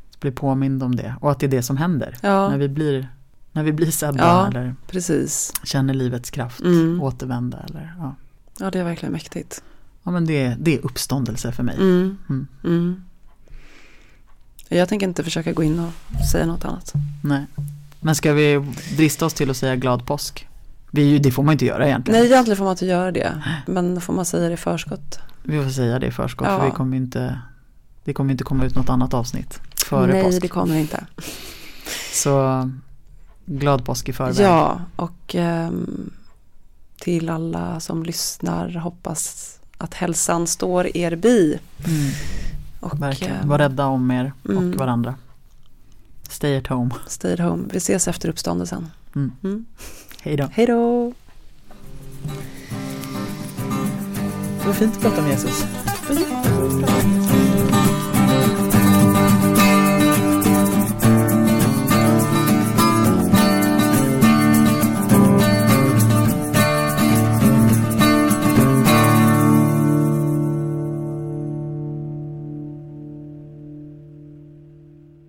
Så 0.09 0.17
blir 0.19 0.31
påmind 0.31 0.83
om 0.83 0.95
det 0.95 1.15
och 1.21 1.31
att 1.31 1.39
det 1.39 1.45
är 1.45 1.49
det 1.49 1.61
som 1.61 1.77
händer. 1.77 2.17
När 2.21 2.57
vi 2.57 2.69
blir, 2.69 3.07
när 3.51 3.63
vi 3.63 3.71
blir 3.73 3.91
sedda 3.91 4.47
eller 4.47 4.75
Precis. 4.87 5.53
känner 5.63 5.93
livets 5.93 6.29
kraft 6.31 6.61
Mm. 6.61 7.01
återvända. 7.01 7.57
Eller, 7.69 7.93
ja. 7.97 8.15
Ja, 8.59 8.71
det 8.71 8.79
är 8.79 8.83
verkligen 8.83 9.13
mäktigt. 9.13 9.63
ja 10.03 10.11
men 10.11 10.25
det, 10.25 10.55
det 10.59 10.75
är 10.75 10.85
uppståndelse 10.85 11.51
för 11.51 11.63
mig. 11.63 11.75
Mm. 11.75 12.17
Mm. 12.29 12.47
Mm. 12.63 13.03
Jag 14.69 14.89
tänker 14.89 15.07
inte 15.07 15.23
försöka 15.23 15.53
gå 15.53 15.63
in 15.63 15.79
och 15.79 15.91
säga 16.31 16.45
något 16.45 16.65
annat. 16.65 16.93
Nej. 17.23 17.45
Men 18.03 18.15
ska 18.15 18.33
vi 18.33 18.65
drista 18.97 19.25
oss 19.25 19.33
till 19.33 19.49
att 19.49 19.57
säga 19.57 19.75
glad 19.75 20.05
påsk? 20.05 20.47
Vi, 20.91 21.19
det 21.19 21.31
får 21.31 21.43
man 21.43 21.51
inte 21.51 21.65
göra 21.65 21.87
egentligen. 21.87 22.19
Nej, 22.19 22.31
egentligen 22.31 22.57
får 22.57 22.63
man 22.65 22.71
inte 22.71 22.85
göra 22.85 23.11
det. 23.11 23.43
Men 23.67 23.95
då 23.95 24.01
får 24.01 24.13
man 24.13 24.25
säga 24.25 24.47
det 24.47 24.53
i 24.53 24.57
förskott. 24.57 25.19
Vi 25.43 25.63
får 25.63 25.69
säga 25.69 25.99
det 25.99 26.07
i 26.07 26.11
förskott 26.11 26.47
Ja. 26.51 26.59
för 26.59 26.65
vi 26.65 26.71
kommer 26.71 26.97
inte, 26.97 27.39
det 28.03 28.13
kommer 28.13 28.31
inte 28.31 28.43
komma 28.43 28.65
ut 28.65 28.75
något 28.75 28.89
annat 28.89 29.13
avsnitt 29.13 29.59
före 29.75 30.11
Nej, 30.13 30.23
påsk. 30.23 30.41
det 30.41 30.47
kommer 30.47 30.75
inte. 30.75 31.05
Så 32.13 32.69
glad 33.45 33.85
påsk 33.85 34.09
i 34.09 34.13
förväg. 34.13 34.45
Ja, 34.45 34.81
och 34.95 35.35
ehm, 35.35 36.09
till 36.99 37.29
alla 37.29 37.79
som 37.79 38.03
lyssnar 38.03 38.69
hoppas 38.77 39.49
att 39.77 39.93
hälsan 39.93 40.47
står 40.47 40.97
er 40.97 41.15
bi. 41.15 41.59
Mm, 41.85 42.11
Och 42.79 43.01
verkligen. 43.01 43.35
ehm, 43.35 43.47
Var 43.49 43.57
rädda 43.57 43.85
om 43.85 44.11
er 44.11 44.33
mm. 44.49 44.57
och 44.73 44.79
varandra. 44.79 45.15
Stay 46.33 46.57
at 46.57 46.67
home. 46.67 46.89
stay 47.07 47.33
at 47.33 47.39
home. 47.39 47.69
Vi 47.71 47.77
ses 47.77 48.07
efter 48.07 48.29
uppståndelsen. 48.29 48.89
Mm. 49.15 49.31
Mm. 49.43 49.65
Hej 50.21 50.37
då. 50.37 50.49
Hej 50.53 50.65
då! 50.65 51.13
Det 54.59 54.67
var 54.67 54.73
fint 54.73 54.95
att 54.95 55.01
prata 55.01 55.21
om 55.21 55.27
Jesus. 55.27 55.65
Mm. 56.09 57.22